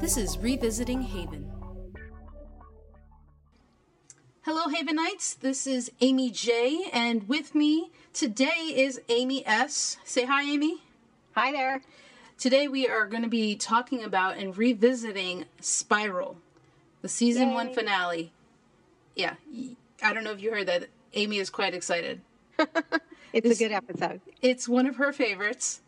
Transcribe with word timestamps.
This 0.00 0.16
is 0.16 0.38
Revisiting 0.38 1.02
Haven. 1.02 1.50
Hello, 4.42 4.66
Havenites. 4.68 5.34
This 5.38 5.66
is 5.66 5.90
Amy 6.00 6.30
J, 6.30 6.88
and 6.92 7.28
with 7.28 7.54
me 7.54 7.90
today 8.12 8.72
is 8.74 9.00
Amy 9.08 9.46
S. 9.46 9.98
Say 10.04 10.24
hi, 10.24 10.42
Amy. 10.42 10.78
Hi 11.34 11.52
there. 11.52 11.82
Today 12.38 12.66
we 12.68 12.88
are 12.88 13.06
going 13.06 13.22
to 13.22 13.28
be 13.28 13.54
talking 13.54 14.02
about 14.02 14.38
and 14.38 14.56
revisiting 14.56 15.44
Spiral, 15.60 16.36
the 17.02 17.08
season 17.08 17.48
Yay. 17.48 17.54
one 17.54 17.74
finale. 17.74 18.32
Yeah, 19.14 19.34
I 20.02 20.14
don't 20.14 20.24
know 20.24 20.32
if 20.32 20.40
you 20.40 20.50
heard 20.50 20.66
that. 20.68 20.88
Amy 21.14 21.38
is 21.38 21.50
quite 21.50 21.74
excited. 21.74 22.20
It's 23.32 23.46
This- 23.48 23.60
a 23.60 23.64
good 23.68 23.72
episode. 23.72 24.20
It's 24.42 24.68
one 24.68 24.86
of 24.86 24.96
her 24.96 25.12
favorites. 25.12 25.82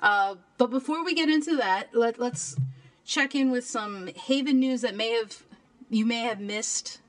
Uh, 0.00 0.34
but 0.58 0.68
before 0.68 1.02
we 1.02 1.14
get 1.14 1.30
into 1.30 1.56
that, 1.56 1.88
let, 1.94 2.18
let's 2.20 2.56
check 3.04 3.34
in 3.34 3.50
with 3.50 3.66
some 3.66 4.08
Haven 4.08 4.58
news 4.60 4.80
that 4.82 4.94
may 4.94 5.10
have 5.10 5.42
you 5.90 6.06
may 6.06 6.20
have 6.20 6.40
missed 6.40 7.00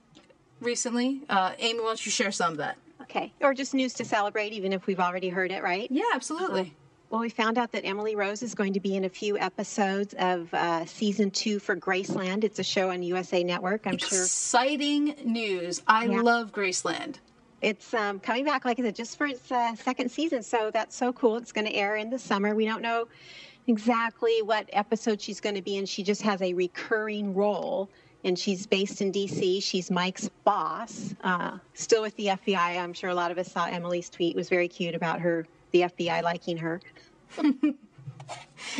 recently. 0.59 1.21
Uh, 1.29 1.53
Amy, 1.59 1.79
why 1.79 1.87
don't 1.87 2.05
you 2.05 2.11
share 2.11 2.31
some 2.31 2.53
of 2.53 2.57
that? 2.57 2.77
Okay. 3.01 3.33
Or 3.41 3.53
just 3.53 3.73
news 3.73 3.93
to 3.95 4.05
celebrate, 4.05 4.51
even 4.53 4.73
if 4.73 4.87
we've 4.87 4.99
already 4.99 5.29
heard 5.29 5.51
it, 5.51 5.63
right? 5.63 5.87
Yeah, 5.89 6.03
absolutely. 6.13 6.73
Well, 7.09 7.21
we 7.21 7.29
found 7.29 7.57
out 7.57 7.71
that 7.71 7.85
Emily 7.85 8.15
Rose 8.15 8.41
is 8.43 8.53
going 8.55 8.73
to 8.73 8.79
be 8.79 8.95
in 8.95 9.05
a 9.05 9.09
few 9.09 9.37
episodes 9.37 10.13
of 10.17 10.53
uh, 10.53 10.85
season 10.85 11.31
two 11.31 11.59
for 11.59 11.75
Graceland. 11.75 12.43
It's 12.43 12.59
a 12.59 12.63
show 12.63 12.89
on 12.89 13.03
USA 13.03 13.43
Network. 13.43 13.85
I'm 13.87 13.97
sure 13.97 14.23
Exciting 14.23 15.15
news. 15.23 15.81
I 15.87 16.05
Yeah. 16.07 16.21
love 16.21 16.51
Graceland. 16.51 17.15
it's 17.61 17.93
um, 17.93 18.19
coming 18.19 18.43
back, 18.43 18.65
like 18.65 18.79
I 18.79 18.83
said, 18.83 18.95
just 18.95 19.17
for 19.17 19.27
its 19.27 19.51
uh, 19.51 19.75
second 19.75 20.09
season. 20.11 20.41
So 20.43 20.71
that's 20.71 20.95
so 20.95 21.13
cool. 21.13 21.37
It's 21.37 21.51
going 21.51 21.67
to 21.67 21.73
air 21.73 21.95
in 21.95 22.09
the 22.09 22.19
summer. 22.19 22.53
We 22.55 22.65
don't 22.65 22.81
know 22.81 23.07
exactly 23.67 24.41
what 24.41 24.69
episode 24.73 25.21
she's 25.21 25.39
going 25.41 25.55
to 25.55 25.61
be 25.61 25.77
in. 25.77 25.85
She 25.85 26.03
just 26.03 26.21
has 26.23 26.41
a 26.41 26.53
recurring 26.53 27.33
role. 27.33 27.89
And 28.23 28.39
she's 28.39 28.65
based 28.65 29.01
in 29.01 29.11
D.C. 29.11 29.59
She's 29.59 29.91
Mike's 29.91 30.31
boss, 30.45 31.13
uh, 31.23 31.59
still 31.75 32.01
with 32.01 32.15
the 32.15 32.25
FBI. 32.25 32.57
I'm 32.57 32.91
sure 32.91 33.11
a 33.11 33.13
lot 33.13 33.29
of 33.29 33.37
us 33.37 33.51
saw 33.51 33.65
Emily's 33.65 34.09
tweet. 34.09 34.31
It 34.33 34.35
was 34.35 34.49
very 34.49 34.67
cute 34.67 34.95
about 34.95 35.19
her, 35.21 35.45
the 35.71 35.81
FBI 35.81 36.23
liking 36.23 36.57
her. 36.57 36.81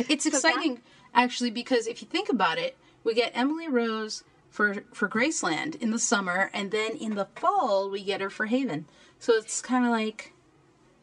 It's 0.08 0.24
that- 0.24 0.34
exciting 0.34 0.80
actually 1.14 1.50
because 1.50 1.86
if 1.86 2.02
you 2.02 2.08
think 2.08 2.28
about 2.28 2.58
it, 2.58 2.76
we 3.04 3.14
get 3.14 3.30
Emily 3.34 3.68
Rose 3.68 4.24
for 4.50 4.82
for 4.92 5.08
Graceland 5.08 5.80
in 5.80 5.90
the 5.92 5.98
summer, 5.98 6.50
and 6.52 6.70
then 6.72 6.96
in 6.96 7.14
the 7.14 7.26
fall 7.36 7.88
we 7.88 8.02
get 8.02 8.20
her 8.20 8.30
for 8.30 8.46
Haven. 8.46 8.86
So 9.20 9.34
it's 9.34 9.60
kind 9.62 9.84
of 9.84 9.92
like 9.92 10.32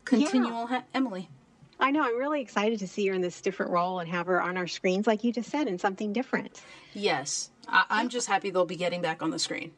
continual 0.03 0.67
ha- 0.67 0.83
Emily. 0.93 1.29
I 1.83 1.91
know. 1.91 2.01
I'm 2.01 2.17
really 2.17 2.39
excited 2.39 2.79
to 2.79 2.87
see 2.87 3.05
her 3.07 3.13
in 3.13 3.19
this 3.19 3.41
different 3.41 3.69
role 3.73 3.99
and 3.99 4.09
have 4.09 4.25
her 4.27 4.41
on 4.41 4.55
our 4.55 4.67
screens, 4.67 5.05
like 5.05 5.21
you 5.25 5.33
just 5.33 5.49
said, 5.49 5.67
in 5.67 5.77
something 5.77 6.13
different. 6.13 6.61
Yes, 6.93 7.49
I- 7.67 7.83
I'm 7.89 8.07
just 8.07 8.27
happy 8.29 8.49
they'll 8.51 8.65
be 8.65 8.77
getting 8.77 9.01
back 9.01 9.21
on 9.21 9.31
the 9.31 9.37
screen. 9.37 9.73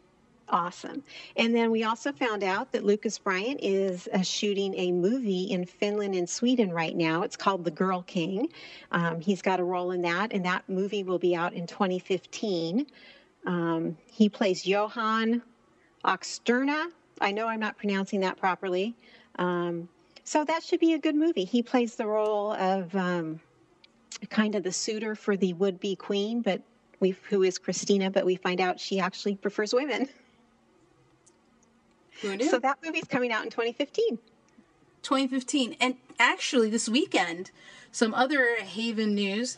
Awesome. 0.48 1.04
And 1.36 1.56
then 1.56 1.72
we 1.72 1.84
also 1.84 2.12
found 2.12 2.44
out 2.44 2.72
that 2.74 2.86
Lucas 2.86 3.18
Bryant 3.18 3.60
is 3.64 4.08
uh, 4.14 4.22
shooting 4.22 4.76
a 4.76 4.92
movie 4.92 5.46
in 5.46 5.66
Finland 5.66 6.14
and 6.14 6.30
Sweden 6.30 6.72
right 6.72 6.96
now. 6.96 7.24
It's 7.24 7.36
called 7.36 7.64
The 7.66 7.72
Girl 7.72 8.04
King. 8.04 8.50
Um, 8.92 9.20
he's 9.20 9.42
got 9.42 9.60
a 9.60 9.64
role 9.64 9.90
in 9.90 10.04
that, 10.04 10.32
and 10.32 10.46
that 10.46 10.70
movie 10.70 11.02
will 11.02 11.18
be 11.18 11.36
out 11.36 11.54
in 11.54 11.66
2015. 11.66 12.86
Um, 13.48 13.98
he 14.12 14.30
plays 14.30 14.68
Johan 14.68 15.42
Oxterna. 16.04 16.92
I 17.20 17.32
know 17.32 17.48
I'm 17.48 17.60
not 17.60 17.76
pronouncing 17.78 18.20
that 18.20 18.38
properly. 18.38 18.94
Um, 19.40 19.90
so 20.26 20.44
that 20.44 20.64
should 20.64 20.80
be 20.80 20.94
a 20.94 21.00
good 21.00 21.16
movie. 21.16 21.46
He 21.46 21.64
plays 21.64 21.96
the 21.96 22.06
role 22.08 22.52
of 22.54 22.94
um, 22.96 23.40
kind 24.30 24.56
of 24.56 24.64
the 24.64 24.72
suitor 24.72 25.16
for 25.16 25.38
the 25.38 25.54
would-be 25.54 25.96
queen, 25.96 26.42
but 26.42 26.62
we 27.00 27.16
who 27.30 27.44
is 27.44 27.58
Christina, 27.58 28.10
but 28.12 28.26
we 28.26 28.36
find 28.36 28.60
out 28.60 28.80
she 28.80 29.00
actually 29.00 29.36
prefers 29.36 29.74
women. 29.74 30.10
So 32.50 32.60
that 32.60 32.80
movie's 32.84 33.06
coming 33.06 33.32
out 33.32 33.44
in 33.44 33.50
2015. 33.52 34.18
2015, 35.04 35.76
and 35.80 35.96
actually 36.18 36.70
this 36.70 36.90
weekend, 36.90 37.52
some 37.92 38.14
other 38.14 38.56
Haven 38.56 39.14
news. 39.14 39.58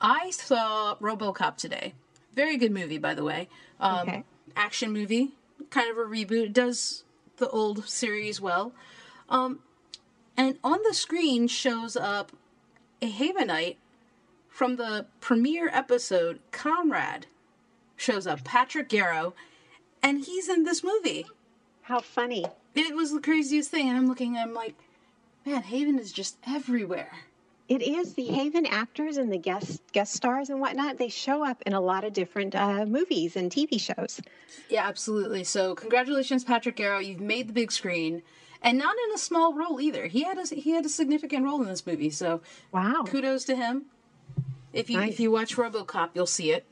I 0.00 0.30
saw 0.30 0.96
RoboCop 1.00 1.56
today. 1.56 1.92
Very 2.34 2.56
good 2.56 2.72
movie, 2.72 2.98
by 2.98 3.14
the 3.14 3.24
way. 3.24 3.48
Um, 3.80 4.08
Okay. 4.08 4.24
Action 4.56 4.92
movie, 4.92 5.32
kind 5.70 5.90
of 5.90 5.98
a 5.98 6.08
reboot. 6.08 6.46
It 6.46 6.52
does 6.52 7.04
the 7.36 7.48
old 7.50 7.86
series 7.86 8.40
well. 8.40 8.72
Um, 9.28 9.58
and 10.38 10.56
on 10.62 10.78
the 10.86 10.94
screen 10.94 11.48
shows 11.48 11.96
up 11.96 12.32
a 13.02 13.10
Havenite 13.10 13.76
from 14.48 14.76
the 14.76 15.06
premiere 15.20 15.68
episode. 15.72 16.38
Conrad 16.52 17.26
shows 17.96 18.26
up. 18.26 18.44
Patrick 18.44 18.88
Garrow, 18.88 19.34
and 20.02 20.24
he's 20.24 20.48
in 20.48 20.64
this 20.64 20.82
movie. 20.82 21.26
How 21.82 22.00
funny. 22.00 22.46
It 22.74 22.94
was 22.94 23.12
the 23.12 23.20
craziest 23.20 23.70
thing, 23.70 23.88
and 23.88 23.98
I'm 23.98 24.06
looking. 24.06 24.38
I'm 24.38 24.54
like, 24.54 24.74
man, 25.44 25.62
Haven 25.62 25.98
is 25.98 26.12
just 26.12 26.38
everywhere. 26.46 27.10
It 27.68 27.82
is 27.82 28.14
the 28.14 28.26
Haven 28.26 28.64
actors 28.64 29.18
and 29.18 29.30
the 29.30 29.38
guest 29.38 29.82
guest 29.92 30.14
stars 30.14 30.48
and 30.48 30.60
whatnot. 30.60 30.98
They 30.98 31.08
show 31.08 31.44
up 31.44 31.62
in 31.66 31.72
a 31.72 31.80
lot 31.80 32.04
of 32.04 32.12
different 32.12 32.54
uh, 32.54 32.86
movies 32.86 33.36
and 33.36 33.50
TV 33.50 33.80
shows. 33.80 34.20
Yeah, 34.70 34.86
absolutely. 34.86 35.44
So, 35.44 35.74
congratulations, 35.74 36.44
Patrick 36.44 36.76
Garrow. 36.76 37.04
You've 37.04 37.20
made 37.20 37.48
the 37.48 37.52
big 37.52 37.72
screen, 37.72 38.22
and 38.62 38.78
not 38.78 38.96
in 39.06 39.14
a 39.14 39.18
small 39.18 39.54
role 39.54 39.80
either. 39.80 40.06
He 40.06 40.22
had 40.24 40.38
a 40.38 40.44
he 40.54 40.72
had 40.72 40.84
a 40.84 40.88
significant 40.88 41.44
role 41.44 41.60
in 41.62 41.68
this 41.68 41.86
movie. 41.86 42.10
So, 42.10 42.40
Wow. 42.72 43.04
kudos 43.06 43.44
to 43.44 43.56
him. 43.56 43.86
If 44.72 44.90
you 44.90 44.98
Nice. 44.98 45.12
if 45.14 45.20
you 45.20 45.30
watch 45.30 45.56
RoboCop, 45.56 46.10
you'll 46.14 46.26
see 46.26 46.50
it. 46.52 46.66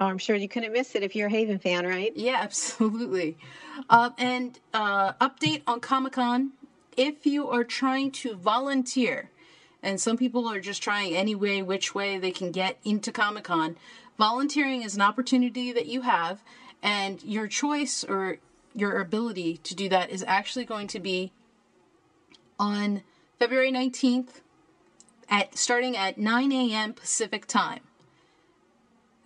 Oh, 0.00 0.06
I'm 0.06 0.18
sure 0.18 0.34
you 0.34 0.48
couldn't 0.48 0.72
miss 0.72 0.94
it 0.94 1.02
if 1.02 1.14
you're 1.14 1.28
a 1.28 1.30
Haven 1.30 1.58
fan, 1.58 1.86
right? 1.86 2.12
Yeah, 2.16 2.38
absolutely. 2.42 3.36
Uh, 3.88 4.10
and 4.18 4.58
uh, 4.74 5.12
update 5.14 5.62
on 5.66 5.80
Comic 5.80 6.14
Con: 6.14 6.52
if 6.96 7.26
you 7.26 7.48
are 7.48 7.64
trying 7.64 8.10
to 8.12 8.34
volunteer, 8.34 9.30
and 9.82 10.00
some 10.00 10.16
people 10.16 10.48
are 10.48 10.60
just 10.60 10.82
trying 10.82 11.14
any 11.14 11.34
way, 11.34 11.62
which 11.62 11.94
way 11.94 12.18
they 12.18 12.30
can 12.32 12.50
get 12.50 12.78
into 12.84 13.12
Comic 13.12 13.44
Con, 13.44 13.76
volunteering 14.18 14.82
is 14.82 14.94
an 14.94 15.02
opportunity 15.02 15.72
that 15.72 15.86
you 15.86 16.02
have, 16.02 16.42
and 16.82 17.22
your 17.22 17.46
choice 17.46 18.02
or 18.04 18.38
your 18.74 19.00
ability 19.00 19.58
to 19.58 19.74
do 19.74 19.88
that 19.88 20.10
is 20.10 20.24
actually 20.26 20.64
going 20.64 20.86
to 20.88 21.00
be 21.00 21.32
on 22.58 23.02
February 23.38 23.72
19th 23.72 24.40
at 25.28 25.56
starting 25.56 25.96
at 25.96 26.18
9 26.18 26.52
a.m. 26.52 26.92
Pacific 26.92 27.46
time. 27.46 27.80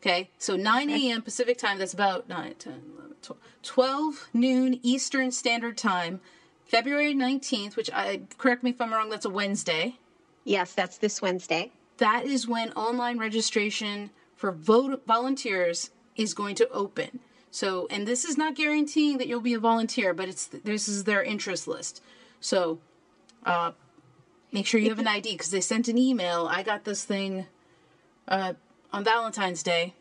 Okay, 0.00 0.30
so 0.38 0.56
9 0.56 0.90
a.m. 0.90 1.22
Pacific 1.22 1.58
time, 1.58 1.78
that's 1.78 1.94
about 1.94 2.28
9, 2.28 2.54
10, 2.58 2.72
11, 2.96 3.14
12, 3.22 3.40
12 3.62 4.28
noon 4.32 4.78
Eastern 4.82 5.32
Standard 5.32 5.76
Time, 5.76 6.20
February 6.64 7.14
19th, 7.14 7.76
which 7.76 7.90
I, 7.92 8.20
correct 8.38 8.62
me 8.62 8.70
if 8.70 8.80
I'm 8.80 8.92
wrong, 8.92 9.10
that's 9.10 9.24
a 9.24 9.30
Wednesday. 9.30 9.98
Yes, 10.44 10.74
that's 10.74 10.98
this 10.98 11.20
Wednesday. 11.20 11.72
That 11.98 12.24
is 12.24 12.46
when 12.46 12.72
online 12.72 13.18
registration 13.18 14.10
for 14.36 14.52
vote 14.52 15.02
volunteers 15.06 15.90
is 16.14 16.34
going 16.34 16.54
to 16.56 16.68
open. 16.70 17.20
So, 17.56 17.86
and 17.88 18.06
this 18.06 18.26
is 18.26 18.36
not 18.36 18.54
guaranteeing 18.54 19.16
that 19.16 19.28
you'll 19.28 19.40
be 19.40 19.54
a 19.54 19.58
volunteer, 19.58 20.12
but 20.12 20.28
it's 20.28 20.44
this 20.46 20.88
is 20.88 21.04
their 21.04 21.22
interest 21.22 21.66
list. 21.66 22.02
So, 22.38 22.80
uh, 23.46 23.72
make 24.52 24.66
sure 24.66 24.78
you 24.78 24.90
have 24.90 24.98
an 24.98 25.08
ID 25.08 25.32
because 25.32 25.52
they 25.52 25.62
sent 25.62 25.88
an 25.88 25.96
email. 25.96 26.48
I 26.50 26.62
got 26.62 26.84
this 26.84 27.04
thing 27.04 27.46
uh, 28.28 28.52
on 28.92 29.04
Valentine's 29.04 29.62
Day. 29.62 29.94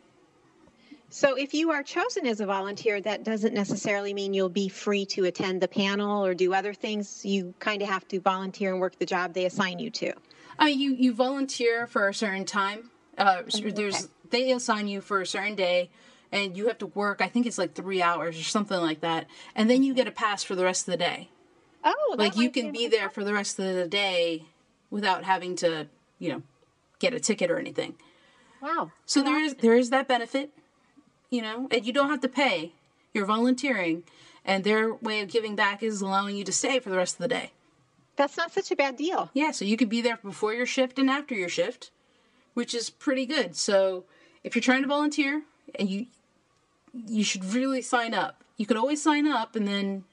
So 1.08 1.34
if 1.34 1.54
you 1.54 1.70
are 1.70 1.82
chosen 1.82 2.26
as 2.26 2.40
a 2.40 2.46
volunteer, 2.46 3.00
that 3.00 3.24
doesn't 3.24 3.54
necessarily 3.54 4.12
mean 4.12 4.34
you'll 4.34 4.50
be 4.50 4.68
free 4.68 5.06
to 5.06 5.24
attend 5.24 5.62
the 5.62 5.68
panel 5.68 6.26
or 6.26 6.34
do 6.34 6.52
other 6.52 6.74
things. 6.74 7.24
You 7.24 7.54
kind 7.58 7.80
of 7.80 7.88
have 7.88 8.06
to 8.08 8.20
volunteer 8.20 8.72
and 8.72 8.82
work 8.82 8.98
the 8.98 9.06
job 9.06 9.32
they 9.32 9.46
assign 9.46 9.78
you 9.78 9.88
to. 9.92 10.12
I 10.58 10.66
mean, 10.66 10.78
you 10.78 10.92
you 10.92 11.14
volunteer 11.14 11.86
for 11.86 12.06
a 12.06 12.12
certain 12.12 12.44
time. 12.44 12.90
Uh, 13.16 13.44
there's 13.48 14.10
they 14.28 14.52
assign 14.52 14.88
you 14.88 15.00
for 15.00 15.22
a 15.22 15.26
certain 15.26 15.54
day, 15.54 15.88
and 16.32 16.56
you 16.56 16.68
have 16.68 16.78
to 16.78 16.86
work. 16.86 17.20
I 17.20 17.28
think 17.28 17.46
it's 17.46 17.58
like 17.58 17.74
three 17.74 18.02
hours 18.02 18.38
or 18.38 18.42
something 18.42 18.80
like 18.80 19.00
that, 19.00 19.26
and 19.54 19.68
then 19.70 19.82
you 19.82 19.94
get 19.94 20.08
a 20.08 20.12
pass 20.12 20.42
for 20.42 20.54
the 20.54 20.64
rest 20.64 20.86
of 20.86 20.92
the 20.92 20.98
day. 20.98 21.30
Oh, 21.84 22.16
Like 22.18 22.36
you 22.36 22.50
can 22.50 22.72
be 22.72 22.88
there 22.88 23.08
for 23.08 23.22
the 23.22 23.32
rest 23.32 23.58
of 23.58 23.74
the 23.74 23.86
day 23.86 24.44
without 24.90 25.24
having 25.24 25.54
to, 25.56 25.86
you 26.18 26.30
know, 26.30 26.42
get 26.98 27.14
a 27.14 27.20
ticket 27.20 27.50
or 27.50 27.58
anything. 27.58 27.94
Wow. 28.60 28.90
So 29.04 29.22
there 29.22 29.40
is 29.40 29.54
there 29.54 29.76
is 29.76 29.90
that 29.90 30.08
benefit, 30.08 30.50
you 31.30 31.42
know, 31.42 31.68
and 31.70 31.86
you 31.86 31.92
don't 31.92 32.10
have 32.10 32.20
to 32.22 32.28
pay. 32.28 32.72
You're 33.14 33.26
volunteering, 33.26 34.02
and 34.44 34.64
their 34.64 34.92
way 34.94 35.20
of 35.20 35.30
giving 35.30 35.54
back 35.56 35.82
is 35.82 36.00
allowing 36.00 36.36
you 36.36 36.44
to 36.44 36.52
stay 36.52 36.80
for 36.80 36.90
the 36.90 36.96
rest 36.96 37.16
of 37.16 37.20
the 37.20 37.28
day. 37.28 37.52
That's 38.16 38.36
not 38.36 38.52
such 38.52 38.70
a 38.70 38.76
bad 38.76 38.96
deal. 38.96 39.30
Yeah, 39.34 39.50
so 39.50 39.64
you 39.64 39.76
could 39.76 39.90
be 39.90 40.00
there 40.00 40.18
before 40.22 40.54
your 40.54 40.66
shift 40.66 40.98
and 40.98 41.08
after 41.10 41.34
your 41.34 41.50
shift, 41.50 41.90
which 42.54 42.74
is 42.74 42.90
pretty 42.90 43.26
good. 43.26 43.54
So 43.56 44.04
if 44.42 44.54
you're 44.54 44.62
trying 44.62 44.82
to 44.82 44.88
volunteer, 44.88 45.42
and 45.74 45.88
you 45.88 46.06
you 47.06 47.24
should 47.24 47.44
really 47.44 47.82
sign 47.82 48.14
up. 48.14 48.42
You 48.56 48.66
could 48.66 48.76
always 48.76 49.02
sign 49.02 49.26
up 49.26 49.56
and 49.56 49.66
then, 49.68 50.04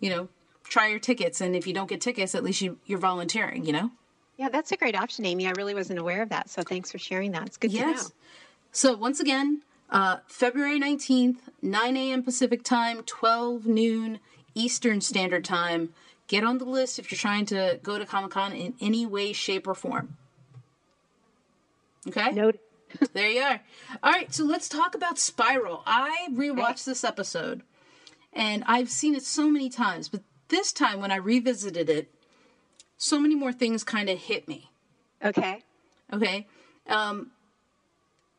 you 0.00 0.10
know, 0.10 0.28
try 0.64 0.88
your 0.88 0.98
tickets. 0.98 1.40
And 1.40 1.54
if 1.54 1.66
you 1.66 1.74
don't 1.74 1.88
get 1.88 2.00
tickets, 2.00 2.34
at 2.34 2.42
least 2.42 2.60
you, 2.60 2.78
you're 2.86 2.98
volunteering. 2.98 3.64
You 3.64 3.72
know. 3.72 3.90
Yeah, 4.36 4.48
that's 4.48 4.72
a 4.72 4.76
great 4.76 4.96
option, 4.96 5.24
Amy. 5.24 5.46
I 5.46 5.52
really 5.52 5.74
wasn't 5.74 5.98
aware 5.98 6.22
of 6.22 6.30
that. 6.30 6.50
So 6.50 6.62
thanks 6.62 6.90
for 6.90 6.98
sharing 6.98 7.32
that. 7.32 7.46
It's 7.46 7.56
good 7.56 7.70
to 7.70 7.80
know. 7.80 7.88
Yes. 7.90 8.12
So 8.72 8.96
once 8.96 9.20
again, 9.20 9.62
uh, 9.90 10.16
February 10.26 10.80
19th, 10.80 11.36
9 11.62 11.96
a.m. 11.96 12.22
Pacific 12.22 12.64
time, 12.64 13.02
12 13.04 13.66
noon 13.66 14.18
Eastern 14.54 15.00
Standard 15.00 15.44
Time. 15.44 15.94
Get 16.26 16.42
on 16.42 16.58
the 16.58 16.64
list 16.64 16.98
if 16.98 17.12
you're 17.12 17.18
trying 17.18 17.46
to 17.46 17.78
go 17.82 17.98
to 17.98 18.06
Comic 18.06 18.32
Con 18.32 18.52
in 18.52 18.74
any 18.80 19.06
way, 19.06 19.32
shape, 19.32 19.68
or 19.68 19.74
form. 19.74 20.16
Okay? 22.08 22.32
Noted. 22.32 22.60
there 23.12 23.30
you 23.30 23.40
are. 23.40 23.60
All 24.02 24.12
right, 24.12 24.32
so 24.32 24.44
let's 24.44 24.68
talk 24.68 24.94
about 24.94 25.18
Spiral. 25.18 25.82
I 25.86 26.28
rewatched 26.32 26.84
this 26.84 27.04
episode 27.04 27.62
and 28.32 28.64
I've 28.66 28.90
seen 28.90 29.14
it 29.14 29.22
so 29.22 29.48
many 29.48 29.68
times, 29.68 30.08
but 30.08 30.22
this 30.48 30.72
time 30.72 31.00
when 31.00 31.10
I 31.10 31.16
revisited 31.16 31.88
it, 31.88 32.12
so 32.96 33.18
many 33.18 33.34
more 33.34 33.52
things 33.52 33.84
kind 33.84 34.08
of 34.08 34.18
hit 34.18 34.48
me. 34.48 34.70
Okay. 35.24 35.62
Okay. 36.12 36.46
Um, 36.88 37.30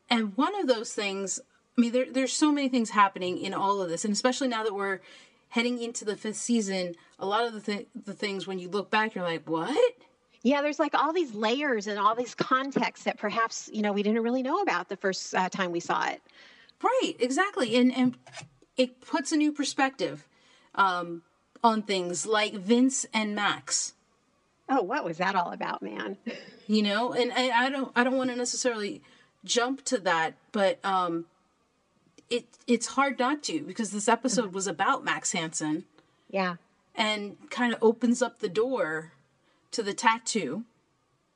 and 0.08 0.36
one 0.36 0.58
of 0.58 0.68
those 0.68 0.92
things, 0.92 1.40
I 1.76 1.80
mean, 1.80 1.92
there, 1.92 2.06
there's 2.10 2.32
so 2.32 2.52
many 2.52 2.68
things 2.68 2.90
happening 2.90 3.38
in 3.38 3.54
all 3.54 3.82
of 3.82 3.88
this, 3.88 4.04
and 4.04 4.12
especially 4.12 4.48
now 4.48 4.64
that 4.64 4.74
we're 4.74 5.00
heading 5.48 5.82
into 5.82 6.04
the 6.04 6.16
fifth 6.16 6.36
season, 6.36 6.94
a 7.18 7.26
lot 7.26 7.46
of 7.46 7.54
the, 7.54 7.60
th- 7.60 7.88
the 8.04 8.12
things 8.12 8.46
when 8.46 8.58
you 8.58 8.68
look 8.68 8.90
back, 8.90 9.14
you're 9.14 9.24
like, 9.24 9.48
what? 9.48 9.94
Yeah, 10.46 10.62
there's 10.62 10.78
like 10.78 10.94
all 10.94 11.12
these 11.12 11.34
layers 11.34 11.88
and 11.88 11.98
all 11.98 12.14
these 12.14 12.32
contexts 12.36 13.04
that 13.04 13.18
perhaps 13.18 13.68
you 13.72 13.82
know 13.82 13.92
we 13.92 14.04
didn't 14.04 14.22
really 14.22 14.44
know 14.44 14.62
about 14.62 14.88
the 14.88 14.96
first 14.96 15.34
uh, 15.34 15.48
time 15.48 15.72
we 15.72 15.80
saw 15.80 16.06
it. 16.06 16.22
Right, 16.80 17.14
exactly, 17.18 17.74
and 17.74 17.92
and 17.96 18.16
it 18.76 19.00
puts 19.00 19.32
a 19.32 19.36
new 19.36 19.50
perspective 19.50 20.28
um, 20.76 21.22
on 21.64 21.82
things 21.82 22.26
like 22.26 22.52
Vince 22.54 23.06
and 23.12 23.34
Max. 23.34 23.94
Oh, 24.68 24.82
what 24.82 25.04
was 25.04 25.18
that 25.18 25.34
all 25.34 25.50
about, 25.52 25.82
man? 25.82 26.16
You 26.68 26.82
know, 26.82 27.12
and 27.12 27.32
I, 27.32 27.66
I 27.66 27.70
don't 27.70 27.92
I 27.94 28.02
don't 28.04 28.16
want 28.16 28.30
to 28.30 28.36
necessarily 28.36 29.00
jump 29.44 29.84
to 29.84 29.98
that, 29.98 30.34
but 30.50 30.78
um, 30.84 31.26
it 32.28 32.44
it's 32.66 32.86
hard 32.88 33.18
not 33.20 33.42
to 33.44 33.60
because 33.62 33.90
this 33.92 34.08
episode 34.08 34.52
was 34.52 34.66
about 34.66 35.04
Max 35.04 35.30
Hansen 35.30 35.84
Yeah. 36.28 36.56
and 36.94 37.36
kind 37.50 37.72
of 37.72 37.78
opens 37.82 38.20
up 38.20 38.40
the 38.40 38.48
door 38.48 39.12
to 39.76 39.82
the 39.82 39.94
tattoo, 39.94 40.64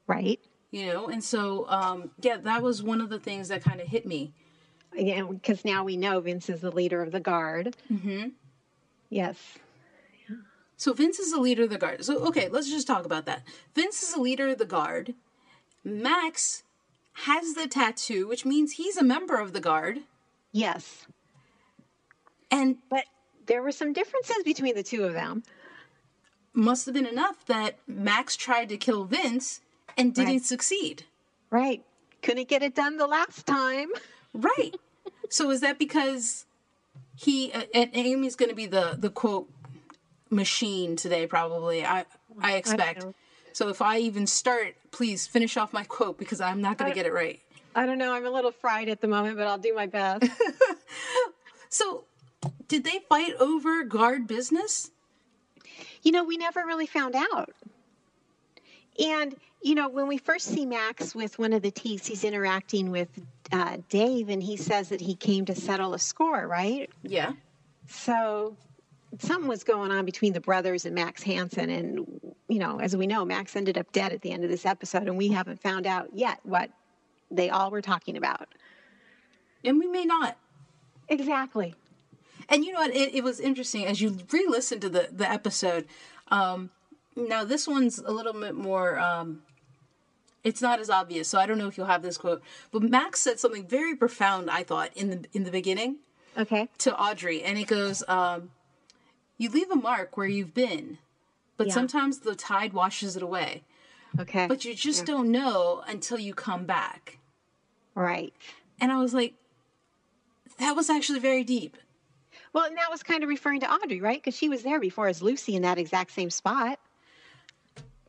Right. 0.06 0.40
you 0.70 0.86
know, 0.86 1.08
and 1.08 1.22
so 1.22 1.66
um, 1.68 2.10
yeah, 2.20 2.36
that 2.38 2.62
was 2.62 2.82
one 2.82 3.00
of 3.00 3.08
the 3.08 3.18
things 3.20 3.48
that 3.48 3.62
kind 3.62 3.80
of 3.80 3.86
hit 3.88 4.04
me. 4.06 4.32
Yeah, 4.94 5.22
because 5.22 5.64
now 5.64 5.84
we 5.84 5.96
know 5.96 6.18
Vince 6.20 6.48
is 6.50 6.60
the 6.62 6.72
leader 6.72 7.00
of 7.02 7.12
the 7.12 7.20
guard. 7.20 7.76
Mm-hmm. 7.92 8.30
Yes. 9.08 9.36
So 10.76 10.92
Vince 10.94 11.18
is 11.18 11.30
the 11.32 11.40
leader 11.40 11.64
of 11.64 11.70
the 11.70 11.78
guard. 11.78 12.04
So 12.04 12.18
okay, 12.26 12.48
let's 12.48 12.70
just 12.70 12.86
talk 12.86 13.04
about 13.04 13.26
that. 13.26 13.42
Vince 13.74 14.02
is 14.02 14.14
the 14.14 14.20
leader 14.20 14.48
of 14.48 14.58
the 14.58 14.64
guard. 14.64 15.14
Max 15.84 16.62
has 17.12 17.54
the 17.54 17.68
tattoo, 17.68 18.26
which 18.26 18.44
means 18.46 18.72
he's 18.72 18.96
a 18.96 19.04
member 19.04 19.36
of 19.36 19.52
the 19.52 19.60
guard. 19.60 20.00
Yes. 20.52 21.06
And 22.50 22.78
But 22.88 23.04
there 23.46 23.62
were 23.62 23.72
some 23.72 23.92
differences 23.92 24.42
between 24.44 24.74
the 24.74 24.82
two 24.82 25.04
of 25.04 25.12
them. 25.12 25.42
Must 26.52 26.86
have 26.86 26.94
been 26.94 27.06
enough 27.06 27.44
that 27.46 27.76
Max 27.86 28.36
tried 28.36 28.68
to 28.70 28.76
kill 28.76 29.04
Vince 29.04 29.60
and 29.96 30.14
didn't 30.14 30.32
Right. 30.34 30.42
succeed. 30.42 31.04
Right. 31.50 31.84
Couldn't 32.22 32.48
get 32.48 32.62
it 32.62 32.74
done 32.74 32.96
the 32.96 33.06
last 33.06 33.46
time. 33.46 33.88
Right. 34.32 34.76
so 35.28 35.50
is 35.50 35.60
that 35.60 35.76
because 35.78 36.46
he 37.16 37.50
uh, 37.52 37.62
and 37.74 37.90
Amy's 37.94 38.36
going 38.36 38.48
to 38.48 38.54
be 38.54 38.66
the 38.66 38.94
the 38.96 39.10
quote 39.10 39.48
machine 40.30 40.94
today 40.94 41.26
probably. 41.26 41.84
I 41.84 42.04
I 42.40 42.54
expect. 42.54 43.04
know. 43.04 43.14
so 43.52 43.68
if 43.68 43.82
I 43.82 43.98
even 43.98 44.28
start, 44.28 44.76
please 44.92 45.26
finish 45.26 45.56
off 45.56 45.72
my 45.72 45.82
quote 45.82 46.16
because 46.16 46.40
I'm 46.40 46.60
not 46.60 46.78
going 46.78 46.92
to 46.92 46.94
get 46.94 47.06
it 47.06 47.12
right. 47.12 47.40
I 47.74 47.86
don't 47.86 47.98
know. 47.98 48.12
I'm 48.12 48.24
a 48.24 48.30
little 48.30 48.52
fried 48.52 48.88
at 48.88 49.00
the 49.00 49.08
moment, 49.08 49.36
but 49.36 49.48
I'll 49.48 49.58
do 49.58 49.74
my 49.74 49.86
best. 49.86 50.24
So 51.68 52.04
did 52.68 52.84
they 52.84 53.00
fight 53.08 53.34
over 53.38 53.84
guard 53.84 54.26
business? 54.26 54.90
You 56.02 56.12
know, 56.12 56.24
we 56.24 56.36
never 56.36 56.64
really 56.64 56.86
found 56.86 57.14
out. 57.14 57.52
And, 58.98 59.34
you 59.62 59.74
know, 59.74 59.88
when 59.88 60.06
we 60.08 60.18
first 60.18 60.46
see 60.46 60.66
Max 60.66 61.14
with 61.14 61.38
one 61.38 61.52
of 61.52 61.62
the 61.62 61.70
T's, 61.70 62.06
he's 62.06 62.24
interacting 62.24 62.90
with 62.90 63.08
uh, 63.52 63.78
Dave 63.88 64.28
and 64.28 64.42
he 64.42 64.56
says 64.56 64.88
that 64.90 65.00
he 65.00 65.14
came 65.14 65.44
to 65.46 65.54
settle 65.54 65.94
a 65.94 65.98
score, 65.98 66.46
right? 66.46 66.90
Yeah. 67.02 67.32
So 67.88 68.56
something 69.18 69.48
was 69.48 69.64
going 69.64 69.90
on 69.90 70.04
between 70.04 70.32
the 70.32 70.40
brothers 70.40 70.84
and 70.84 70.94
Max 70.94 71.22
Hansen. 71.22 71.70
And, 71.70 72.20
you 72.48 72.58
know, 72.58 72.80
as 72.80 72.96
we 72.96 73.06
know, 73.06 73.24
Max 73.24 73.56
ended 73.56 73.78
up 73.78 73.90
dead 73.92 74.12
at 74.12 74.22
the 74.22 74.30
end 74.30 74.44
of 74.44 74.50
this 74.50 74.66
episode, 74.66 75.08
and 75.08 75.16
we 75.16 75.28
haven't 75.28 75.60
found 75.60 75.86
out 75.86 76.08
yet 76.12 76.40
what 76.44 76.70
they 77.30 77.50
all 77.50 77.70
were 77.70 77.82
talking 77.82 78.16
about. 78.16 78.48
And 79.64 79.78
we 79.78 79.86
may 79.86 80.04
not. 80.04 80.36
Exactly. 81.08 81.74
And 82.50 82.64
you 82.64 82.72
know 82.72 82.80
what? 82.80 82.94
It, 82.94 83.14
it 83.14 83.24
was 83.24 83.38
interesting 83.40 83.86
as 83.86 84.00
you 84.00 84.18
re-listen 84.30 84.80
to 84.80 84.88
the 84.88 85.08
the 85.12 85.30
episode. 85.30 85.86
Um, 86.28 86.70
now 87.16 87.44
this 87.44 87.66
one's 87.68 87.98
a 87.98 88.10
little 88.10 88.32
bit 88.32 88.54
more. 88.56 88.98
Um, 88.98 89.42
it's 90.42 90.60
not 90.60 90.80
as 90.80 90.90
obvious, 90.90 91.28
so 91.28 91.38
I 91.38 91.46
don't 91.46 91.58
know 91.58 91.68
if 91.68 91.76
you'll 91.76 91.86
have 91.86 92.02
this 92.02 92.18
quote. 92.18 92.42
But 92.72 92.82
Max 92.82 93.20
said 93.20 93.38
something 93.38 93.66
very 93.66 93.94
profound. 93.94 94.50
I 94.50 94.64
thought 94.64 94.90
in 94.96 95.10
the 95.10 95.24
in 95.32 95.44
the 95.44 95.50
beginning 95.50 95.96
Okay. 96.36 96.68
to 96.78 96.96
Audrey, 96.98 97.42
and 97.42 97.56
it 97.58 97.66
goes, 97.68 98.02
um, 98.08 98.50
"You 99.38 99.48
leave 99.50 99.70
a 99.70 99.76
mark 99.76 100.16
where 100.16 100.26
you've 100.26 100.54
been, 100.54 100.98
but 101.56 101.68
Yeah. 101.68 101.74
sometimes 101.74 102.20
the 102.20 102.34
tide 102.34 102.72
washes 102.72 103.16
it 103.16 103.22
away. 103.22 103.62
Okay. 104.18 104.46
But 104.48 104.64
you 104.64 104.74
just 104.74 105.06
don't 105.06 105.30
know 105.30 105.84
until 105.86 106.18
you 106.18 106.34
come 106.34 106.64
back." 106.66 107.18
right. 107.94 108.32
And 108.82 108.90
I 108.90 108.96
was 108.98 109.12
like, 109.12 109.34
"That 110.58 110.74
was 110.74 110.88
actually 110.90 111.20
very 111.20 111.44
deep." 111.44 111.76
Well, 112.52 112.64
and 112.64 112.76
that 112.76 112.90
was 112.90 113.02
kind 113.02 113.22
of 113.22 113.28
referring 113.28 113.60
to 113.60 113.72
Audrey, 113.72 114.00
right? 114.00 114.18
Because 114.20 114.36
she 114.36 114.48
was 114.48 114.62
there 114.62 114.80
before 114.80 115.06
as 115.08 115.22
Lucy 115.22 115.54
in 115.54 115.62
that 115.62 115.78
exact 115.78 116.10
same 116.10 116.30
spot. 116.30 116.78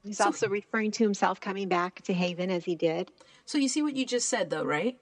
He's 0.03 0.17
So- 0.17 0.25
also 0.25 0.49
referring 0.49 0.91
to 0.91 1.03
himself 1.03 1.39
coming 1.39 1.67
back 1.67 2.01
to 2.03 2.13
Haven 2.13 2.49
as 2.49 2.65
he 2.65 2.75
did. 2.75 3.11
So 3.45 3.57
you 3.57 3.67
see 3.67 3.81
what 3.83 3.95
you 3.95 4.05
just 4.05 4.27
said, 4.29 4.49
though, 4.49 4.63
right? 4.63 4.99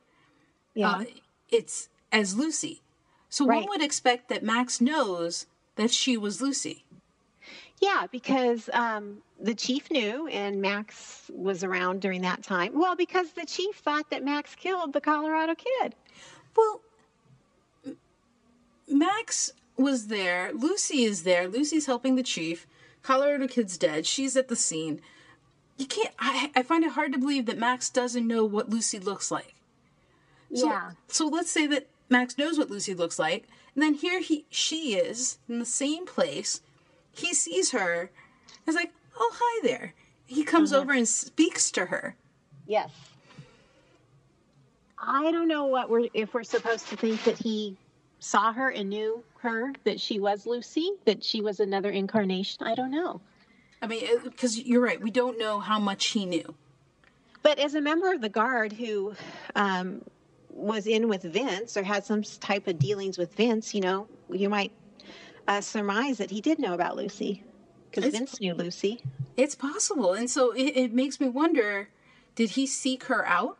Yeah. 0.74 0.89
uh, 0.91 1.06
it's 1.50 1.89
as 2.12 2.38
Lucy. 2.38 2.81
So 3.30 3.45
Right. 3.45 3.62
one 3.62 3.69
would 3.69 3.81
expect 3.81 4.27
that 4.30 4.44
Max 4.44 4.81
knows 4.81 5.45
that 5.75 5.91
she 5.91 6.18
was 6.18 6.41
Lucy. 6.41 6.83
yeah, 7.81 8.07
because 8.12 8.69
um, 8.74 9.21
the 9.39 9.56
chief 9.56 9.89
knew 9.89 10.27
and 10.27 10.62
Max 10.62 11.31
was 11.33 11.63
around 11.63 12.01
during 12.01 12.22
that 12.24 12.43
time. 12.43 12.74
Well, 12.77 12.96
because 12.98 13.31
the 13.31 13.46
chief 13.46 13.77
thought 13.77 14.10
that 14.10 14.22
Max 14.24 14.53
killed 14.53 14.91
the 14.91 15.00
Colorado 15.00 15.55
kid. 15.55 15.96
Well, 16.58 16.81
Max 18.89 19.51
was 19.77 20.08
there. 20.08 20.51
Lucy 20.53 21.03
is 21.03 21.24
there. 21.24 21.48
Lucy's 21.48 21.86
helping 21.86 22.15
the 22.15 22.24
chief. 22.24 22.67
Colorado 23.01 23.48
Kid's 23.48 23.77
dead. 23.77 24.05
She's 24.05 24.36
at 24.36 24.48
the 24.48 24.55
scene. 24.55 25.01
You 25.77 25.86
can't. 25.86 26.13
I, 26.19 26.51
I 26.55 26.63
find 26.63 26.84
it 26.84 26.91
hard 26.91 27.13
to 27.13 27.19
believe 27.19 27.46
that 27.46 27.58
Max 27.58 27.89
doesn't 27.89 28.27
know 28.27 28.43
what 28.43 28.69
Lucy 28.69 29.00
looks 29.00 29.31
like. 29.31 29.55
So, 30.53 30.67
Yeah. 30.67 30.91
So 31.08 31.27
let's 31.27 31.50
say 31.50 31.67
that 31.67 31.88
Max 32.10 32.38
knows 32.38 32.58
what 32.58 32.69
Lucy 32.69 32.93
looks 32.93 33.17
like, 33.19 33.48
and 33.75 33.84
then 33.84 33.93
here 33.93 34.19
he 34.19 34.46
she 34.50 34.96
is 34.96 35.38
in 35.48 35.60
the 35.60 35.65
same 35.65 36.05
place. 36.05 36.62
He 37.12 37.34
sees 37.34 37.72
her. 37.72 38.12
He's 38.65 38.75
like, 38.75 38.91
"Oh, 39.17 39.31
hi 39.34 39.67
there." 39.67 39.93
He 40.25 40.43
comes 40.43 40.74
uh-huh. 40.74 40.81
over 40.81 40.93
and 40.93 41.08
speaks 41.08 41.72
to 41.72 41.86
her. 41.86 42.15
Yes. 42.67 42.91
I 44.98 45.31
don't 45.31 45.48
know 45.48 45.65
what 45.65 45.89
we're 45.89 46.08
if 46.13 46.34
we're 46.34 46.43
supposed 46.43 46.88
to 46.89 46.98
think 46.98 47.24
that 47.24 47.38
he 47.38 47.77
saw 48.19 48.53
her 48.53 48.69
and 48.69 48.89
knew 48.89 49.23
her 49.39 49.73
that 49.85 49.99
she 49.99 50.19
was 50.19 50.45
Lucy, 50.45 50.91
that 51.05 51.23
she 51.23 51.41
was 51.41 51.59
another 51.59 51.89
incarnation. 51.89 52.65
I 52.65 52.75
don't 52.75 52.91
know. 52.91 53.21
I 53.81 53.88
mean, 53.88 54.05
because 54.23 54.59
you're 54.59 54.81
right. 54.81 55.01
We 55.01 55.11
don't 55.11 55.39
know 55.39 55.59
how 55.59 55.79
much 55.79 56.07
he 56.07 56.25
knew. 56.25 56.55
But 57.41 57.59
as 57.59 57.73
a 57.73 57.81
member 57.81 58.11
of 58.11 58.21
the 58.21 58.29
guard 58.29 58.73
who 58.73 59.13
um, 59.55 60.03
was 60.49 60.85
in 60.85 61.07
with 61.07 61.23
Vince 61.23 61.77
or 61.77 61.83
had 61.83 62.05
some 62.05 62.23
type 62.23 62.67
of 62.67 62.77
dealings 62.77 63.17
with 63.17 63.33
Vince, 63.35 63.73
you 63.73 63.79
know, 63.79 64.07
you 64.29 64.49
might 64.49 64.73
uh, 65.47 65.61
surmise 65.61 66.17
that 66.17 66.31
he 66.31 66.41
did 66.41 66.59
know 66.59 66.73
about 66.73 66.97
Lucy 66.97 67.43
because 67.89 68.11
Vince 68.11 68.41
knew 68.41 68.53
Lucy. 68.53 69.01
It's 69.38 69.55
possible, 69.55 70.13
and 70.13 70.29
so 70.29 70.51
it, 70.51 70.75
it 70.75 70.93
makes 70.93 71.19
me 71.21 71.29
wonder: 71.29 71.89
Did 72.35 72.51
he 72.51 72.67
seek 72.67 73.05
her 73.05 73.25
out? 73.25 73.57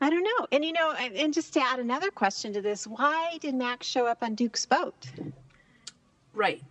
I 0.00 0.08
don't 0.08 0.22
know. 0.22 0.46
And 0.50 0.64
you 0.64 0.72
know, 0.72 0.92
and, 0.92 1.34
just 1.34 1.52
to 1.54 1.60
add 1.60 1.78
another 1.78 2.10
question 2.10 2.52
to 2.54 2.62
this, 2.62 2.86
why 2.86 3.38
did 3.40 3.54
Max 3.54 3.86
show 3.86 4.06
up 4.06 4.22
on 4.22 4.34
Duke's 4.34 4.64
boat? 4.64 5.06
Right. 6.32 6.62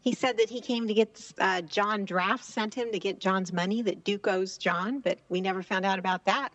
He 0.00 0.14
said 0.14 0.38
that 0.38 0.48
he 0.48 0.60
came 0.60 0.88
to 0.88 0.94
get 0.94 1.32
uh, 1.38 1.60
John 1.62 2.04
Draft 2.04 2.44
sent 2.44 2.74
him 2.74 2.90
to 2.92 2.98
get 2.98 3.20
John's 3.20 3.52
money 3.52 3.82
that 3.82 4.04
Duke 4.04 4.26
owes 4.26 4.56
John, 4.56 5.00
but 5.00 5.18
we 5.28 5.40
never 5.40 5.62
found 5.62 5.84
out 5.84 5.98
about 5.98 6.24
that. 6.24 6.50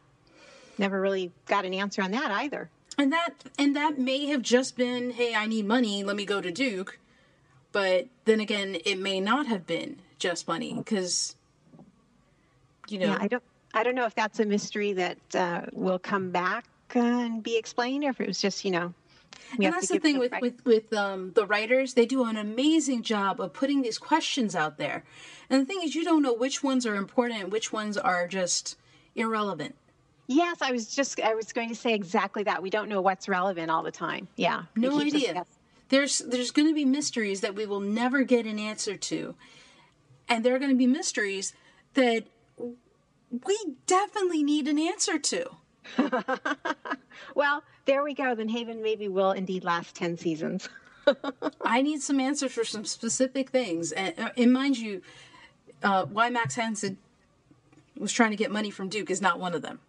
Never 0.77 0.99
really 0.99 1.31
got 1.45 1.65
an 1.65 1.73
answer 1.73 2.01
on 2.01 2.11
that 2.11 2.31
either. 2.31 2.69
And 2.97 3.13
that 3.13 3.35
and 3.57 3.75
that 3.75 3.99
may 3.99 4.25
have 4.27 4.41
just 4.41 4.75
been, 4.75 5.11
"Hey, 5.11 5.35
I 5.35 5.45
need 5.45 5.65
money. 5.65 6.03
Let 6.03 6.15
me 6.15 6.25
go 6.25 6.41
to 6.41 6.51
Duke." 6.51 6.99
But 7.71 8.07
then 8.25 8.39
again, 8.39 8.77
it 8.85 8.97
may 8.97 9.19
not 9.19 9.45
have 9.47 9.67
been 9.67 9.99
just 10.19 10.47
money 10.47 10.73
because, 10.73 11.35
you 12.87 12.97
know, 12.97 13.07
Yeah, 13.07 13.17
I 13.19 13.27
don't. 13.27 13.43
I 13.77 13.83
don't 13.83 13.93
know 13.93 14.05
if 14.05 14.15
that's 14.15 14.39
a 14.39 14.45
mystery 14.45 14.93
that 14.93 15.35
uh, 15.35 15.61
will 15.71 15.99
come 15.99 16.31
back 16.31 16.65
and 16.95 17.43
be 17.43 17.57
explained, 17.57 18.03
or 18.03 18.09
if 18.09 18.19
it 18.19 18.27
was 18.27 18.41
just 18.41 18.65
you 18.65 18.71
know. 18.71 18.93
and 19.51 19.71
that's 19.73 19.89
the 19.89 19.99
thing 19.99 20.17
with 20.17 20.31
right. 20.31 20.41
with 20.41 20.65
with 20.65 20.91
um, 20.93 21.31
the 21.35 21.45
writers; 21.45 21.93
they 21.93 22.07
do 22.07 22.25
an 22.25 22.37
amazing 22.37 23.03
job 23.03 23.39
of 23.39 23.53
putting 23.53 23.83
these 23.83 23.99
questions 23.99 24.55
out 24.55 24.79
there. 24.79 25.03
And 25.49 25.61
the 25.61 25.65
thing 25.65 25.81
is, 25.83 25.93
you 25.93 26.03
don't 26.03 26.23
know 26.23 26.33
which 26.33 26.63
ones 26.63 26.87
are 26.87 26.95
important 26.95 27.39
and 27.43 27.51
which 27.51 27.71
ones 27.71 27.97
are 27.97 28.27
just 28.27 28.77
irrelevant. 29.15 29.75
Yes, 30.25 30.57
I 30.61 30.71
was 30.71 30.93
just 30.93 31.19
I 31.19 31.35
was 31.35 31.53
going 31.53 31.69
to 31.69 31.75
say 31.75 31.93
exactly 31.93 32.43
that. 32.43 32.63
We 32.63 32.71
don't 32.71 32.89
know 32.89 33.01
what's 33.01 33.29
relevant 33.29 33.69
all 33.69 33.83
the 33.83 33.91
time. 33.91 34.27
Yeah, 34.37 34.63
no 34.75 34.99
idea. 34.99 35.45
There's 35.89 36.17
there's 36.17 36.49
going 36.49 36.67
to 36.67 36.73
be 36.73 36.83
mysteries 36.83 37.41
that 37.41 37.53
we 37.53 37.67
will 37.67 37.79
never 37.79 38.23
get 38.23 38.47
an 38.47 38.57
answer 38.57 38.97
to, 38.97 39.35
and 40.27 40.43
there 40.43 40.55
are 40.55 40.59
going 40.59 40.71
to 40.71 40.77
be 40.77 40.87
mysteries 40.87 41.53
that 41.93 42.25
we 43.45 43.57
definitely 43.85 44.43
need 44.43 44.67
an 44.67 44.79
answer 44.79 45.19
to. 45.19 45.49
well, 47.35 47.63
there 47.85 48.03
we 48.03 48.13
go. 48.13 48.35
Then 48.35 48.49
Haven 48.49 48.81
maybe 48.81 49.07
will 49.07 49.31
indeed 49.31 49.63
last 49.63 49.95
10 49.95 50.17
seasons. 50.17 50.69
I 51.61 51.81
need 51.81 52.01
some 52.01 52.19
answers 52.19 52.51
for 52.51 52.63
some 52.63 52.85
specific 52.85 53.49
things. 53.49 53.91
And, 53.91 54.13
uh, 54.19 54.29
and 54.37 54.51
mind 54.51 54.77
you, 54.77 55.01
uh, 55.83 56.05
why 56.05 56.29
Max 56.29 56.55
Hansen 56.55 56.97
was 57.97 58.11
trying 58.11 58.31
to 58.31 58.37
get 58.37 58.51
money 58.51 58.69
from 58.69 58.89
Duke 58.89 59.09
is 59.09 59.21
not 59.21 59.39
one 59.39 59.53
of 59.53 59.61
them. 59.61 59.79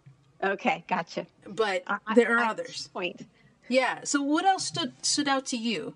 Okay, 0.41 0.85
gotcha. 0.87 1.27
But 1.45 1.83
there 2.15 2.37
are 2.37 2.43
I, 2.43 2.49
others. 2.49 2.89
Point. 2.93 3.25
Yeah. 3.67 3.99
So 4.03 4.21
what 4.21 4.45
else 4.45 4.65
stood 4.65 4.93
stood 5.05 5.27
out 5.27 5.45
to 5.47 5.57
you? 5.57 5.95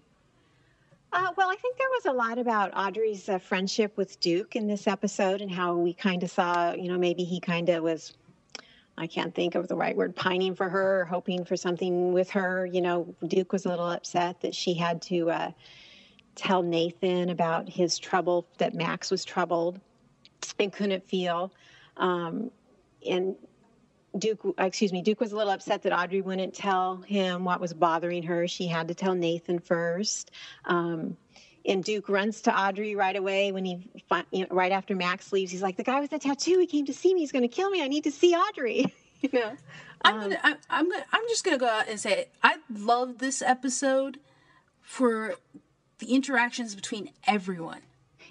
Uh, 1.13 1.27
well, 1.37 1.47
I 1.47 1.55
think 1.55 1.77
there 1.77 1.89
was 1.91 2.07
a 2.07 2.11
lot 2.11 2.39
about 2.39 2.75
Audrey's 2.75 3.29
uh, 3.29 3.37
friendship 3.37 3.95
with 3.97 4.19
Duke 4.19 4.55
in 4.55 4.65
this 4.65 4.87
episode, 4.87 5.41
and 5.41 5.51
how 5.51 5.75
we 5.75 5.93
kind 5.93 6.23
of 6.23 6.31
saw, 6.31 6.73
you 6.73 6.91
know, 6.91 6.97
maybe 6.97 7.23
he 7.23 7.39
kind 7.39 7.69
of 7.69 7.83
was, 7.83 8.13
I 8.97 9.05
can't 9.05 9.33
think 9.35 9.53
of 9.53 9.67
the 9.67 9.75
right 9.75 9.95
word, 9.95 10.15
pining 10.15 10.55
for 10.55 10.69
her, 10.69 11.05
hoping 11.05 11.45
for 11.45 11.55
something 11.55 12.13
with 12.13 12.31
her. 12.31 12.65
You 12.65 12.81
know, 12.81 13.15
Duke 13.27 13.53
was 13.53 13.67
a 13.67 13.69
little 13.69 13.91
upset 13.91 14.41
that 14.41 14.55
she 14.55 14.73
had 14.73 15.03
to 15.03 15.29
uh, 15.29 15.51
tell 16.33 16.63
Nathan 16.63 17.29
about 17.29 17.69
his 17.69 17.99
trouble, 17.99 18.47
that 18.57 18.73
Max 18.73 19.11
was 19.11 19.23
troubled 19.23 19.79
and 20.57 20.73
couldn't 20.73 21.07
feel. 21.07 21.53
Um, 21.97 22.49
and 23.07 23.35
Duke, 24.17 24.55
excuse 24.57 24.93
me, 24.93 25.01
Duke 25.01 25.19
was 25.19 25.31
a 25.31 25.35
little 25.35 25.51
upset 25.51 25.81
that 25.83 25.93
Audrey 25.93 26.21
wouldn't 26.21 26.53
tell 26.53 26.97
him 26.97 27.45
what 27.45 27.59
was 27.59 27.73
bothering 27.73 28.23
her. 28.23 28.47
She 28.47 28.67
had 28.67 28.87
to 28.89 28.93
tell 28.93 29.15
Nathan 29.15 29.59
first. 29.59 30.31
Um, 30.65 31.17
and 31.65 31.83
Duke 31.83 32.09
runs 32.09 32.41
to 32.41 32.55
Audrey 32.55 32.95
right 32.95 33.15
away 33.15 33.51
when 33.51 33.65
he, 33.65 33.89
you 34.31 34.41
know, 34.41 34.47
right 34.51 34.71
after 34.71 34.95
Max 34.95 35.31
leaves. 35.31 35.51
He's 35.51 35.61
like, 35.61 35.77
"The 35.77 35.83
guy 35.83 35.99
with 35.99 36.11
the 36.11 36.19
tattoo, 36.19 36.59
he 36.59 36.67
came 36.67 36.85
to 36.85 36.93
see 36.93 37.13
me. 37.13 37.21
He's 37.21 37.31
going 37.31 37.43
to 37.43 37.47
kill 37.47 37.69
me. 37.69 37.81
I 37.81 37.87
need 37.87 38.03
to 38.03 38.11
see 38.11 38.35
Audrey." 38.35 38.93
you 39.21 39.29
know. 39.33 39.55
I'm 40.05 40.19
gonna, 40.19 40.39
I, 40.43 40.55
I'm 40.69 40.89
gonna, 40.89 41.05
I'm 41.13 41.23
just 41.29 41.45
gonna 41.45 41.57
go 41.57 41.67
out 41.67 41.87
and 41.87 41.99
say 41.99 42.27
I 42.43 42.57
love 42.69 43.19
this 43.19 43.41
episode 43.41 44.19
for 44.81 45.35
the 45.99 46.13
interactions 46.13 46.75
between 46.75 47.09
everyone. 47.25 47.81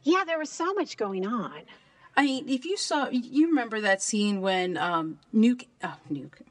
Yeah, 0.03 0.25
there 0.25 0.39
was 0.39 0.51
so 0.51 0.75
much 0.75 0.97
going 0.97 1.27
on. 1.27 1.62
I 2.16 2.25
mean, 2.25 2.49
if 2.49 2.64
you 2.64 2.76
saw, 2.76 3.09
you 3.09 3.49
remember 3.49 3.81
that 3.81 4.02
scene 4.02 4.40
when 4.40 4.76
um, 4.76 5.19
Nuke, 5.35 5.66
oh, 5.83 5.97
Nuke, 6.11 6.42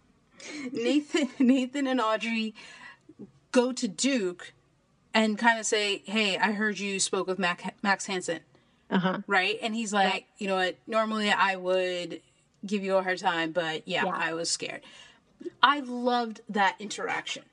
Nathan, 0.71 1.29
Nathan 1.39 1.87
and 1.87 2.01
Audrey 2.01 2.55
go 3.51 3.71
to 3.71 3.87
Duke 3.87 4.53
and 5.13 5.37
kind 5.37 5.59
of 5.59 5.65
say, 5.65 6.01
"Hey, 6.05 6.37
I 6.37 6.53
heard 6.53 6.79
you 6.79 6.99
spoke 6.99 7.27
with 7.27 7.37
Mac, 7.37 7.75
Max 7.83 8.07
Hansen, 8.07 8.39
uh-huh. 8.89 9.19
right?" 9.27 9.59
And 9.61 9.75
he's 9.75 9.93
like, 9.93 10.11
right. 10.11 10.25
"You 10.37 10.47
know 10.47 10.55
what? 10.55 10.77
Normally 10.87 11.29
I 11.29 11.55
would 11.57 12.21
give 12.65 12.83
you 12.83 12.95
a 12.95 13.03
hard 13.03 13.19
time, 13.19 13.51
but 13.51 13.87
yeah, 13.87 14.05
yeah. 14.05 14.11
I 14.13 14.33
was 14.33 14.49
scared." 14.49 14.81
I 15.61 15.79
loved 15.79 16.41
that 16.49 16.75
interaction. 16.79 17.43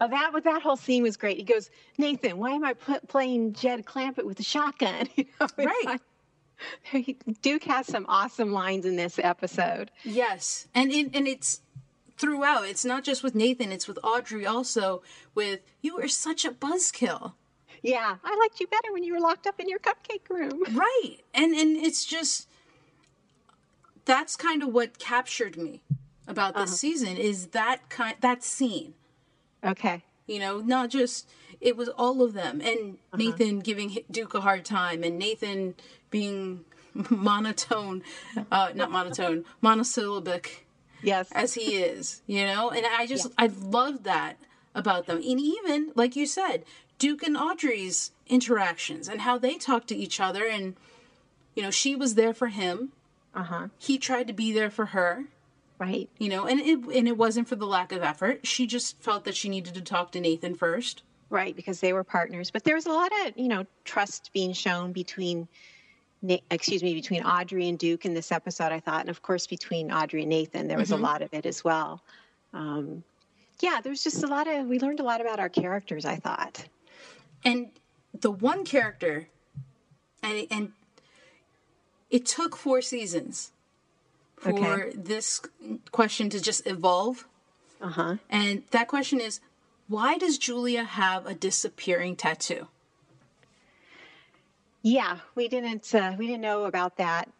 Oh, 0.00 0.08
that 0.08 0.32
that 0.44 0.62
whole 0.62 0.76
scene 0.76 1.02
was 1.02 1.16
great. 1.16 1.36
He 1.36 1.44
goes, 1.44 1.70
Nathan, 1.98 2.38
why 2.38 2.50
am 2.50 2.64
I 2.64 2.74
pl- 2.74 3.00
playing 3.06 3.52
Jed 3.52 3.84
Clampett 3.84 4.24
with 4.24 4.40
a 4.40 4.42
shotgun? 4.42 5.08
You 5.16 5.24
know, 5.40 5.46
right. 5.56 5.84
Like, 5.84 6.00
Duke 7.42 7.64
has 7.64 7.86
some 7.86 8.06
awesome 8.08 8.52
lines 8.52 8.86
in 8.86 8.96
this 8.96 9.18
episode. 9.18 9.90
Yes, 10.04 10.68
and 10.74 10.92
it, 10.92 11.14
and 11.14 11.26
it's 11.26 11.60
throughout. 12.16 12.66
It's 12.66 12.84
not 12.84 13.04
just 13.04 13.22
with 13.22 13.34
Nathan; 13.34 13.72
it's 13.72 13.88
with 13.88 13.98
Audrey 14.02 14.46
also. 14.46 15.02
With 15.34 15.60
you 15.82 15.96
were 15.96 16.08
such 16.08 16.44
a 16.44 16.50
buzzkill. 16.50 17.32
Yeah, 17.82 18.16
I 18.24 18.36
liked 18.36 18.60
you 18.60 18.66
better 18.66 18.92
when 18.92 19.04
you 19.04 19.12
were 19.12 19.20
locked 19.20 19.46
up 19.46 19.60
in 19.60 19.68
your 19.68 19.78
cupcake 19.78 20.28
room. 20.30 20.62
Right, 20.72 21.18
and 21.34 21.54
and 21.54 21.76
it's 21.76 22.04
just 22.04 22.48
that's 24.04 24.36
kind 24.36 24.62
of 24.62 24.70
what 24.70 24.98
captured 24.98 25.56
me 25.56 25.82
about 26.26 26.54
this 26.54 26.70
uh-huh. 26.70 26.76
season 26.76 27.16
is 27.16 27.48
that 27.48 27.88
kind 27.88 28.16
that 28.20 28.42
scene. 28.42 28.94
Okay. 29.62 30.02
You 30.26 30.38
know, 30.38 30.60
not 30.60 30.90
just 30.90 31.28
it 31.60 31.76
was 31.76 31.88
all 31.90 32.22
of 32.22 32.32
them 32.32 32.60
and 32.60 32.98
uh-huh. 33.12 33.16
Nathan 33.16 33.60
giving 33.60 33.98
Duke 34.10 34.34
a 34.34 34.40
hard 34.40 34.64
time 34.64 35.02
and 35.02 35.18
Nathan 35.18 35.74
being 36.14 36.64
monotone, 37.10 38.00
uh, 38.52 38.70
not 38.72 38.88
monotone, 38.88 39.44
monosyllabic. 39.60 40.64
Yes. 41.02 41.28
As 41.32 41.54
he 41.54 41.74
is, 41.74 42.22
you 42.28 42.46
know? 42.46 42.70
And 42.70 42.86
I 42.86 43.06
just, 43.06 43.26
yeah. 43.26 43.32
I 43.36 43.46
love 43.48 44.04
that 44.04 44.38
about 44.76 45.06
them. 45.06 45.16
And 45.16 45.40
even, 45.40 45.90
like 45.96 46.14
you 46.14 46.24
said, 46.24 46.64
Duke 46.98 47.24
and 47.24 47.36
Audrey's 47.36 48.12
interactions 48.28 49.08
and 49.08 49.22
how 49.22 49.36
they 49.38 49.56
talk 49.56 49.86
to 49.88 49.96
each 49.96 50.20
other. 50.20 50.46
And, 50.46 50.76
you 51.56 51.64
know, 51.64 51.72
she 51.72 51.96
was 51.96 52.14
there 52.14 52.32
for 52.32 52.46
him. 52.46 52.92
Uh 53.34 53.42
huh. 53.42 53.68
He 53.76 53.98
tried 53.98 54.28
to 54.28 54.32
be 54.32 54.52
there 54.52 54.70
for 54.70 54.86
her. 54.86 55.24
Right. 55.78 56.08
You 56.18 56.28
know, 56.28 56.46
and 56.46 56.60
it 56.60 56.78
and 56.96 57.08
it 57.08 57.18
wasn't 57.18 57.48
for 57.48 57.56
the 57.56 57.66
lack 57.66 57.90
of 57.90 58.02
effort. 58.02 58.46
She 58.46 58.66
just 58.66 59.02
felt 59.02 59.24
that 59.24 59.34
she 59.34 59.48
needed 59.48 59.74
to 59.74 59.82
talk 59.82 60.12
to 60.12 60.20
Nathan 60.20 60.54
first. 60.54 61.02
Right, 61.28 61.56
because 61.56 61.80
they 61.80 61.92
were 61.92 62.04
partners. 62.04 62.52
But 62.52 62.62
there 62.62 62.76
was 62.76 62.86
a 62.86 62.92
lot 62.92 63.10
of, 63.26 63.36
you 63.36 63.48
know, 63.48 63.66
trust 63.84 64.30
being 64.32 64.52
shown 64.52 64.92
between 64.92 65.48
excuse 66.50 66.82
me, 66.82 66.94
between 66.94 67.22
Audrey 67.22 67.68
and 67.68 67.78
Duke 67.78 68.04
in 68.04 68.14
this 68.14 68.32
episode, 68.32 68.72
I 68.72 68.80
thought, 68.80 69.00
and 69.00 69.10
of 69.10 69.22
course 69.22 69.46
between 69.46 69.92
Audrey 69.92 70.22
and 70.22 70.30
Nathan, 70.30 70.68
there 70.68 70.78
was 70.78 70.90
mm-hmm. 70.90 71.04
a 71.04 71.06
lot 71.06 71.22
of 71.22 71.32
it 71.32 71.46
as 71.46 71.62
well. 71.62 72.02
Um, 72.52 73.04
yeah, 73.60 73.80
there's 73.82 74.02
just 74.02 74.22
a 74.22 74.26
lot 74.26 74.46
of 74.46 74.66
we 74.66 74.78
learned 74.78 75.00
a 75.00 75.04
lot 75.04 75.20
about 75.20 75.38
our 75.38 75.48
characters. 75.48 76.04
I 76.04 76.16
thought, 76.16 76.66
and 77.44 77.68
the 78.18 78.30
one 78.30 78.64
character, 78.64 79.28
and 80.22 80.46
and 80.50 80.72
it 82.10 82.26
took 82.26 82.56
four 82.56 82.80
seasons 82.80 83.52
for 84.36 84.52
okay. 84.52 84.92
this 84.94 85.40
question 85.90 86.30
to 86.30 86.40
just 86.40 86.66
evolve. 86.66 87.26
Uh 87.80 87.88
huh. 87.88 88.16
And 88.30 88.62
that 88.70 88.88
question 88.88 89.20
is, 89.20 89.40
why 89.88 90.16
does 90.16 90.38
Julia 90.38 90.84
have 90.84 91.26
a 91.26 91.34
disappearing 91.34 92.16
tattoo? 92.16 92.68
Yeah, 94.84 95.20
we 95.34 95.48
didn't 95.48 95.94
uh, 95.94 96.14
we 96.18 96.26
didn't 96.26 96.42
know 96.42 96.66
about 96.66 96.98
that 96.98 97.30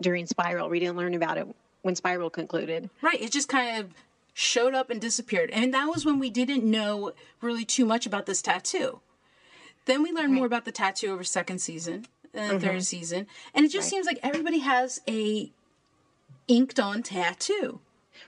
during 0.00 0.26
Spiral. 0.26 0.70
We 0.70 0.80
didn't 0.80 0.96
learn 0.96 1.14
about 1.14 1.36
it 1.36 1.46
when 1.82 1.94
Spiral 1.94 2.30
concluded. 2.30 2.88
Right. 3.02 3.20
It 3.20 3.30
just 3.30 3.48
kind 3.48 3.78
of 3.78 3.90
showed 4.32 4.74
up 4.74 4.88
and 4.88 4.98
disappeared. 4.98 5.50
And 5.50 5.74
that 5.74 5.84
was 5.84 6.06
when 6.06 6.18
we 6.18 6.30
didn't 6.30 6.64
know 6.64 7.12
really 7.42 7.66
too 7.66 7.84
much 7.84 8.06
about 8.06 8.24
this 8.24 8.40
tattoo. 8.40 9.00
Then 9.84 10.02
we 10.02 10.12
learned 10.12 10.32
right. 10.32 10.38
more 10.38 10.46
about 10.46 10.64
the 10.64 10.72
tattoo 10.72 11.12
over 11.12 11.24
second 11.24 11.58
season, 11.58 12.06
and 12.32 12.52
mm-hmm. 12.52 12.66
third 12.66 12.84
season, 12.84 13.26
and 13.54 13.66
it 13.66 13.70
just 13.70 13.86
right. 13.86 13.90
seems 13.90 14.06
like 14.06 14.18
everybody 14.22 14.60
has 14.60 15.00
a 15.06 15.50
inked 16.48 16.80
on 16.80 17.02
tattoo. 17.02 17.80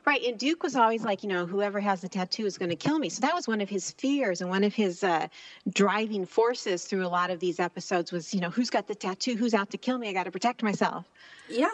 Right. 0.04 0.22
And 0.22 0.38
Duke 0.38 0.62
was 0.62 0.76
always 0.76 1.02
like, 1.04 1.22
you 1.22 1.28
know, 1.28 1.46
whoever 1.46 1.80
has 1.80 2.00
the 2.00 2.08
tattoo 2.08 2.46
is 2.46 2.58
going 2.58 2.70
to 2.70 2.76
kill 2.76 2.98
me. 2.98 3.08
So 3.08 3.20
that 3.20 3.34
was 3.34 3.48
one 3.48 3.60
of 3.60 3.68
his 3.68 3.90
fears 3.92 4.40
and 4.40 4.50
one 4.50 4.64
of 4.64 4.74
his 4.74 5.02
uh, 5.04 5.28
driving 5.72 6.26
forces 6.26 6.84
through 6.84 7.06
a 7.06 7.08
lot 7.08 7.30
of 7.30 7.40
these 7.40 7.60
episodes 7.60 8.12
was, 8.12 8.34
you 8.34 8.40
know, 8.40 8.50
who's 8.50 8.70
got 8.70 8.86
the 8.86 8.94
tattoo? 8.94 9.36
Who's 9.36 9.54
out 9.54 9.70
to 9.70 9.78
kill 9.78 9.98
me? 9.98 10.08
I 10.08 10.12
got 10.12 10.24
to 10.24 10.30
protect 10.30 10.62
myself. 10.62 11.06
Yeah. 11.48 11.70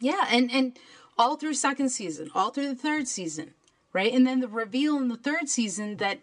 Yeah. 0.00 0.26
And, 0.30 0.50
and 0.50 0.78
all 1.16 1.36
through 1.36 1.54
second 1.54 1.90
season, 1.90 2.30
all 2.34 2.50
through 2.50 2.68
the 2.68 2.74
third 2.74 3.08
season, 3.08 3.54
right? 3.92 4.12
And 4.12 4.26
then 4.26 4.40
the 4.40 4.48
reveal 4.48 4.96
in 4.98 5.08
the 5.08 5.16
third 5.16 5.48
season 5.48 5.96
that 5.96 6.18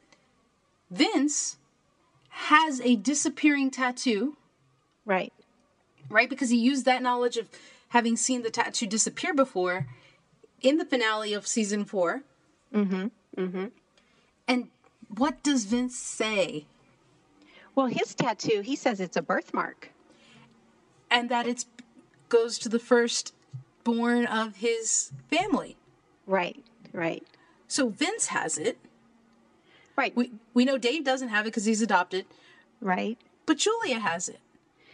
Vince 0.91 1.57
has 2.29 2.81
a 2.81 2.95
disappearing 2.95 3.71
tattoo. 3.71 4.37
Right. 5.05 5.33
Right? 6.09 6.29
Because 6.29 6.49
he 6.49 6.57
used 6.57 6.85
that 6.85 7.01
knowledge 7.01 7.37
of 7.37 7.49
having 7.89 8.17
seen 8.17 8.43
the 8.43 8.49
tattoo 8.49 8.85
disappear 8.85 9.33
before 9.33 9.87
in 10.65 10.77
the 10.77 10.85
finale 10.85 11.33
of 11.33 11.47
season 11.47 11.85
4 11.85 12.23
Mm-hmm. 12.73 13.07
Mm-hmm. 13.37 13.65
And 14.47 14.67
what 15.15 15.41
does 15.43 15.63
Vince 15.63 15.97
say? 15.97 16.65
Well, 17.73 17.85
his 17.85 18.13
tattoo, 18.13 18.61
he 18.61 18.75
says 18.75 18.99
it's 18.99 19.15
a 19.15 19.21
birthmark. 19.21 19.91
And 21.09 21.29
that 21.29 21.47
it 21.47 21.63
goes 22.27 22.57
to 22.59 22.69
the 22.69 22.79
first 22.79 23.33
born 23.85 24.25
of 24.25 24.57
his 24.57 25.11
family. 25.29 25.77
Right, 26.27 26.61
right. 26.91 27.23
So 27.67 27.87
Vince 27.87 28.27
has 28.27 28.57
it. 28.57 28.77
Right. 29.95 30.13
We 30.15 30.31
we 30.53 30.65
know 30.65 30.77
Dave 30.77 31.05
doesn't 31.05 31.29
have 31.29 31.45
it 31.45 31.49
because 31.49 31.63
he's 31.63 31.81
adopted. 31.81 32.25
Right. 32.81 33.17
But 33.45 33.57
Julia 33.57 33.99
has 33.99 34.27
it. 34.27 34.39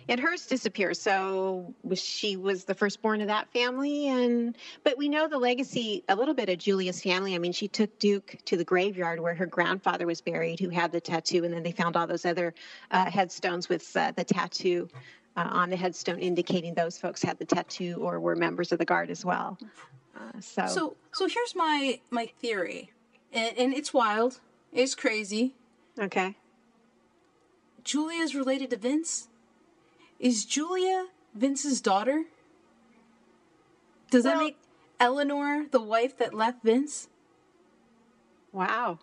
And 0.10 0.20
hers 0.20 0.46
disappears. 0.46 1.02
So 1.02 1.74
she 1.96 2.38
was 2.38 2.66
the 2.66 2.74
firstborn 2.74 3.22
of 3.22 3.28
that 3.28 3.52
family, 3.52 4.08
and 4.08 4.56
but 4.84 4.98
we 4.98 5.10
know 5.10 5.28
the 5.28 5.38
legacy 5.38 6.04
a 6.10 6.16
little 6.16 6.34
bit 6.34 6.50
of 6.50 6.58
Julia's 6.58 7.02
family. 7.02 7.36
I 7.36 7.38
mean, 7.38 7.52
she 7.52 7.68
took 7.68 7.98
Duke 8.00 8.38
to 8.46 8.58
the 8.58 8.64
graveyard 8.64 9.20
where 9.20 9.36
her 9.36 9.46
grandfather 9.46 10.06
was 10.06 10.22
buried, 10.22 10.60
who 10.60 10.70
had 10.70 10.92
the 10.92 11.02
tattoo, 11.02 11.44
and 11.44 11.54
then 11.54 11.64
they 11.64 11.72
found 11.72 11.96
all 11.96 12.08
those 12.08 12.26
other 12.26 12.54
uh, 12.92 13.10
headstones 13.10 13.70
with 13.70 13.96
uh, 13.96 14.12
the 14.16 14.24
tattoo. 14.24 14.90
Uh, 15.38 15.48
on 15.50 15.70
the 15.70 15.78
headstone 15.78 16.20
indicating 16.20 16.74
those 16.74 16.98
folks 16.98 17.24
had 17.24 17.40
the 17.40 17.46
tattoo 17.46 17.96
or 18.02 18.20
were 18.20 18.36
members 18.36 18.74
of 18.74 18.80
the 18.80 18.84
guard 18.84 19.10
as 19.10 19.24
well. 19.24 19.58
Uh, 20.14 20.42
so, 20.42 20.68
so, 20.68 20.96
so 21.14 21.26
here's 21.26 21.56
my 21.56 22.02
my 22.10 22.26
theory, 22.42 22.92
and, 23.32 23.58
and 23.58 23.74
it's 23.74 23.94
wild, 23.94 24.42
it's 24.74 24.94
crazy. 24.94 25.56
Okay. 25.98 26.36
Julia 27.84 28.22
is 28.22 28.36
related 28.36 28.70
to 28.72 28.78
Vince. 28.78 29.28
Is 30.22 30.46
Julia 30.46 31.08
Vince's 31.34 31.82
daughter? 31.82 32.26
Does 34.12 34.24
well, 34.24 34.36
that 34.36 34.40
make 34.40 34.58
Eleanor 35.00 35.66
the 35.72 35.82
wife 35.82 36.16
that 36.20 36.36
left 36.36 36.64
Vince? 36.64 37.10
Wow. 38.54 39.00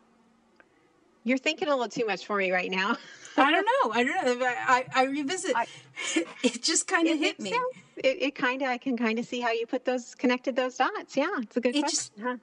You're 1.25 1.39
thinking 1.39 1.67
a 1.67 1.73
little 1.73 1.89
too 1.89 2.07
much 2.07 2.25
for 2.25 2.37
me 2.37 2.53
right 2.53 2.71
now. 2.71 2.97
I 3.37 3.51
don't 3.51 3.67
know. 3.67 3.93
I 3.93 4.05
don't 4.05 4.39
know. 4.39 4.47
I, 4.47 4.85
I, 4.95 5.05
revisit. 5.07 5.57
I, 5.57 5.67
it 6.45 6.63
just 6.63 6.87
kind 6.87 7.09
of 7.09 7.19
hit 7.19 7.41
me. 7.41 7.53
It, 7.97 8.23
it 8.23 8.35
kind 8.37 8.63
of. 8.63 8.69
I 8.69 8.79
can 8.79 8.97
kind 8.97 9.19
of 9.19 9.25
see 9.25 9.41
how 9.41 9.51
you 9.51 9.67
put 9.67 9.85
those 9.85 10.15
connected 10.15 10.55
those 10.55 10.77
dots. 10.77 11.17
Yeah, 11.17 11.31
it's 11.39 11.57
a 11.57 11.61
good 11.61 11.75
it 11.75 11.81
question. 11.81 11.99
Just, 11.99 12.13
huh? 12.23 12.37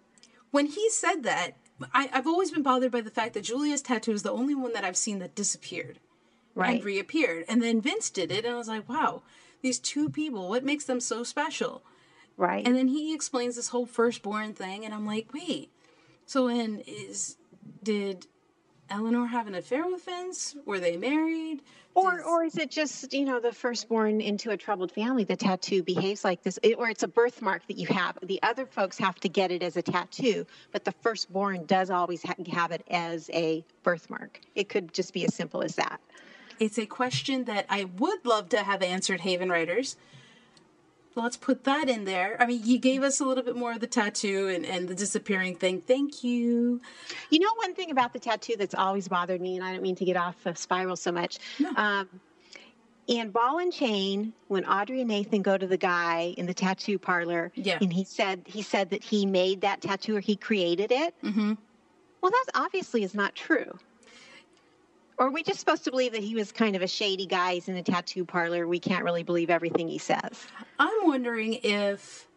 When 0.52 0.66
he 0.66 0.90
said 0.90 1.24
that, 1.24 1.52
I, 1.94 2.10
I've 2.12 2.28
always 2.28 2.52
been 2.52 2.64
bothered 2.64 2.92
by 2.92 3.02
the 3.02 3.10
fact 3.10 3.36
that 3.36 3.44
Julia's 3.44 3.82
tattoo 3.82 4.12
is 4.12 4.24
the 4.24 4.32
only 4.32 4.56
one 4.56 4.74
that 4.74 4.84
I've 4.84 4.98
seen 4.98 5.20
that 5.20 5.34
disappeared 5.34 6.00
right. 6.56 6.76
and 6.78 6.84
reappeared. 6.84 7.46
And 7.48 7.62
then 7.62 7.82
Vince 7.82 8.10
did 8.10 8.32
it, 8.32 8.46
and 8.46 8.54
I 8.54 8.58
was 8.58 8.68
like, 8.68 8.88
wow, 8.90 9.22
these 9.62 9.80
two 9.80 10.10
people, 10.10 10.50
what 10.50 10.64
makes 10.64 10.86
them 10.86 11.00
so 11.00 11.24
special? 11.24 11.84
Right. 12.38 12.66
And 12.66 12.76
then 12.76 12.88
he 12.88 13.14
explains 13.14 13.56
this 13.56 13.70
whole 13.70 13.86
firstborn 13.86 14.54
thing, 14.54 14.84
and 14.84 14.94
I'm 14.94 15.06
like, 15.06 15.34
wait, 15.34 15.72
so 16.26 16.46
when 16.46 16.80
is 16.88 17.38
did 17.84 18.26
Eleanor 18.90 19.28
have 19.28 19.48
an 19.48 19.56
affair 19.56 19.86
with 19.86 20.06
Vince? 20.06 20.56
Were 20.66 20.80
they 20.80 20.98
married? 20.98 21.62
Or, 21.94 22.22
or 22.24 22.44
is 22.44 22.58
it 22.58 22.70
just 22.72 23.14
you 23.14 23.24
know 23.24 23.40
the 23.40 23.54
firstborn 23.54 24.20
into 24.20 24.52
a 24.52 24.58
troubled 24.58 24.92
family? 24.92 25.24
The 25.24 25.38
tattoo 25.38 25.82
behaves 25.82 26.26
like 26.26 26.44
this, 26.44 26.60
it, 26.62 26.78
or 26.78 26.90
it's 26.90 27.04
a 27.04 27.08
birthmark 27.08 27.66
that 27.68 27.78
you 27.78 27.88
have. 27.88 28.18
The 28.22 28.42
other 28.44 28.66
folks 28.66 28.98
have 28.98 29.16
to 29.22 29.30
get 29.30 29.50
it 29.50 29.64
as 29.64 29.78
a 29.78 29.82
tattoo, 29.82 30.46
but 30.74 30.84
the 30.84 30.92
firstborn 30.92 31.66
does 31.66 31.90
always 31.90 32.22
ha- 32.22 32.36
have 32.52 32.72
it 32.72 32.86
as 32.90 33.30
a 33.34 33.64
birthmark. 33.84 34.42
It 34.56 34.68
could 34.68 34.94
just 34.94 35.14
be 35.14 35.24
as 35.26 35.34
simple 35.34 35.62
as 35.62 35.76
that. 35.76 36.02
It's 36.60 36.78
a 36.78 36.86
question 36.86 37.46
that 37.46 37.66
I 37.70 37.86
would 37.86 38.26
love 38.26 38.50
to 38.50 38.64
have 38.64 38.82
answered, 38.82 39.22
Haven 39.22 39.50
writers. 39.50 39.98
Let's 41.16 41.38
put 41.38 41.64
that 41.64 41.90
in 41.90 42.04
there. 42.04 42.36
I 42.42 42.46
mean, 42.46 42.62
you 42.66 42.78
gave 42.78 43.02
us 43.02 43.22
a 43.22 43.26
little 43.26 43.44
bit 43.44 43.56
more 43.56 43.72
of 43.72 43.80
the 43.80 43.88
tattoo 43.88 44.50
and, 44.50 44.66
and 44.66 44.88
the 44.88 44.96
disappearing 44.96 45.56
thing. 45.56 45.82
Thank 45.82 46.26
you. 46.26 46.82
You 47.30 47.40
know, 47.40 47.54
one 47.56 47.74
thing 47.74 47.90
about 47.90 48.12
the 48.12 48.20
tattoo 48.20 48.56
that's 48.58 48.76
always 48.76 49.08
bothered 49.08 49.40
me, 49.40 49.56
and 49.56 49.64
I 49.64 49.72
don't 49.72 49.82
mean 49.82 49.96
to 49.96 50.06
get 50.06 50.18
off 50.18 50.46
of 50.46 50.58
spiral 50.58 50.98
so 50.98 51.14
much. 51.14 51.40
No. 51.58 51.72
Um, 51.78 52.10
in 53.08 53.30
Ball 53.30 53.60
and 53.60 53.72
Chain, 53.72 54.34
when 54.48 54.66
Audrey 54.66 55.02
and 55.02 55.10
Nathan 55.10 55.42
go 55.42 55.58
to 55.58 55.68
the 55.68 55.78
guy 55.78 56.34
in 56.38 56.48
the 56.48 56.54
tattoo 56.54 56.98
parlor, 56.98 57.52
yeah. 57.56 57.78
and 57.80 57.94
he 57.94 58.04
said 58.04 58.42
he 58.46 58.62
said 58.62 58.90
that 58.90 59.04
he 59.04 59.26
made 59.26 59.62
that 59.62 59.82
tattoo 59.82 60.18
or 60.18 60.20
he 60.20 60.36
created 60.36 60.92
it. 60.92 61.14
Mm-hmm. 61.24 61.54
Well, 62.22 62.32
that 62.32 62.46
obviously 62.56 63.04
is 63.04 63.14
not 63.14 63.36
true. 63.36 63.78
Or 65.18 65.28
are 65.28 65.32
we 65.32 65.44
just 65.44 65.60
supposed 65.60 65.86
to 65.86 65.92
believe 65.92 66.12
that 66.12 66.24
he 66.24 66.36
was 66.36 66.52
kind 66.52 66.76
of 66.76 66.82
a 66.82 66.88
shady 66.88 67.26
guy? 67.26 67.54
He's 67.56 67.70
in 67.70 67.78
a 67.78 67.84
tattoo 67.84 68.26
parlor. 68.26 68.68
We 68.68 68.80
can't 68.80 69.04
really 69.04 69.24
believe 69.24 69.50
everything 69.50 69.88
he 69.88 69.98
says. 69.98 70.46
I'm 70.78 71.08
wondering 71.08 71.60
if. 71.64 72.28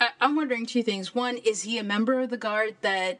I, 0.00 0.10
I'm 0.20 0.36
wondering 0.36 0.66
two 0.66 0.82
things. 0.82 1.14
One, 1.14 1.36
is 1.36 1.62
he 1.62 1.78
a 1.78 1.84
member 1.84 2.20
of 2.20 2.30
the 2.30 2.36
guard 2.36 2.76
that 2.82 3.18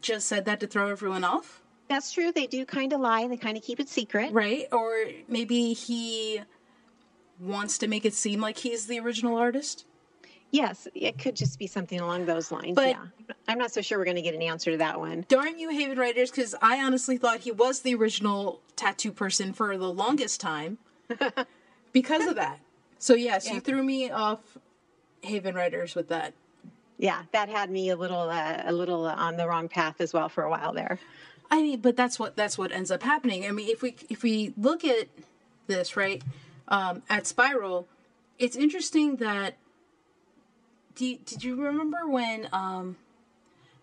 just 0.00 0.26
said 0.26 0.44
that 0.46 0.60
to 0.60 0.66
throw 0.66 0.88
everyone 0.88 1.24
off? 1.24 1.62
That's 1.88 2.12
true. 2.12 2.32
They 2.32 2.46
do 2.46 2.66
kind 2.66 2.92
of 2.92 3.00
lie. 3.00 3.28
They 3.28 3.36
kind 3.36 3.56
of 3.56 3.62
keep 3.62 3.78
it 3.78 3.88
secret. 3.88 4.32
Right. 4.32 4.66
Or 4.72 5.04
maybe 5.28 5.72
he 5.72 6.40
wants 7.38 7.78
to 7.78 7.88
make 7.88 8.04
it 8.04 8.14
seem 8.14 8.40
like 8.40 8.58
he's 8.58 8.86
the 8.86 8.98
original 8.98 9.36
artist. 9.36 9.86
Yes, 10.54 10.86
it 10.94 11.18
could 11.18 11.34
just 11.34 11.58
be 11.58 11.66
something 11.66 11.98
along 11.98 12.26
those 12.26 12.52
lines. 12.52 12.76
But 12.76 12.90
yeah. 12.90 13.34
I'm 13.48 13.58
not 13.58 13.72
so 13.72 13.80
sure 13.80 13.98
we're 13.98 14.04
going 14.04 14.14
to 14.14 14.22
get 14.22 14.36
an 14.36 14.42
answer 14.42 14.70
to 14.70 14.76
that 14.76 15.00
one. 15.00 15.24
Darn 15.26 15.58
you, 15.58 15.68
Haven 15.70 15.98
Writers, 15.98 16.30
because 16.30 16.54
I 16.62 16.80
honestly 16.80 17.18
thought 17.18 17.40
he 17.40 17.50
was 17.50 17.80
the 17.80 17.96
original 17.96 18.60
tattoo 18.76 19.10
person 19.10 19.52
for 19.52 19.76
the 19.76 19.92
longest 19.92 20.40
time 20.40 20.78
because 21.92 22.28
of 22.28 22.36
that. 22.36 22.60
So, 23.00 23.14
yes, 23.14 23.48
yeah. 23.48 23.54
you 23.54 23.60
threw 23.62 23.82
me 23.82 24.12
off 24.12 24.38
Haven 25.22 25.56
Writers 25.56 25.96
with 25.96 26.06
that. 26.10 26.34
Yeah, 26.98 27.22
that 27.32 27.48
had 27.48 27.68
me 27.68 27.90
a 27.90 27.96
little, 27.96 28.30
uh, 28.30 28.62
a 28.64 28.72
little 28.72 29.06
on 29.06 29.36
the 29.36 29.48
wrong 29.48 29.66
path 29.66 30.00
as 30.00 30.12
well 30.12 30.28
for 30.28 30.44
a 30.44 30.50
while 30.50 30.72
there. 30.72 31.00
I 31.50 31.62
mean, 31.62 31.80
but 31.80 31.96
that's 31.96 32.16
what 32.20 32.36
that's 32.36 32.56
what 32.56 32.70
ends 32.70 32.92
up 32.92 33.02
happening. 33.02 33.44
I 33.44 33.50
mean, 33.50 33.68
if 33.68 33.82
we 33.82 33.96
if 34.08 34.22
we 34.22 34.54
look 34.56 34.84
at 34.84 35.08
this 35.66 35.96
right 35.96 36.22
um, 36.68 37.02
at 37.10 37.26
Spiral, 37.26 37.88
it's 38.38 38.54
interesting 38.54 39.16
that 39.16 39.56
did, 40.94 41.24
did 41.24 41.44
you 41.44 41.56
remember 41.56 42.06
when 42.08 42.48
um, 42.52 42.96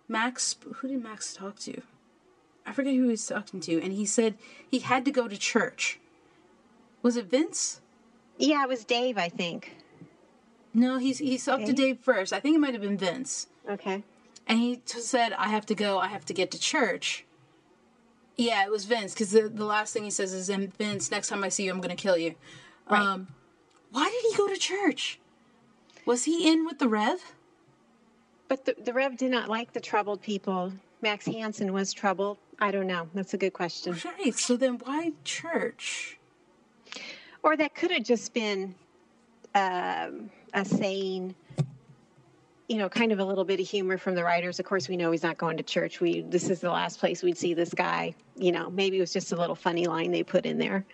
Max, 0.07 0.55
who 0.75 0.87
did 0.87 1.03
Max 1.03 1.33
talk 1.33 1.59
to? 1.59 1.81
I 2.65 2.73
forget 2.73 2.93
who 2.93 3.03
he 3.03 3.09
was 3.09 3.25
talking 3.25 3.59
to, 3.61 3.81
and 3.81 3.93
he 3.93 4.05
said 4.05 4.35
he 4.69 4.79
had 4.79 5.05
to 5.05 5.11
go 5.11 5.27
to 5.27 5.37
church. 5.37 5.99
Was 7.01 7.17
it 7.17 7.25
Vince? 7.25 7.81
Yeah, 8.37 8.63
it 8.63 8.69
was 8.69 8.83
Dave, 8.83 9.17
I 9.17 9.29
think. 9.29 9.75
No, 10.73 10.97
he's 10.97 11.17
he 11.17 11.37
talked 11.37 11.65
to 11.65 11.73
Dave 11.73 11.99
first. 11.99 12.31
I 12.31 12.39
think 12.39 12.55
it 12.55 12.59
might 12.59 12.73
have 12.73 12.81
been 12.81 12.97
Vince. 12.97 13.47
Okay. 13.69 14.03
And 14.47 14.59
he 14.59 14.81
said, 14.85 15.33
"I 15.33 15.49
have 15.49 15.65
to 15.67 15.75
go. 15.75 15.99
I 15.99 16.07
have 16.07 16.25
to 16.25 16.33
get 16.33 16.51
to 16.51 16.59
church." 16.59 17.25
Yeah, 18.37 18.63
it 18.63 18.71
was 18.71 18.85
Vince 18.85 19.13
because 19.13 19.31
the, 19.31 19.49
the 19.49 19.65
last 19.65 19.93
thing 19.93 20.03
he 20.03 20.09
says 20.09 20.33
is, 20.33 20.49
"And 20.49 20.75
"Vince, 20.77 21.11
next 21.11 21.27
time 21.27 21.43
I 21.43 21.49
see 21.49 21.65
you, 21.65 21.71
I'm 21.71 21.81
going 21.81 21.95
to 21.95 22.01
kill 22.01 22.17
you." 22.17 22.35
Right. 22.89 23.01
Um, 23.01 23.27
why 23.91 24.09
did 24.09 24.31
he 24.31 24.37
go 24.37 24.47
to 24.47 24.57
church? 24.57 25.19
Was 26.05 26.23
he 26.23 26.51
in 26.51 26.65
with 26.65 26.79
the 26.79 26.87
Rev? 26.87 27.19
But 28.47 28.65
the, 28.65 28.75
the 28.83 28.93
Rev 28.93 29.17
did 29.17 29.31
not 29.31 29.49
like 29.49 29.73
the 29.73 29.79
troubled 29.79 30.21
people. 30.21 30.73
Max 31.01 31.25
Hansen 31.25 31.73
was 31.73 31.93
troubled. 31.93 32.37
I 32.59 32.71
don't 32.71 32.87
know. 32.87 33.07
That's 33.13 33.33
a 33.33 33.37
good 33.37 33.53
question. 33.53 33.95
Right. 34.05 34.35
So 34.35 34.55
then 34.55 34.79
why 34.83 35.13
church? 35.23 36.19
Or 37.43 37.57
that 37.57 37.73
could 37.73 37.91
have 37.91 38.03
just 38.03 38.33
been 38.33 38.75
um, 39.55 40.29
a 40.53 40.63
saying, 40.63 41.33
you 42.67 42.77
know, 42.77 42.87
kind 42.87 43.11
of 43.11 43.19
a 43.19 43.25
little 43.25 43.43
bit 43.43 43.59
of 43.59 43.67
humor 43.67 43.97
from 43.97 44.13
the 44.15 44.23
writers. 44.23 44.59
Of 44.59 44.65
course, 44.65 44.87
we 44.87 44.95
know 44.95 45.11
he's 45.11 45.23
not 45.23 45.37
going 45.37 45.57
to 45.57 45.63
church. 45.63 45.99
We 45.99 46.21
this 46.21 46.49
is 46.49 46.59
the 46.59 46.69
last 46.69 46.99
place 46.99 47.23
we'd 47.23 47.37
see 47.37 47.53
this 47.53 47.73
guy. 47.73 48.15
You 48.37 48.51
know, 48.51 48.69
maybe 48.69 48.97
it 48.97 49.01
was 49.01 49.13
just 49.13 49.31
a 49.31 49.35
little 49.35 49.55
funny 49.55 49.87
line 49.87 50.11
they 50.11 50.23
put 50.23 50.45
in 50.45 50.59
there. 50.59 50.85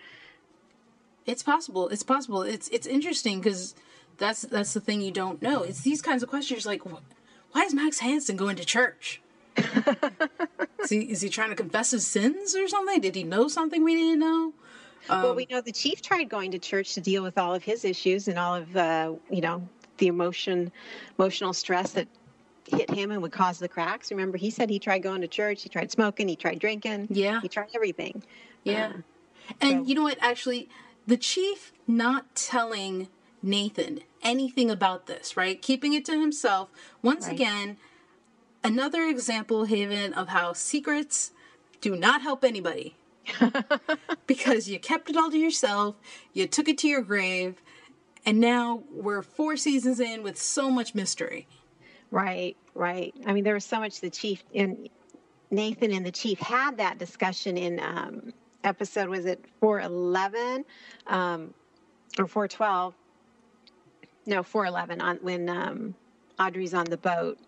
It's 1.26 1.42
possible. 1.42 1.88
It's 1.88 2.02
possible. 2.02 2.42
It's 2.42 2.68
it's 2.68 2.86
interesting 2.86 3.40
because 3.40 3.74
that's 4.18 4.42
that's 4.42 4.74
the 4.74 4.80
thing 4.80 5.00
you 5.00 5.10
don't 5.10 5.40
know. 5.40 5.62
It's 5.62 5.80
these 5.80 6.02
kinds 6.02 6.22
of 6.22 6.28
questions 6.28 6.66
like, 6.66 6.82
why 7.52 7.62
is 7.62 7.72
Max 7.72 8.00
Hansen 8.00 8.36
going 8.36 8.56
to 8.56 8.64
church? 8.64 9.22
is, 9.56 10.90
he, 10.90 11.00
is 11.00 11.20
he 11.20 11.28
trying 11.28 11.50
to 11.50 11.56
confess 11.56 11.90
his 11.90 12.06
sins 12.06 12.54
or 12.54 12.68
something? 12.68 13.00
Did 13.00 13.14
he 13.14 13.24
know 13.24 13.48
something 13.48 13.82
we 13.82 13.96
didn't 13.96 14.20
know? 14.20 14.52
Um, 15.08 15.22
well, 15.22 15.34
we 15.34 15.46
know 15.50 15.60
the 15.60 15.72
chief 15.72 16.02
tried 16.02 16.28
going 16.28 16.50
to 16.52 16.58
church 16.58 16.94
to 16.94 17.00
deal 17.00 17.22
with 17.22 17.38
all 17.38 17.54
of 17.54 17.64
his 17.64 17.84
issues 17.84 18.28
and 18.28 18.38
all 18.38 18.54
of 18.54 18.76
uh, 18.76 19.14
you 19.30 19.40
know 19.40 19.66
the 19.98 20.08
emotion, 20.08 20.70
emotional 21.18 21.52
stress 21.52 21.92
that 21.92 22.08
hit 22.66 22.90
him 22.90 23.10
and 23.10 23.22
would 23.22 23.32
cause 23.32 23.58
the 23.58 23.68
cracks. 23.68 24.10
Remember, 24.10 24.36
he 24.36 24.50
said 24.50 24.68
he 24.68 24.78
tried 24.78 25.02
going 25.02 25.22
to 25.22 25.28
church, 25.28 25.62
he 25.62 25.68
tried 25.68 25.90
smoking, 25.90 26.28
he 26.28 26.36
tried 26.36 26.58
drinking, 26.58 27.08
yeah, 27.10 27.40
he 27.40 27.48
tried 27.48 27.70
everything. 27.74 28.22
Yeah, 28.64 28.92
uh, 28.94 29.52
and 29.60 29.84
so. 29.84 29.88
you 29.88 29.94
know 29.94 30.02
what? 30.02 30.18
Actually, 30.20 30.68
the 31.06 31.16
chief 31.16 31.72
not 31.86 32.34
telling 32.34 33.08
Nathan 33.42 34.00
anything 34.22 34.70
about 34.70 35.06
this, 35.06 35.36
right? 35.36 35.60
Keeping 35.60 35.92
it 35.92 36.04
to 36.06 36.20
himself. 36.20 36.68
Once 37.02 37.26
right. 37.26 37.34
again, 37.34 37.76
another 38.64 39.02
example, 39.04 39.64
Haven, 39.64 40.12
of 40.12 40.28
how 40.28 40.52
secrets 40.52 41.32
do 41.80 41.96
not 41.96 42.22
help 42.22 42.44
anybody. 42.44 42.96
because 44.26 44.68
you 44.68 44.78
kept 44.78 45.10
it 45.10 45.16
all 45.16 45.30
to 45.30 45.38
yourself, 45.38 45.96
you 46.32 46.46
took 46.46 46.66
it 46.66 46.78
to 46.78 46.88
your 46.88 47.02
grave, 47.02 47.60
and 48.24 48.40
now 48.40 48.82
we're 48.90 49.20
four 49.20 49.56
seasons 49.56 50.00
in 50.00 50.22
with 50.22 50.40
so 50.40 50.70
much 50.70 50.94
mystery. 50.94 51.46
Right, 52.10 52.56
right. 52.74 53.14
I 53.26 53.34
mean, 53.34 53.44
there 53.44 53.54
was 53.54 53.66
so 53.66 53.78
much 53.78 54.00
the 54.00 54.08
chief 54.08 54.42
and 54.54 54.88
Nathan 55.50 55.92
and 55.92 56.04
the 56.04 56.10
chief 56.10 56.38
had 56.38 56.78
that 56.78 56.98
discussion 56.98 57.58
in 57.58 57.80
um, 57.80 58.32
episode 58.64 59.08
was 59.08 59.26
it 59.26 59.44
411 59.60 60.64
um, 61.06 61.54
or 62.18 62.26
412 62.26 62.94
no 64.28 64.42
411 64.42 65.00
on 65.00 65.16
when 65.22 65.48
um, 65.48 65.94
audrey's 66.38 66.74
on 66.74 66.84
the 66.84 66.96
boat 66.96 67.38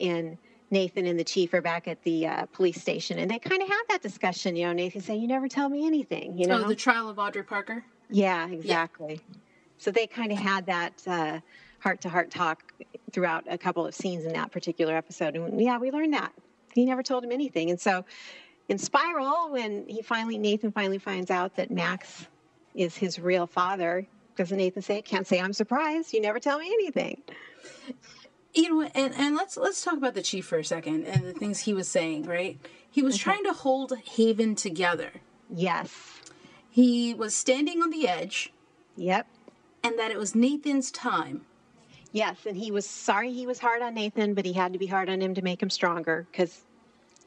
and 0.00 0.38
nathan 0.70 1.06
and 1.06 1.18
the 1.18 1.24
chief 1.24 1.54
are 1.54 1.60
back 1.60 1.88
at 1.88 2.02
the 2.02 2.26
uh, 2.26 2.46
police 2.46 2.80
station 2.80 3.18
and 3.18 3.30
they 3.30 3.38
kind 3.38 3.62
of 3.62 3.68
have 3.68 3.88
that 3.88 4.02
discussion 4.02 4.54
you 4.56 4.66
know 4.66 4.72
nathan 4.72 5.00
saying 5.00 5.20
you 5.20 5.28
never 5.28 5.48
tell 5.48 5.68
me 5.68 5.86
anything 5.86 6.38
you 6.38 6.46
know 6.46 6.62
oh 6.64 6.68
the 6.68 6.74
trial 6.74 7.08
of 7.08 7.18
audrey 7.18 7.42
parker 7.44 7.84
Yeah, 8.08 8.48
exactly. 8.48 9.14
Yeah. 9.14 9.36
So 9.78 9.90
they 9.90 10.06
kind 10.06 10.32
of 10.32 10.38
had 10.38 10.66
that 10.66 11.42
heart 11.80 12.00
to 12.02 12.08
heart 12.08 12.30
talk 12.30 12.72
throughout 13.12 13.44
a 13.48 13.58
couple 13.58 13.86
of 13.86 13.94
scenes 13.94 14.24
in 14.24 14.32
that 14.32 14.50
particular 14.50 14.96
episode. 14.96 15.34
And 15.34 15.60
yeah, 15.60 15.78
we 15.78 15.90
learned 15.90 16.14
that. 16.14 16.32
He 16.72 16.84
never 16.84 17.02
told 17.02 17.24
him 17.24 17.32
anything. 17.32 17.70
And 17.70 17.80
so 17.80 18.04
in 18.68 18.78
Spiral, 18.78 19.50
when 19.50 19.86
he 19.88 20.02
finally, 20.02 20.38
Nathan 20.38 20.72
finally 20.72 20.98
finds 20.98 21.30
out 21.30 21.56
that 21.56 21.70
Max 21.70 22.26
is 22.74 22.96
his 22.96 23.18
real 23.18 23.46
father, 23.46 24.06
doesn't 24.36 24.56
Nathan 24.56 24.82
say, 24.82 25.02
can't 25.02 25.26
say 25.26 25.40
I'm 25.40 25.52
surprised. 25.52 26.12
You 26.12 26.20
never 26.20 26.38
tell 26.38 26.58
me 26.58 26.66
anything. 26.66 27.22
You 28.54 28.70
know, 28.70 28.90
and, 28.94 29.14
and 29.14 29.34
let's 29.34 29.56
let's 29.56 29.84
talk 29.84 29.96
about 29.96 30.14
the 30.14 30.22
chief 30.22 30.46
for 30.46 30.58
a 30.58 30.64
second 30.64 31.04
and 31.04 31.24
the 31.24 31.32
things 31.32 31.60
he 31.60 31.74
was 31.74 31.88
saying, 31.88 32.24
right? 32.24 32.58
He 32.90 33.02
was 33.02 33.16
okay. 33.16 33.24
trying 33.24 33.44
to 33.44 33.52
hold 33.52 33.92
Haven 33.98 34.54
together. 34.54 35.10
Yes. 35.54 35.92
He 36.70 37.14
was 37.14 37.34
standing 37.34 37.82
on 37.82 37.90
the 37.90 38.08
edge. 38.08 38.52
Yep. 38.96 39.26
And 39.82 39.98
that 39.98 40.10
it 40.10 40.18
was 40.18 40.34
Nathan's 40.34 40.90
time. 40.90 41.42
Yes, 42.12 42.46
and 42.46 42.56
he 42.56 42.70
was 42.70 42.88
sorry 42.88 43.32
he 43.32 43.46
was 43.46 43.58
hard 43.58 43.82
on 43.82 43.92
Nathan, 43.92 44.32
but 44.32 44.46
he 44.46 44.54
had 44.54 44.72
to 44.72 44.78
be 44.78 44.86
hard 44.86 45.10
on 45.10 45.20
him 45.20 45.34
to 45.34 45.42
make 45.42 45.62
him 45.62 45.68
stronger 45.68 46.26
because 46.30 46.62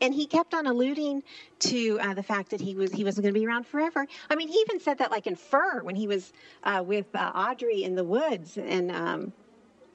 and 0.02 0.14
he 0.14 0.26
kept 0.26 0.54
on 0.54 0.66
alluding 0.66 1.24
to 1.60 2.00
uh, 2.00 2.14
the 2.14 2.24
fact 2.24 2.50
that 2.52 2.62
he 2.62 2.76
was 2.76 2.92
he 2.94 3.04
wasn't 3.04 3.24
going 3.24 3.34
to 3.34 3.40
be 3.40 3.46
around 3.46 3.68
forever. 3.68 4.08
I 4.30 4.36
mean, 4.36 4.48
he 4.48 4.56
even 4.60 4.80
said 4.80 4.98
that 5.00 5.12
like 5.12 5.28
in 5.28 5.36
Fur 5.36 5.82
when 5.84 5.96
he 5.96 6.08
was 6.08 6.34
uh, 6.64 6.84
with 6.86 7.14
uh, 7.16 7.32
Audrey 7.36 7.84
in 7.84 7.96
the 7.96 8.04
woods, 8.04 8.58
and 8.58 8.92
um, 8.92 9.34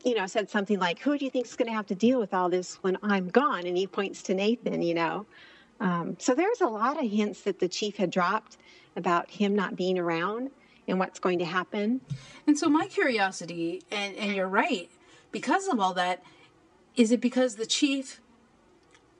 you 0.04 0.14
know 0.14 0.26
said 0.26 0.50
something 0.50 0.78
like, 0.78 1.00
"Who 1.00 1.18
do 1.18 1.24
you 1.24 1.30
think 1.30 1.46
is 1.46 1.56
going 1.56 1.68
to 1.68 1.74
have 1.74 1.86
to 1.86 1.94
deal 1.94 2.20
with 2.20 2.34
all 2.34 2.48
this 2.48 2.76
when 2.82 2.98
I'm 3.02 3.28
gone?" 3.28 3.66
And 3.66 3.76
he 3.76 3.86
points 3.86 4.22
to 4.24 4.34
Nathan. 4.34 4.82
You 4.82 4.94
know, 4.94 5.26
um, 5.80 6.16
so 6.18 6.34
there's 6.34 6.60
a 6.60 6.68
lot 6.68 7.02
of 7.02 7.10
hints 7.10 7.42
that 7.42 7.58
the 7.58 7.68
chief 7.68 7.96
had 7.96 8.10
dropped 8.10 8.58
about 8.96 9.30
him 9.30 9.54
not 9.54 9.76
being 9.76 9.98
around 9.98 10.50
and 10.86 10.98
what's 10.98 11.18
going 11.18 11.38
to 11.38 11.44
happen. 11.44 12.00
And 12.46 12.58
so 12.58 12.68
my 12.68 12.86
curiosity, 12.86 13.82
and 13.90 14.16
and 14.16 14.34
you're 14.34 14.48
right, 14.48 14.90
because 15.32 15.66
of 15.68 15.80
all 15.80 15.94
that, 15.94 16.22
is 16.94 17.10
it 17.10 17.20
because 17.20 17.56
the 17.56 17.66
chief 17.66 18.20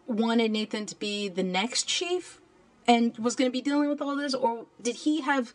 wanted 0.07 0.51
Nathan 0.51 0.87
to 0.87 0.97
be 0.97 1.29
the 1.29 1.43
next 1.43 1.89
chief 1.89 2.41
and 2.87 3.17
was 3.19 3.35
going 3.35 3.51
to 3.51 3.53
be 3.53 3.63
dealing 3.63 3.89
with 3.89 4.03
all 4.03 4.17
this, 4.17 4.35
or 4.35 4.67
did 4.81 4.97
he 4.97 5.23
have? 5.23 5.55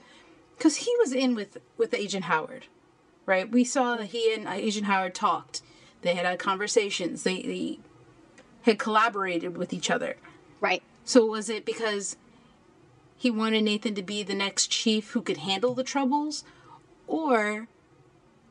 Because 0.58 0.78
he 0.78 0.94
was 1.00 1.14
in 1.14 1.36
with 1.36 1.58
with 1.78 1.94
Agent 1.94 2.26
Howard, 2.26 2.66
right? 3.26 3.50
We 3.50 3.64
saw 3.64 3.96
that 3.96 4.08
he 4.08 4.34
and 4.34 4.48
Agent 4.48 4.86
Howard 4.86 5.16
talked. 5.16 5.62
They 6.02 6.16
had 6.16 6.26
had 6.26 6.40
conversations. 6.40 7.24
They, 7.24 7.42
they 7.42 7.80
had 8.64 8.80
collaborated 8.80 9.58
with 9.58 9.74
each 9.74 9.90
other. 9.90 10.16
Right. 10.62 10.82
So 11.04 11.26
was 11.26 11.50
it 11.50 11.66
because 11.66 12.18
he 13.18 13.30
wanted 13.30 13.64
Nathan 13.64 13.96
to 13.96 14.04
be 14.04 14.24
the 14.24 14.34
next 14.34 14.68
chief 14.68 15.12
who 15.12 15.22
could 15.22 15.38
handle 15.38 15.74
the 15.74 15.84
troubles, 15.84 16.44
or 17.08 17.68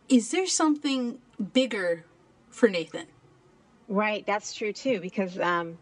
is 0.09 0.31
there 0.31 0.47
something 0.47 1.19
bigger 1.53 2.05
for 2.51 2.69
Nathan? 2.69 3.07
Right, 3.89 4.27
that's 4.27 4.53
true 4.53 4.73
too. 4.73 5.01
Because 5.01 5.39
um, 5.39 5.79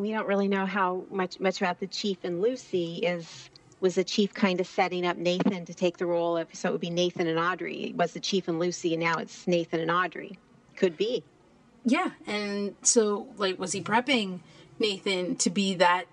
we 0.00 0.10
don't 0.10 0.26
really 0.26 0.48
know 0.48 0.66
how 0.66 1.04
much 1.10 1.38
much 1.40 1.60
about 1.60 1.80
the 1.80 1.86
chief 1.86 2.18
and 2.24 2.40
Lucy 2.40 2.96
is 2.96 3.50
was 3.80 3.94
the 3.94 4.04
chief 4.04 4.34
kind 4.34 4.60
of 4.60 4.66
setting 4.66 5.06
up 5.06 5.16
Nathan 5.16 5.64
to 5.64 5.74
take 5.74 5.96
the 5.96 6.06
role 6.06 6.36
of 6.36 6.48
so 6.52 6.68
it 6.68 6.72
would 6.72 6.80
be 6.80 6.90
Nathan 6.90 7.26
and 7.26 7.38
Audrey. 7.38 7.84
It 7.84 7.96
was 7.96 8.12
the 8.12 8.20
chief 8.20 8.48
and 8.48 8.58
Lucy 8.58 8.94
and 8.94 9.02
now 9.02 9.18
it's 9.18 9.46
Nathan 9.46 9.80
and 9.80 9.90
Audrey. 9.90 10.38
Could 10.76 10.96
be. 10.96 11.22
Yeah, 11.84 12.10
and 12.26 12.74
so 12.82 13.28
like 13.36 13.58
was 13.58 13.72
he 13.72 13.82
prepping 13.82 14.40
Nathan 14.78 15.36
to 15.36 15.50
be 15.50 15.74
that 15.74 16.06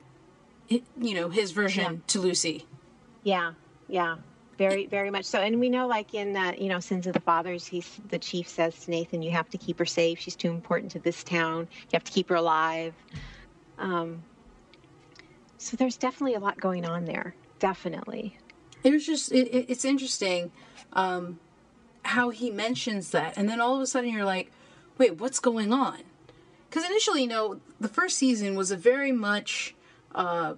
you 0.70 1.14
know, 1.14 1.30
his 1.30 1.52
version 1.52 1.94
yeah. 1.94 2.00
to 2.08 2.20
Lucy? 2.20 2.66
Yeah. 3.24 3.54
Yeah. 3.88 4.18
Very, 4.58 4.88
very 4.88 5.12
much 5.12 5.26
so. 5.26 5.40
And 5.40 5.60
we 5.60 5.70
know, 5.70 5.88
like 5.88 6.14
in, 6.14 6.36
uh, 6.36 6.54
you 6.58 6.68
know, 6.68 6.80
Sins 6.80 7.06
of 7.06 7.14
the 7.14 7.20
Fathers, 7.20 7.66
he's 7.68 8.00
the 8.10 8.18
chief 8.18 8.48
says 8.48 8.86
to 8.86 8.92
Nathan, 8.92 9.22
"You 9.22 9.30
have 9.32 9.48
to 9.52 9.58
keep 9.58 9.78
her 9.78 9.86
safe. 9.86 10.20
She's 10.20 10.36
too 10.36 10.50
important 10.50 10.92
to 10.94 11.00
this 11.00 11.24
town. 11.24 11.68
You 11.84 11.90
have 11.94 12.04
to 12.06 12.12
keep 12.12 12.30
her 12.30 12.36
alive." 12.36 12.96
Um, 13.78 14.24
so 15.58 15.76
there's 15.78 15.98
definitely 15.98 16.36
a 16.36 16.40
lot 16.40 16.60
going 16.60 16.86
on 16.86 17.06
there. 17.06 17.36
Definitely. 17.60 18.38
It 18.84 18.92
was 18.92 19.06
just 19.06 19.32
it, 19.32 19.48
it, 19.48 19.66
it's 19.70 19.86
interesting 19.86 20.52
um, 20.94 21.40
how 22.04 22.30
he 22.30 22.52
mentions 22.52 23.12
that, 23.12 23.38
and 23.38 23.50
then 23.50 23.60
all 23.60 23.76
of 23.76 23.82
a 23.82 23.88
sudden 23.88 24.12
you're 24.12 24.26
like, 24.26 24.52
wait, 24.98 25.20
what's 25.20 25.40
going 25.40 25.74
on? 25.74 26.00
Because 26.70 26.86
initially, 26.86 27.24
you 27.24 27.28
know, 27.28 27.60
the 27.80 27.88
first 27.88 28.18
season 28.18 28.56
was 28.56 28.72
a 28.72 28.78
very 28.78 29.12
much 29.12 29.76
uh, 30.14 30.56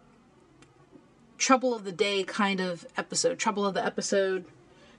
trouble 1.37 1.73
of 1.73 1.83
the 1.85 1.91
day 1.91 2.23
kind 2.23 2.59
of 2.59 2.85
episode, 2.97 3.39
trouble 3.39 3.65
of 3.65 3.73
the 3.73 3.85
episode 3.85 4.45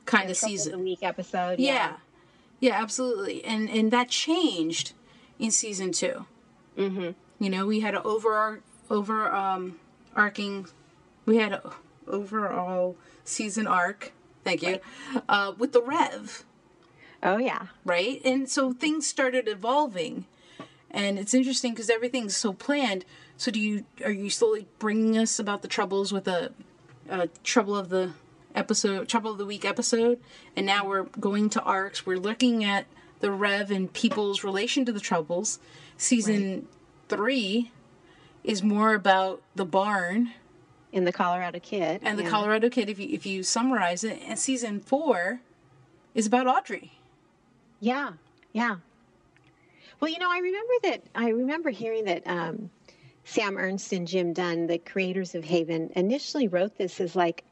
kind 0.07 0.25
yeah, 0.25 0.31
of 0.31 0.37
season, 0.37 0.73
of 0.73 0.79
the 0.79 0.85
week 0.85 1.03
episode. 1.03 1.59
Yeah. 1.59 1.73
yeah, 1.73 1.97
yeah, 2.61 2.83
absolutely, 2.83 3.45
and 3.45 3.69
and 3.69 3.91
that 3.91 4.09
changed 4.09 4.93
in 5.39 5.51
season 5.51 5.93
2 5.93 6.27
mm-hmm. 6.77 7.11
You 7.41 7.49
know, 7.49 7.67
we 7.67 7.81
had 7.81 7.95
an 7.95 8.03
over 8.05 8.61
over 8.91 9.35
um, 9.35 9.81
arcing, 10.15 10.67
we 11.25 11.39
had 11.39 11.55
an 11.55 11.61
overall 12.07 12.97
season 13.25 13.67
arc. 13.67 14.13
Thank 14.45 14.63
you. 14.63 14.79
Right. 15.15 15.23
Uh, 15.29 15.53
with 15.57 15.73
the 15.73 15.83
Rev. 15.83 16.45
Oh 17.23 17.39
yeah. 17.39 17.69
Right, 17.85 18.21
and 18.25 18.49
so 18.49 18.73
things 18.73 19.07
started 19.07 19.49
evolving, 19.49 20.27
and 20.91 21.19
it's 21.19 21.33
interesting 21.35 21.73
because 21.73 21.89
everything's 21.91 22.37
so 22.37 22.53
planned. 22.53 23.07
So 23.39 23.51
do 23.51 23.59
you 23.59 23.85
are 24.05 24.11
you 24.11 24.29
slowly 24.29 24.67
bringing 24.79 25.17
us 25.17 25.39
about 25.39 25.63
the 25.63 25.69
troubles 25.69 26.13
with 26.13 26.29
a, 26.29 26.53
a 27.09 27.29
trouble 27.43 27.75
of 27.75 27.89
the 27.89 28.13
episode, 28.55 29.09
trouble 29.09 29.33
of 29.33 29.39
the 29.39 29.47
week 29.47 29.65
episode, 29.65 30.21
and 30.55 30.67
now 30.67 30.87
we're 30.87 31.05
going 31.05 31.49
to 31.51 31.63
arcs. 31.63 32.05
We're 32.05 32.19
looking 32.19 32.65
at 32.65 32.85
the 33.21 33.31
Rev 33.31 33.71
and 33.71 33.91
people's 33.91 34.45
relation 34.45 34.85
to 34.85 34.93
the 34.93 35.01
troubles. 35.01 35.59
Season 35.97 36.53
right 36.53 36.65
three 37.11 37.71
is 38.43 38.63
more 38.63 38.95
about 38.95 39.43
the 39.55 39.67
barn 39.67 40.33
in 40.93 41.05
the 41.05 41.13
Colorado 41.13 41.61
Kid 41.61 42.01
and 42.03 42.19
the 42.19 42.23
yeah. 42.23 42.31
Colorado 42.31 42.71
Kid. 42.71 42.89
If 42.89 42.99
you 42.99 43.09
if 43.11 43.27
you 43.27 43.43
summarize 43.43 44.05
it, 44.05 44.21
and 44.27 44.39
season 44.39 44.81
four 44.81 45.41
is 46.15 46.27
about 46.27 46.47
Audrey. 46.47 46.93
Yeah, 47.81 48.13
yeah. 48.53 48.77
Well, 50.01 50.11
you 50.11 50.19
know, 50.19 50.31
I 50.31 50.39
remember 50.39 50.73
that. 50.85 51.03
I 51.15 51.29
remember 51.29 51.71
hearing 51.71 52.05
that 52.07 52.27
um, 52.27 52.71
Sam 53.25 53.59
Ernst 53.59 53.93
and 53.93 54.09
Jim 54.09 54.33
Dunn, 54.33 54.67
the 54.67 54.79
creators 54.79 55.35
of 55.35 55.45
Haven, 55.45 55.91
initially 55.95 56.49
wrote 56.49 56.77
this 56.79 57.01
as 57.01 57.15
like 57.15 57.45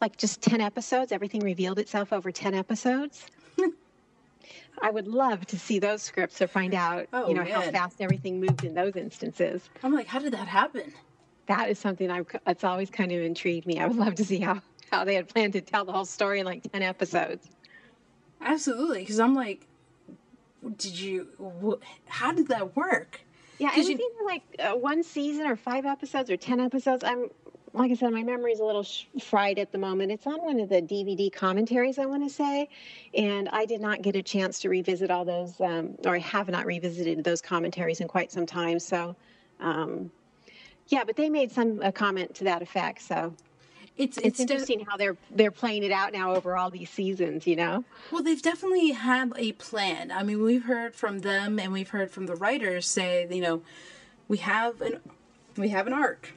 like 0.00 0.16
just 0.18 0.42
10 0.42 0.60
episodes 0.60 1.10
everything 1.10 1.40
revealed 1.40 1.78
itself 1.78 2.12
over 2.12 2.30
10 2.30 2.52
episodes 2.52 3.26
I 4.80 4.90
would 4.90 5.08
love 5.08 5.46
to 5.46 5.58
see 5.58 5.78
those 5.78 6.02
scripts 6.02 6.38
to 6.38 6.48
find 6.48 6.74
out, 6.74 7.06
oh, 7.12 7.28
you 7.28 7.34
know, 7.34 7.44
man. 7.44 7.52
how 7.52 7.60
fast 7.62 8.00
everything 8.00 8.40
moved 8.40 8.64
in 8.64 8.74
those 8.74 8.96
instances. 8.96 9.68
I'm 9.82 9.94
like, 9.94 10.06
how 10.06 10.18
did 10.18 10.32
that 10.32 10.48
happen? 10.48 10.92
That 11.46 11.70
is 11.70 11.78
something 11.78 12.10
I've, 12.10 12.26
it's 12.46 12.64
always 12.64 12.90
kind 12.90 13.12
of 13.12 13.22
intrigued 13.22 13.66
me. 13.66 13.78
I 13.78 13.86
would 13.86 13.96
love 13.96 14.16
to 14.16 14.24
see 14.24 14.40
how, 14.40 14.60
how 14.90 15.04
they 15.04 15.14
had 15.14 15.28
planned 15.28 15.54
to 15.54 15.60
tell 15.60 15.84
the 15.84 15.92
whole 15.92 16.04
story 16.04 16.40
in 16.40 16.46
like 16.46 16.70
10 16.72 16.82
episodes. 16.82 17.48
Absolutely. 18.40 19.00
Because 19.00 19.20
I'm 19.20 19.34
like, 19.34 19.66
did 20.76 20.98
you, 20.98 21.28
wh- 21.64 21.84
how 22.08 22.32
did 22.32 22.48
that 22.48 22.76
work? 22.76 23.20
Yeah, 23.58 23.70
and 23.74 23.88
you, 23.88 24.10
like 24.26 24.42
uh, 24.58 24.72
one 24.72 25.02
season 25.02 25.46
or 25.46 25.56
five 25.56 25.86
episodes 25.86 26.30
or 26.30 26.36
10 26.36 26.60
episodes. 26.60 27.02
I'm 27.02 27.30
like 27.76 27.90
I 27.90 27.94
said, 27.94 28.12
my 28.12 28.22
memory 28.22 28.52
is 28.52 28.60
a 28.60 28.64
little 28.64 28.82
sh- 28.82 29.04
fried 29.20 29.58
at 29.58 29.70
the 29.70 29.78
moment. 29.78 30.10
It's 30.10 30.26
on 30.26 30.42
one 30.42 30.58
of 30.60 30.68
the 30.68 30.80
DVD 30.80 31.30
commentaries, 31.32 31.98
I 31.98 32.06
want 32.06 32.26
to 32.26 32.34
say, 32.34 32.68
and 33.14 33.48
I 33.50 33.66
did 33.66 33.80
not 33.80 34.02
get 34.02 34.16
a 34.16 34.22
chance 34.22 34.58
to 34.60 34.68
revisit 34.68 35.10
all 35.10 35.24
those, 35.24 35.60
um, 35.60 35.94
or 36.04 36.16
I 36.16 36.18
have 36.20 36.48
not 36.48 36.64
revisited 36.64 37.22
those 37.22 37.42
commentaries 37.42 38.00
in 38.00 38.08
quite 38.08 38.32
some 38.32 38.46
time. 38.46 38.78
So, 38.78 39.14
um, 39.60 40.10
yeah, 40.88 41.04
but 41.04 41.16
they 41.16 41.28
made 41.28 41.52
some 41.52 41.82
a 41.82 41.92
comment 41.92 42.34
to 42.36 42.44
that 42.44 42.62
effect. 42.62 43.02
So 43.02 43.34
it's 43.98 44.16
it's, 44.18 44.26
it's 44.26 44.40
interesting 44.40 44.86
how 44.88 44.96
they're 44.96 45.16
they're 45.30 45.50
playing 45.50 45.82
it 45.82 45.92
out 45.92 46.12
now 46.12 46.34
over 46.34 46.56
all 46.56 46.70
these 46.70 46.90
seasons. 46.90 47.46
You 47.46 47.56
know. 47.56 47.84
Well, 48.10 48.22
they've 48.22 48.40
definitely 48.40 48.90
had 48.92 49.32
a 49.36 49.52
plan. 49.52 50.10
I 50.10 50.22
mean, 50.22 50.42
we've 50.42 50.64
heard 50.64 50.94
from 50.94 51.20
them, 51.20 51.58
and 51.58 51.72
we've 51.72 51.90
heard 51.90 52.10
from 52.10 52.26
the 52.26 52.36
writers 52.36 52.86
say, 52.86 53.26
you 53.30 53.42
know, 53.42 53.62
we 54.28 54.38
have 54.38 54.80
an 54.80 55.00
we 55.56 55.68
have 55.70 55.86
an 55.86 55.92
arc 55.92 56.35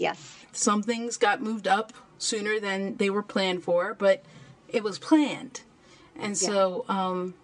Yes. 0.00 0.38
Some 0.52 0.82
things 0.82 1.16
got 1.16 1.42
moved 1.42 1.68
up 1.68 1.92
sooner 2.18 2.58
than 2.58 2.96
they 2.96 3.10
were 3.10 3.22
planned 3.22 3.62
for, 3.62 3.94
but 3.94 4.24
it 4.68 4.82
was 4.82 4.98
planned. 4.98 5.62
And 6.18 6.36
so 6.36 6.84
um, 6.88 7.34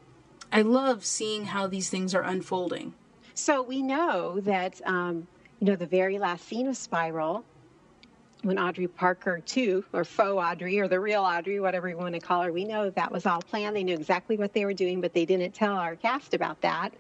I 0.52 0.62
love 0.62 1.04
seeing 1.04 1.46
how 1.46 1.66
these 1.66 1.88
things 1.88 2.14
are 2.14 2.22
unfolding. 2.22 2.94
So 3.34 3.62
we 3.62 3.82
know 3.82 4.40
that, 4.40 4.80
um, 4.86 5.26
you 5.60 5.68
know, 5.68 5.76
the 5.76 5.86
very 5.86 6.18
last 6.18 6.46
scene 6.46 6.66
of 6.66 6.76
Spiral, 6.76 7.44
when 8.42 8.58
Audrey 8.58 8.86
Parker, 8.86 9.40
too, 9.40 9.84
or 9.92 10.04
faux 10.04 10.36
Audrey, 10.36 10.78
or 10.78 10.88
the 10.88 11.00
real 11.00 11.22
Audrey, 11.22 11.58
whatever 11.58 11.88
you 11.88 11.96
want 11.96 12.14
to 12.14 12.20
call 12.20 12.42
her, 12.42 12.52
we 12.52 12.64
know 12.64 12.90
that 12.90 13.10
was 13.10 13.26
all 13.26 13.40
planned. 13.40 13.74
They 13.74 13.82
knew 13.82 13.94
exactly 13.94 14.36
what 14.36 14.52
they 14.52 14.64
were 14.64 14.74
doing, 14.74 15.00
but 15.00 15.14
they 15.14 15.24
didn't 15.24 15.52
tell 15.52 15.74
our 15.74 15.96
cast 15.96 16.34
about 16.34 16.60
that. 16.60 16.92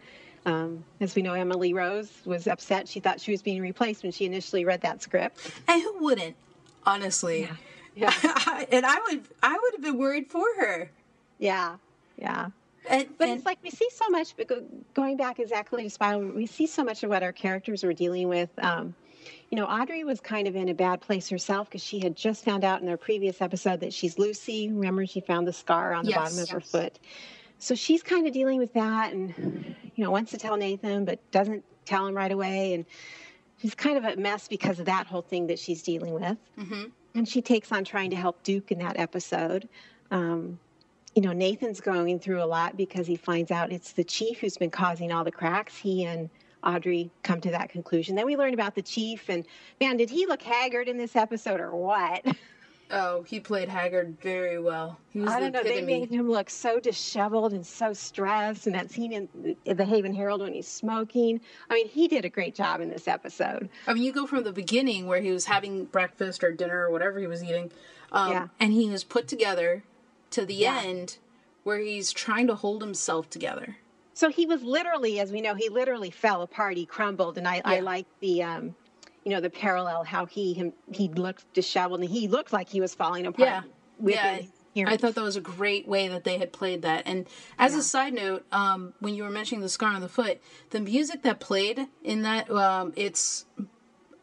Um, 0.46 0.84
as 1.00 1.14
we 1.16 1.22
know, 1.22 1.34
Emily 1.34 1.74
Rose 1.74 2.10
was 2.24 2.46
upset. 2.46 2.88
She 2.88 3.00
thought 3.00 3.20
she 3.20 3.32
was 3.32 3.42
being 3.42 3.60
replaced 3.60 4.02
when 4.04 4.12
she 4.12 4.24
initially 4.24 4.64
read 4.64 4.80
that 4.82 5.02
script. 5.02 5.50
And 5.68 5.82
who 5.82 5.98
wouldn't, 6.04 6.36
honestly? 6.84 7.42
Yeah. 7.42 7.56
Yeah. 7.98 8.12
and 8.70 8.84
I 8.84 8.98
would 9.08 9.22
I 9.42 9.52
would 9.54 9.72
have 9.72 9.80
been 9.80 9.96
worried 9.96 10.26
for 10.30 10.44
her. 10.58 10.90
Yeah. 11.38 11.76
Yeah. 12.18 12.50
And, 12.90 13.08
But 13.16 13.28
and 13.28 13.38
it's 13.38 13.46
like 13.46 13.56
we 13.64 13.70
see 13.70 13.88
so 13.90 14.10
much, 14.10 14.36
but 14.36 14.50
going 14.92 15.16
back 15.16 15.38
exactly 15.40 15.82
to 15.84 15.88
Spiral, 15.88 16.20
we 16.28 16.44
see 16.44 16.66
so 16.66 16.84
much 16.84 17.02
of 17.04 17.08
what 17.08 17.22
our 17.22 17.32
characters 17.32 17.82
were 17.82 17.94
dealing 17.94 18.28
with. 18.28 18.50
Um, 18.58 18.94
you 19.50 19.56
know, 19.56 19.64
Audrey 19.64 20.04
was 20.04 20.20
kind 20.20 20.46
of 20.46 20.56
in 20.56 20.68
a 20.68 20.74
bad 20.74 21.00
place 21.00 21.30
herself 21.30 21.68
because 21.70 21.82
she 21.82 21.98
had 21.98 22.14
just 22.16 22.44
found 22.44 22.64
out 22.64 22.80
in 22.80 22.86
their 22.86 22.98
previous 22.98 23.40
episode 23.40 23.80
that 23.80 23.94
she's 23.94 24.18
Lucy. 24.18 24.68
Remember, 24.68 25.06
she 25.06 25.20
found 25.22 25.48
the 25.48 25.54
scar 25.54 25.94
on 25.94 26.04
the 26.04 26.10
Yes. 26.10 26.18
bottom 26.18 26.38
of 26.40 26.50
her 26.50 26.60
foot. 26.60 26.98
So 27.58 27.74
she's 27.74 28.02
kind 28.02 28.26
of 28.26 28.32
dealing 28.32 28.58
with 28.58 28.72
that 28.74 29.12
and, 29.12 29.74
you 29.94 30.04
know, 30.04 30.10
wants 30.10 30.30
to 30.32 30.38
tell 30.38 30.56
Nathan, 30.56 31.04
but 31.04 31.18
doesn't 31.30 31.64
tell 31.84 32.06
him 32.06 32.14
right 32.14 32.30
away. 32.32 32.74
And 32.74 32.84
she's 33.60 33.74
kind 33.74 33.96
of 33.96 34.04
a 34.04 34.16
mess 34.20 34.46
because 34.48 34.78
of 34.78 34.86
that 34.86 35.06
whole 35.06 35.22
thing 35.22 35.46
that 35.46 35.58
she's 35.58 35.82
dealing 35.82 36.12
with 36.14 36.36
Mhm. 36.58 36.92
and 37.14 37.26
she 37.28 37.40
takes 37.40 37.72
on 37.72 37.84
trying 37.84 38.10
to 38.10 38.16
help 38.16 38.42
Duke 38.42 38.70
in 38.72 38.78
that 38.80 38.98
episode. 38.98 39.68
Um, 40.10 40.58
you 41.14 41.22
know, 41.22 41.32
Nathan's 41.32 41.80
going 41.80 42.18
through 42.18 42.42
a 42.42 42.44
lot 42.44 42.76
because 42.76 43.06
he 43.06 43.16
finds 43.16 43.50
out 43.50 43.72
it's 43.72 43.92
the 43.92 44.04
chief 44.04 44.40
who's 44.40 44.58
been 44.58 44.70
causing 44.70 45.10
all 45.10 45.24
the 45.24 45.32
cracks. 45.32 45.78
He 45.78 46.04
and 46.04 46.28
Audrey 46.62 47.10
come 47.22 47.40
to 47.40 47.50
that 47.52 47.70
conclusion. 47.70 48.16
Then 48.16 48.26
we 48.26 48.36
learn 48.36 48.52
about 48.52 48.74
the 48.74 48.82
chief, 48.82 49.28
and 49.30 49.46
man, 49.80 49.96
did 49.96 50.10
he 50.10 50.26
look 50.26 50.42
haggard 50.42 50.88
in 50.88 50.98
this 50.98 51.16
episode 51.16 51.60
or 51.60 51.74
what? 51.74 52.22
oh, 52.90 53.22
he 53.22 53.40
played 53.40 53.68
Haggard 53.68 54.16
very 54.20 54.60
well. 54.60 54.98
He 55.10 55.20
was 55.20 55.32
I 55.32 55.40
don't 55.40 55.52
know. 55.52 55.62
They 55.62 55.80
made 55.82 56.10
him 56.10 56.30
look 56.30 56.50
so 56.50 56.78
disheveled 56.80 57.52
and 57.52 57.66
so 57.66 57.92
stressed. 57.92 58.66
And 58.66 58.74
that 58.74 58.90
scene 58.90 59.12
in 59.12 59.56
the 59.64 59.84
Haven 59.84 60.14
Herald 60.14 60.40
when 60.42 60.52
he's 60.54 60.68
smoking. 60.68 61.40
I 61.70 61.74
mean, 61.74 61.88
he 61.88 62.08
did 62.08 62.24
a 62.24 62.28
great 62.28 62.54
job 62.54 62.80
in 62.80 62.88
this 62.90 63.08
episode. 63.08 63.68
I 63.86 63.94
mean, 63.94 64.02
you 64.02 64.12
go 64.12 64.26
from 64.26 64.44
the 64.44 64.52
beginning 64.52 65.06
where 65.06 65.20
he 65.20 65.30
was 65.32 65.46
having 65.46 65.84
breakfast 65.86 66.44
or 66.44 66.52
dinner 66.52 66.86
or 66.86 66.90
whatever 66.90 67.18
he 67.18 67.26
was 67.26 67.42
eating, 67.42 67.70
um, 68.12 68.30
Yeah. 68.30 68.48
and 68.60 68.72
he 68.72 68.88
was 68.90 69.04
put 69.04 69.28
together, 69.28 69.82
to 70.30 70.44
the 70.44 70.54
Yeah. 70.54 70.80
end 70.84 71.18
where 71.64 71.78
he's 71.78 72.12
trying 72.12 72.46
to 72.46 72.54
hold 72.54 72.82
himself 72.82 73.28
together. 73.30 73.76
So 74.14 74.30
he 74.30 74.46
was 74.46 74.62
literally, 74.62 75.20
as 75.20 75.30
we 75.32 75.40
know, 75.40 75.54
he 75.54 75.68
literally 75.68 76.10
fell 76.10 76.40
apart. 76.42 76.76
He 76.76 76.86
crumbled, 76.86 77.36
and 77.36 77.46
I, 77.46 77.60
I 77.64 77.76
Yeah. 77.76 77.80
like 77.82 78.06
the, 78.20 78.42
um, 78.42 78.74
you 79.26 79.32
know, 79.32 79.40
the 79.40 79.50
parallel 79.50 80.04
how 80.04 80.24
he 80.24 80.54
him, 80.54 80.72
he 80.92 81.08
looked 81.08 81.52
disheveled 81.52 81.98
and 82.00 82.08
he 82.08 82.28
looked 82.28 82.52
like 82.52 82.68
he 82.68 82.80
was 82.80 82.94
falling 82.94 83.26
apart. 83.26 83.64
Yeah. 84.00 84.40
yeah. 84.72 84.88
I 84.88 84.96
thought 84.96 85.16
that 85.16 85.24
was 85.24 85.34
a 85.34 85.40
great 85.40 85.88
way 85.88 86.06
that 86.06 86.22
they 86.22 86.38
had 86.38 86.52
played 86.52 86.82
that. 86.82 87.02
And 87.06 87.26
as 87.58 87.72
Yeah. 87.72 87.80
a 87.80 87.82
side 87.82 88.14
note, 88.14 88.46
um, 88.52 88.94
when 89.00 89.16
you 89.16 89.24
were 89.24 89.30
mentioning 89.30 89.62
the 89.62 89.68
scar 89.68 89.94
on 89.94 90.00
the 90.00 90.08
foot, 90.08 90.40
the 90.70 90.78
music 90.78 91.22
that 91.22 91.40
played 91.40 91.88
in 92.04 92.22
that, 92.22 92.48
um, 92.48 92.92
it's 92.94 93.46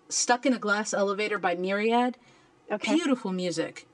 Stuck 0.08 0.46
in 0.46 0.54
a 0.54 0.60
Glass 0.60 0.94
Elevator 0.94 1.38
by 1.38 1.56
Myriad. 1.56 2.18
okay. 2.72 2.94
Beautiful 2.94 3.34
music. 3.34 3.86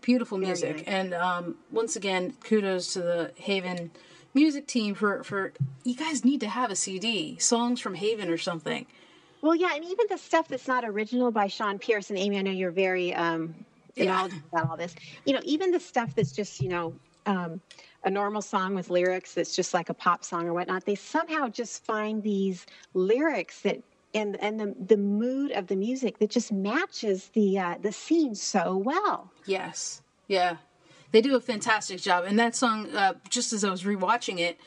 Beautiful 0.00 0.36
music. 0.38 0.82
And 0.88 1.14
um, 1.14 1.56
once 1.70 1.94
again, 1.94 2.34
kudos 2.42 2.94
to 2.94 3.02
the 3.02 3.32
Haven 3.36 3.92
music 4.34 4.66
team 4.66 4.96
for, 4.96 5.22
for 5.22 5.52
you 5.84 5.94
guys 5.94 6.24
need 6.24 6.40
to 6.40 6.48
have 6.48 6.72
a 6.72 6.76
CD, 6.76 7.38
songs 7.38 7.80
from 7.80 7.94
Haven 7.94 8.30
or 8.30 8.38
something. 8.38 8.86
Well, 9.42 9.54
yeah, 9.54 9.74
and 9.74 9.84
even 9.84 10.06
the 10.08 10.18
stuff 10.18 10.48
that's 10.48 10.68
not 10.68 10.84
original 10.84 11.30
by 11.30 11.46
Shawn 11.46 11.78
Pierce 11.78 12.10
and 12.10 12.18
Amy. 12.18 12.38
I 12.38 12.42
know 12.42 12.50
you're 12.50 12.70
very 12.70 13.14
um, 13.14 13.54
Yeah. 13.96 14.04
knowledgeable 14.06 14.48
about 14.52 14.70
all 14.70 14.76
this. 14.76 14.94
You 15.24 15.32
know, 15.34 15.40
even 15.44 15.70
the 15.70 15.80
stuff 15.80 16.14
that's 16.14 16.32
just 16.32 16.60
you 16.60 16.68
know. 16.68 16.94
Um, 17.26 17.60
a 18.02 18.10
normal 18.10 18.40
song 18.40 18.74
with 18.74 18.88
lyrics 18.88 19.34
that's 19.34 19.54
just 19.54 19.74
like 19.74 19.90
a 19.90 19.94
pop 19.94 20.24
song 20.24 20.46
or 20.48 20.54
whatnot. 20.54 20.86
They 20.86 20.94
somehow 20.94 21.48
just 21.48 21.84
find 21.84 22.22
these 22.22 22.64
lyrics 22.94 23.60
that 23.60 23.82
and 24.14 24.42
and 24.42 24.58
the 24.58 24.74
the 24.86 24.96
mood 24.96 25.52
of 25.52 25.66
the 25.66 25.76
music 25.76 26.18
that 26.18 26.30
just 26.30 26.50
matches 26.50 27.28
the 27.34 27.58
uh, 27.58 27.74
the 27.80 27.92
scene 27.92 28.34
so 28.34 28.76
well. 28.76 29.30
Yes. 29.44 30.02
Yeah. 30.28 30.56
They 31.12 31.20
do 31.20 31.36
a 31.36 31.40
fantastic 31.40 32.00
job. 32.00 32.24
And 32.24 32.38
that 32.38 32.54
song, 32.54 32.88
uh, 32.94 33.14
just 33.28 33.52
as 33.52 33.64
I 33.64 33.70
was 33.70 33.82
rewatching 33.82 34.38
it, 34.38 34.58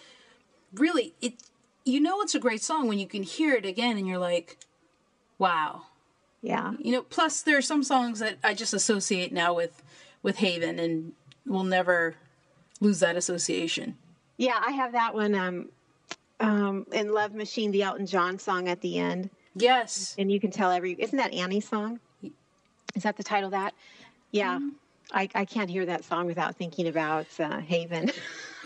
really, 0.74 1.14
it 1.22 1.42
you 1.86 2.00
know 2.00 2.22
it's 2.22 2.36
a 2.36 2.40
great 2.40 2.62
song 2.62 2.88
when 2.88 3.00
you 3.00 3.08
can 3.08 3.24
hear 3.24 3.54
it 3.56 3.66
again 3.66 3.98
and 3.98 4.08
you're 4.08 4.18
like, 4.18 4.58
wow. 5.38 5.84
Yeah. 6.42 6.74
You 6.80 6.92
know, 6.92 7.02
plus 7.02 7.42
there 7.42 7.58
are 7.58 7.62
some 7.62 7.84
songs 7.84 8.20
that 8.20 8.38
I 8.44 8.54
just 8.54 8.74
associate 8.74 9.32
now 9.32 9.54
with 9.54 9.82
with 10.22 10.38
Haven 10.38 10.80
and 10.80 11.14
will 11.46 11.64
never 11.64 12.16
lose 12.80 13.00
that 13.00 13.16
association. 13.16 13.98
Yeah, 14.38 14.62
I 14.66 14.72
have 14.72 14.94
that 14.94 15.14
one 15.14 15.36
um, 15.36 15.70
um, 16.40 16.86
in 16.92 17.12
Love 17.12 17.34
Machine, 17.34 17.72
the 17.72 17.84
Elton 17.84 18.06
John 18.06 18.40
song 18.40 18.68
at 18.68 18.82
the 18.82 18.98
end. 19.00 19.30
Yes. 19.56 20.16
And 20.18 20.32
you 20.32 20.40
can 20.40 20.52
tell 20.52 20.72
every, 20.72 20.94
isn't 20.94 21.18
that 21.18 21.34
Annie's 21.34 21.68
song? 21.68 22.00
Is 22.96 23.04
that 23.04 23.18
the 23.18 23.24
title 23.24 23.48
of 23.48 23.52
that? 23.52 23.74
Yeah. 24.32 24.60
I, 25.12 25.30
I 25.36 25.46
can't 25.46 25.70
hear 25.70 25.86
that 25.86 26.04
song 26.06 26.26
without 26.26 26.56
thinking 26.56 26.88
about 26.88 27.28
uh, 27.40 27.60
Haven. 27.60 28.12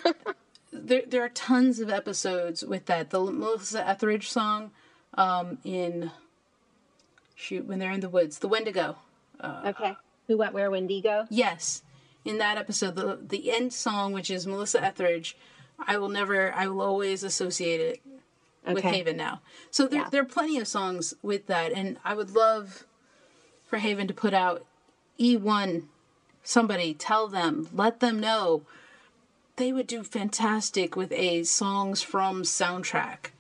There 0.82 1.04
there 1.08 1.24
are 1.24 1.30
tons 1.30 1.80
of 1.80 1.90
episodes 1.90 2.63
with 2.63 2.86
that. 2.86 3.10
The 3.10 3.20
Melissa 3.20 3.88
Etheridge 3.88 4.30
song 4.30 4.72
um 5.16 5.58
in 5.63 6.12
shoot 7.36 7.66
when 7.66 7.80
they're 7.80 7.92
in 7.92 8.00
the 8.02 8.10
woods, 8.10 8.40
the 8.40 8.48
Wendigo. 8.48 8.98
okay. 9.44 9.96
Who, 10.28 10.38
went 10.38 10.54
where, 10.54 10.70
Wendigo? 10.70 11.26
Yes, 11.30 11.84
in 12.26 12.38
that 12.40 12.58
episode, 12.58 12.96
the 12.96 13.18
the 13.22 13.52
end 13.52 13.72
song, 13.74 14.12
which 14.12 14.30
is 14.30 14.46
Melissa 14.46 14.84
Etheridge, 14.84 15.38
I 15.80 15.98
will 15.98 16.10
never, 16.10 16.52
I 16.54 16.68
will 16.68 16.82
always 16.82 17.24
associate 17.24 17.80
it 17.80 18.02
with 18.74 18.84
Haven 18.84 19.16
now. 19.16 19.42
So 19.72 19.88
there 19.88 20.02
Yeah. 20.02 20.10
there 20.10 20.22
are 20.24 20.26
plenty 20.26 20.58
of 20.58 20.68
songs 20.68 21.13
with 21.22 21.48
that, 21.48 21.72
and 21.72 21.98
I 22.04 22.13
would 22.13 22.32
love 22.32 22.86
for 23.66 23.78
Haven 23.78 24.08
to 24.08 24.13
put 24.13 24.34
out 24.34 24.66
E 25.18 25.38
one. 25.38 25.88
Somebody 26.44 26.94
tell 26.94 27.28
them, 27.28 27.68
let 27.74 28.00
them 28.00 28.20
know. 28.20 28.63
They 29.58 29.74
would 29.74 29.88
do 29.88 30.04
fantastic 30.04 30.96
with 30.96 31.12
a 31.12 31.43
songs 31.43 32.02
from 32.02 32.43
soundtrack. 32.43 33.32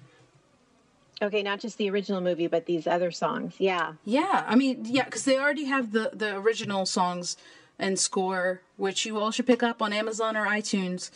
Okay, 1.21 1.41
not 1.41 1.59
just 1.59 1.77
the 1.77 1.89
original 1.89 2.21
movie, 2.21 2.47
but 2.47 2.65
these 2.65 2.85
other 2.85 3.11
songs. 3.11 3.55
Yeah. 3.57 3.93
Yeah, 4.03 4.43
I 4.47 4.55
mean, 4.55 4.83
yeah, 4.85 5.05
because 5.05 5.25
they 5.25 5.37
already 5.37 5.65
have 5.65 5.91
the 5.91 6.11
the 6.13 6.35
original 6.35 6.85
songs 6.85 7.37
and 7.79 7.97
score, 7.97 8.61
which 8.77 9.05
you 9.05 9.17
all 9.17 9.31
should 9.31 9.47
pick 9.47 9.63
up 9.63 9.81
on 9.81 9.93
Amazon 9.93 10.35
or 10.35 10.45
iTunes, 10.45 11.11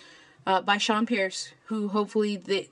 uh, 0.46 0.62
by 0.62 0.78
Shawn 0.78 1.06
Pierce, 1.06 1.50
who 1.66 1.90
hopefully 1.90 2.36
they 2.38 2.70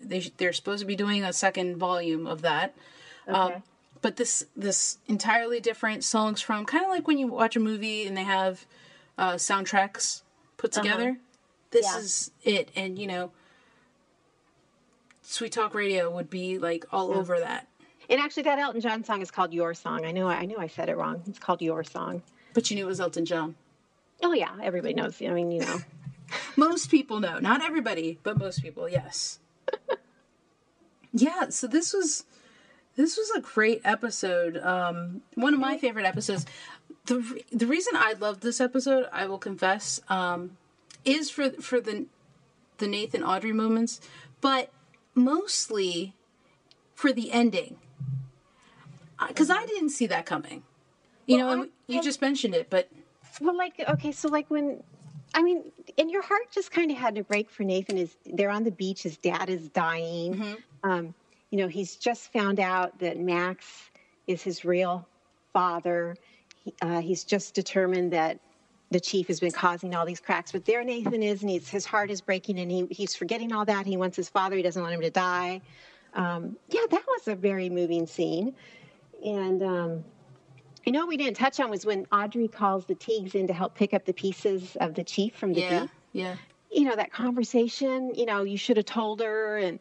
they 0.00 0.20
they're 0.36 0.52
supposed 0.52 0.80
to 0.80 0.86
be 0.86 0.96
doing 0.96 1.24
a 1.24 1.32
second 1.32 1.76
volume 1.76 2.26
of 2.26 2.42
that. 2.42 2.74
Okay. 3.28 3.36
Um, 3.36 3.62
but 4.02 4.16
this 4.16 4.46
this 4.56 4.98
entirely 5.08 5.60
different 5.60 6.04
songs 6.04 6.40
from 6.40 6.64
kind 6.64 6.84
of 6.84 6.90
like 6.90 7.06
when 7.06 7.18
you 7.18 7.26
watch 7.26 7.56
a 7.56 7.60
movie 7.60 8.06
and 8.06 8.16
they 8.16 8.24
have 8.24 8.64
uh, 9.18 9.34
soundtracks 9.34 10.22
put 10.56 10.72
together. 10.72 11.18
This 11.70 11.86
Yeah. 11.86 11.98
is 11.98 12.30
it, 12.44 12.70
and 12.76 12.98
you 12.98 13.06
know, 13.06 13.30
Sweet 15.22 15.52
Talk 15.52 15.74
Radio 15.74 16.10
would 16.10 16.28
be 16.30 16.58
like 16.58 16.84
all 16.92 17.12
over 17.12 17.38
that. 17.38 17.66
and 18.08 18.20
actually, 18.20 18.42
that 18.44 18.58
Elton 18.58 18.80
John 18.80 19.04
song 19.04 19.22
is 19.22 19.30
called 19.30 19.52
Your 19.52 19.72
Song. 19.74 20.04
I 20.04 20.10
know, 20.10 20.26
I 20.26 20.44
knew 20.44 20.58
I 20.58 20.66
said 20.66 20.88
it 20.88 20.96
wrong. 20.96 21.22
It's 21.28 21.38
called 21.38 21.62
Your 21.62 21.84
Song. 21.84 22.22
But 22.54 22.68
you 22.70 22.74
knew 22.76 22.84
it 22.86 22.88
was 22.88 23.00
Elton 23.00 23.24
John. 23.24 23.54
Oh, 24.22 24.32
yeah. 24.32 24.50
Everybody 24.60 24.94
knows. 24.94 25.22
I 25.22 25.28
mean, 25.28 25.52
you 25.52 25.60
know. 25.60 25.78
Most 26.56 26.90
people 26.90 27.20
know. 27.20 27.38
Not 27.38 27.62
everybody, 27.62 28.18
but 28.24 28.36
most 28.38 28.62
people, 28.62 28.88
yes. 28.88 29.38
yeah, 31.12 31.48
so 31.48 31.66
this 31.66 31.92
was 31.92 32.24
this 32.96 33.16
was 33.16 33.30
a 33.36 33.40
great 33.40 33.80
episode. 33.84 34.56
Um 34.58 35.22
one 35.34 35.54
of 35.54 35.60
my 35.60 35.76
favorite 35.78 36.06
episodes. 36.06 36.46
The 37.06 37.42
the 37.52 37.66
reason 37.66 37.94
I 37.96 38.12
loved 38.14 38.42
this 38.42 38.60
episode, 38.60 39.06
I 39.12 39.26
will 39.26 39.38
confess, 39.38 40.00
um 40.08 40.56
is 41.04 41.30
for 41.30 41.50
for 41.52 41.80
the 41.80 42.06
the 42.78 42.86
Nathan 42.88 43.22
Audrey 43.22 43.52
moments, 43.52 44.00
but 44.40 44.70
mostly 45.14 46.14
for 46.94 47.12
the 47.12 47.30
ending. 47.32 47.76
Cuz 49.34 49.50
I 49.50 49.66
didn't 49.66 49.90
see 49.90 50.06
that 50.06 50.24
coming. 50.26 50.62
You 51.26 51.36
Well, 51.38 51.56
know, 51.56 51.62
I- 51.64 51.68
you 51.88 52.02
just 52.02 52.20
mentioned 52.22 52.54
it, 52.54 52.70
but 52.70 52.88
Well, 53.40 53.56
like 53.56 53.78
okay, 53.88 54.12
so 54.12 54.28
like 54.28 54.50
when, 54.50 54.82
I 55.34 55.42
mean, 55.42 55.70
and 55.98 56.10
your 56.10 56.22
heart 56.22 56.50
just 56.50 56.70
kind 56.70 56.90
of 56.90 56.96
had 56.96 57.14
to 57.16 57.22
break 57.22 57.50
for 57.50 57.62
Nathan. 57.64 57.98
Is 57.98 58.16
they're 58.24 58.50
on 58.50 58.64
the 58.64 58.70
beach, 58.70 59.02
his 59.02 59.16
dad 59.18 59.48
is 59.50 59.68
dying. 59.68 60.56
Um, 60.82 61.14
you 61.50 61.58
know, 61.58 61.68
he's 61.68 61.96
just 61.96 62.32
found 62.32 62.58
out 62.60 62.98
that 63.00 63.18
Max 63.18 63.90
is 64.26 64.42
his 64.42 64.64
real 64.64 65.06
father. 65.52 66.16
He, 66.64 66.72
uh, 66.80 67.00
he's 67.00 67.24
just 67.24 67.54
determined 67.54 68.12
that 68.12 68.38
the 68.90 69.00
chief 69.00 69.28
has 69.28 69.40
been 69.40 69.52
causing 69.52 69.94
all 69.94 70.04
these 70.04 70.20
cracks. 70.20 70.52
But 70.52 70.64
there 70.64 70.82
Nathan 70.82 71.22
is, 71.22 71.42
and 71.42 71.50
he's, 71.50 71.68
his 71.68 71.86
heart 71.86 72.10
is 72.10 72.20
breaking, 72.20 72.58
and 72.58 72.70
he, 72.70 72.86
he's 72.90 73.14
forgetting 73.14 73.52
all 73.52 73.64
that. 73.64 73.86
He 73.86 73.96
wants 73.96 74.16
his 74.16 74.28
father. 74.28 74.56
He 74.56 74.62
doesn't 74.62 74.82
want 74.82 74.94
him 74.94 75.00
to 75.02 75.10
die. 75.10 75.60
Um, 76.14 76.56
yeah, 76.68 76.82
that 76.90 77.04
was 77.06 77.28
a 77.28 77.36
very 77.36 77.68
moving 77.68 78.06
scene. 78.06 78.54
And 79.24 79.62
um, 79.62 80.04
you 80.84 80.92
know, 80.92 81.00
what 81.00 81.08
we 81.08 81.16
didn't 81.16 81.36
touch 81.36 81.60
on 81.60 81.70
was 81.70 81.84
when 81.84 82.06
Audrey 82.10 82.48
calls 82.48 82.86
the 82.86 82.94
Teagues 82.94 83.34
in 83.34 83.46
to 83.46 83.52
help 83.52 83.74
pick 83.74 83.94
up 83.94 84.04
the 84.04 84.12
pieces 84.12 84.76
of 84.80 84.94
the 84.94 85.04
chief 85.04 85.36
from 85.36 85.52
the 85.52 85.60
yeah, 85.60 85.80
beach. 85.80 85.90
yeah. 86.12 86.36
You 86.72 86.84
know, 86.84 86.96
that 86.96 87.12
conversation, 87.12 88.14
you 88.14 88.26
know, 88.26 88.44
you 88.44 88.56
should 88.56 88.76
have 88.76 88.86
told 88.86 89.20
her. 89.20 89.58
And 89.58 89.78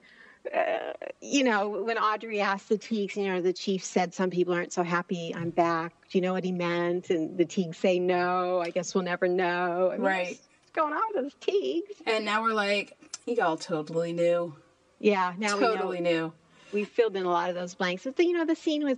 uh, 0.56 0.94
you 1.22 1.44
know, 1.44 1.70
when 1.70 1.98
Audrey 1.98 2.42
asked 2.42 2.70
the 2.70 2.78
Teagues, 2.78 3.16
you 3.18 3.28
know, 3.28 3.42
the 3.42 3.54
chief 3.54 3.84
said 3.84 4.14
some 4.14 4.30
people 4.30 4.54
aren't 4.54 4.74
so 4.74 4.84
happy 4.84 5.34
I'm 5.36 5.50
back. 5.50 5.94
Do 6.10 6.18
you 6.18 6.22
know 6.22 6.34
what 6.34 6.44
he 6.44 6.52
meant? 6.52 7.10
And 7.10 7.38
the 7.38 7.46
Teagues 7.46 7.78
say 7.78 8.00
no. 8.00 8.60
I 8.60 8.70
guess 8.70 8.96
we'll 8.96 9.04
never 9.04 9.28
know. 9.28 9.90
I 9.92 9.98
mean, 9.98 10.06
Right. 10.06 10.28
What's 10.30 10.72
going 10.74 10.94
on 10.94 11.02
with 11.14 11.24
those 11.24 11.34
Teagues? 11.42 12.02
And 12.06 12.26
now 12.26 12.42
we're 12.42 12.54
like, 12.54 12.98
y'all 13.26 13.58
totally 13.58 14.14
knew. 14.14 14.56
Yeah, 15.00 15.34
now 15.38 15.56
we 15.56 15.62
know 15.62 15.76
Totally 15.76 16.02
knew. 16.02 16.34
we 16.74 16.84
filled 16.84 17.16
in 17.16 17.26
a 17.26 17.30
lot 17.30 17.50
of 17.50 17.56
those 17.56 17.76
blanks. 17.76 18.04
But 18.04 18.16
the, 18.16 18.26
you 18.26 18.34
know, 18.34 18.46
the 18.46 18.56
scene 18.56 18.84
with 18.84 18.98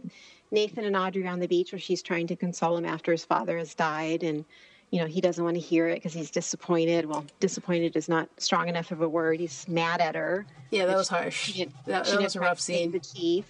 Nathan 0.52 0.84
and 0.84 0.96
Audrey 0.96 1.28
on 1.28 1.40
the 1.40 1.48
beach 1.48 1.72
where 1.72 1.80
she's 1.80 2.02
trying 2.02 2.28
to 2.28 2.36
console 2.36 2.78
him 2.78 2.86
after 2.86 3.12
his 3.12 3.24
father 3.26 3.58
has 3.58 3.74
died, 3.76 4.24
and 4.24 4.46
you 4.92 5.00
know 5.00 5.08
he 5.08 5.22
doesn't 5.22 5.44
want 5.44 5.56
to 5.56 5.62
hear 5.62 5.88
it 5.88 5.96
because 5.96 6.14
he's 6.14 6.30
disappointed. 6.30 7.06
Well, 7.06 7.26
disappointed 7.40 7.96
is 7.96 8.08
not 8.08 8.30
strong 8.38 8.68
enough 8.68 8.92
of 8.92 9.02
a 9.02 9.10
word. 9.10 9.40
He's 9.40 9.68
mad 9.68 10.02
at 10.02 10.16
her. 10.16 10.46
Yeah, 10.70 10.86
that 10.86 10.98
was 10.98 11.08
harsh. 11.10 11.52
She 11.52 11.66
That, 11.88 12.06
that 12.06 12.22
was 12.22 12.36
a 12.36 12.40
rough 12.40 12.60
scene. 12.60 12.92
The 12.92 13.00
chief. 13.00 13.46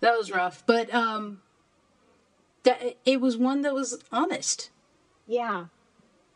That 0.00 0.16
was 0.16 0.30
rough. 0.32 0.62
But 0.66 0.92
um 0.94 1.42
that 2.62 2.96
it 3.04 3.20
was 3.20 3.36
one 3.36 3.62
that 3.62 3.74
was 3.74 4.02
honest. 4.12 4.70
Yeah, 5.26 5.66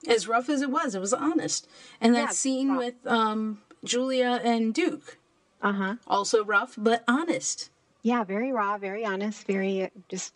As 0.07 0.29
rough 0.29 0.49
as 0.51 0.61
it 0.61 0.71
was, 0.71 0.95
it 0.95 1.01
was 1.01 1.15
honest. 1.15 1.69
And 2.01 2.15
that 2.15 2.21
Yeah, 2.21 2.29
scene 2.31 2.69
rough. 2.71 2.79
with 2.79 3.07
um 3.07 3.63
Julia 3.85 4.41
and 4.45 4.75
Duke, 4.75 5.19
uh 5.61 5.73
huh. 5.73 5.97
also 6.07 6.45
rough 6.45 6.75
but 6.77 7.05
honest. 7.09 7.71
Yeah, 8.03 8.25
very 8.25 8.53
raw, 8.53 8.79
very 8.79 9.05
honest, 9.05 9.47
very 9.47 9.85
uh, 9.85 9.89
just 10.09 10.35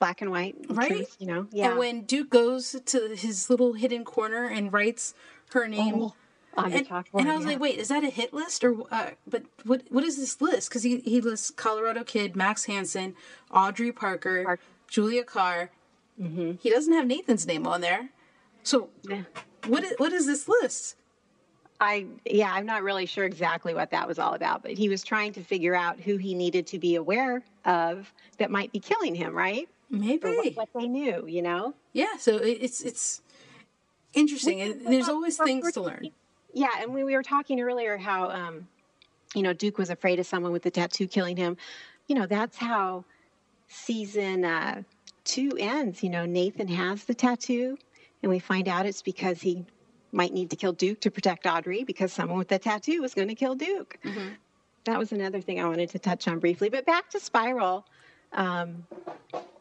black 0.00 0.20
and 0.22 0.30
white. 0.32 0.56
Right? 0.68 0.88
Truth, 0.90 1.16
you 1.20 1.28
know. 1.28 1.46
Yeah. 1.52 1.70
And 1.70 1.78
when 1.78 2.02
Duke 2.02 2.30
goes 2.30 2.74
to 2.86 3.14
his 3.14 3.48
little 3.48 3.74
hidden 3.74 4.04
corner 4.04 4.46
and 4.46 4.72
writes 4.72 5.14
her 5.52 5.68
name 5.68 5.94
Oh, 6.02 6.14
on 6.56 6.70
the 6.70 6.78
and, 6.78 6.88
chalkboard, 6.88 7.20
and 7.20 7.30
I 7.30 7.36
was 7.36 7.44
yeah. 7.44 7.52
like, 7.52 7.60
wait, 7.60 7.78
is 7.78 7.88
that 7.88 8.02
a 8.02 8.10
hit 8.10 8.34
list 8.34 8.64
or? 8.64 8.76
Uh, 8.90 9.10
but 9.28 9.44
what 9.64 9.82
what 9.90 10.02
is 10.02 10.16
this 10.16 10.40
list? 10.40 10.68
Because 10.68 10.82
he 10.82 10.98
he 11.00 11.20
lists 11.20 11.52
Colorado 11.52 12.02
Kid, 12.02 12.34
Max 12.34 12.64
Hansen, 12.64 13.14
Audrey 13.52 13.92
Parker, 13.92 14.42
Park- 14.44 14.60
Julia 14.88 15.22
Carr. 15.22 15.70
He 16.18 16.68
doesn't 16.68 16.92
have 16.92 17.06
Nathan's 17.06 17.46
name 17.46 17.66
on 17.66 17.80
there. 17.80 18.10
So 18.62 18.90
Yeah. 19.08 19.22
what 19.68 19.84
is, 19.84 19.94
what 19.96 20.12
is 20.12 20.26
this 20.26 20.48
list? 20.48 20.96
I 21.80 22.06
yeah, 22.26 22.50
I'm 22.52 22.66
not 22.66 22.82
really 22.82 23.06
sure 23.06 23.24
exactly 23.24 23.72
what 23.72 23.90
that 23.92 24.06
was 24.06 24.18
all 24.18 24.34
about, 24.34 24.62
but 24.62 24.72
he 24.72 24.90
was 24.90 25.02
trying 25.02 25.32
to 25.34 25.42
figure 25.42 25.74
out 25.74 25.98
who 25.98 26.18
he 26.18 26.34
needed 26.34 26.66
to 26.68 26.78
be 26.78 26.96
aware 26.96 27.42
of 27.64 28.12
that 28.36 28.50
might 28.50 28.70
be 28.70 28.80
killing 28.80 29.14
him, 29.14 29.32
right? 29.34 29.66
Maybe. 29.90 30.28
What, 30.28 30.56
what 30.56 30.68
they 30.74 30.86
knew, 30.86 31.26
you 31.26 31.42
know? 31.42 31.74
Yeah. 31.92 32.16
So 32.18 32.36
it, 32.36 32.58
it's 32.60 32.80
it's 32.80 33.22
interesting. 34.14 34.60
And 34.60 34.86
There's 34.86 35.08
always 35.08 35.38
Well, 35.38 35.46
things 35.46 35.72
to 35.72 35.82
learn. 35.82 36.10
Yeah, 36.52 36.70
and 36.78 36.92
we, 36.94 37.04
we 37.04 37.14
were 37.14 37.22
talking 37.22 37.60
earlier 37.60 37.96
how 37.96 38.30
um, 38.30 38.68
you 39.34 39.42
know, 39.42 39.52
Duke 39.52 39.78
was 39.78 39.90
afraid 39.90 40.18
of 40.18 40.26
someone 40.26 40.52
with 40.52 40.62
the 40.62 40.70
tattoo 40.70 41.06
killing 41.06 41.36
him. 41.36 41.56
You 42.08 42.16
know, 42.16 42.26
that's 42.26 42.56
how 42.56 43.04
season 43.68 44.44
uh, 44.44 44.82
two 45.24 45.52
ends. 45.58 46.02
You 46.02 46.10
know, 46.10 46.26
Nathan 46.26 46.68
has 46.68 47.04
the 47.04 47.14
tattoo, 47.14 47.78
and 48.22 48.30
we 48.30 48.38
find 48.38 48.68
out 48.68 48.86
it's 48.86 49.02
because 49.02 49.40
he 49.40 49.64
might 50.12 50.32
need 50.32 50.50
to 50.50 50.56
kill 50.56 50.72
Duke 50.72 51.00
to 51.02 51.10
protect 51.10 51.46
Audrey 51.46 51.84
because 51.84 52.12
someone 52.12 52.38
with 52.38 52.48
the 52.48 52.58
tattoo 52.58 53.00
was 53.00 53.14
going 53.14 53.28
to 53.28 53.34
kill 53.36 53.54
Duke. 53.54 53.98
That 54.84 54.98
was 54.98 55.12
another 55.12 55.40
thing 55.40 55.60
I 55.60 55.68
wanted 55.68 55.90
to 55.90 55.98
touch 56.00 56.26
on 56.26 56.40
briefly. 56.40 56.68
But 56.68 56.84
back 56.84 57.10
to 57.10 57.20
Spiral. 57.20 57.86
Um, 58.32 58.86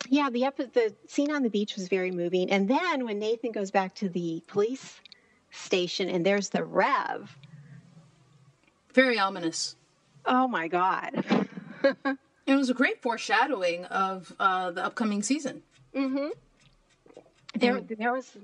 yeah, 0.07 0.29
the 0.29 0.45
epi- 0.45 0.65
the 0.65 0.93
scene 1.07 1.31
on 1.31 1.43
the 1.43 1.49
beach 1.49 1.75
was 1.75 1.87
very 1.87 2.11
moving, 2.11 2.49
and 2.49 2.67
then 2.69 3.05
when 3.05 3.19
Nathan 3.19 3.51
goes 3.51 3.71
back 3.71 3.95
to 3.95 4.09
the 4.09 4.41
police 4.47 5.01
station 5.51 6.09
and 6.09 6.25
there's 6.25 6.49
the 6.49 6.63
Rev. 6.63 7.35
Very 8.93 9.19
ominous. 9.19 9.75
Oh 10.25 10.47
my 10.47 10.67
God. 10.67 11.23
It 12.49 12.55
was 12.55 12.71
a 12.71 12.73
great 12.73 12.99
foreshadowing 13.03 13.85
of 13.85 14.35
uh, 14.39 14.71
the 14.71 14.83
upcoming 14.83 15.21
season. 15.21 15.61
There, 17.53 17.79
there 17.81 18.11
was. 18.11 18.35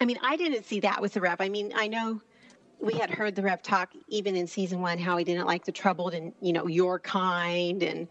I 0.00 0.04
mean, 0.04 0.18
I 0.20 0.36
didn't 0.36 0.66
see 0.66 0.80
that 0.80 1.00
with 1.00 1.12
the 1.12 1.20
Rev. 1.20 1.40
I 1.40 1.48
mean, 1.48 1.72
I 1.76 1.86
know 1.86 2.20
we 2.80 2.94
had 2.94 3.08
heard 3.08 3.36
the 3.36 3.42
Rev 3.42 3.62
talk 3.62 3.92
even 4.08 4.34
in 4.34 4.48
season 4.48 4.80
one 4.80 4.98
how 4.98 5.16
he 5.16 5.22
didn't 5.22 5.46
like 5.46 5.64
the 5.64 5.70
troubled 5.70 6.12
and 6.12 6.32
you 6.40 6.52
know 6.52 6.66
your 6.66 6.98
kind 6.98 7.84
and 7.84 8.08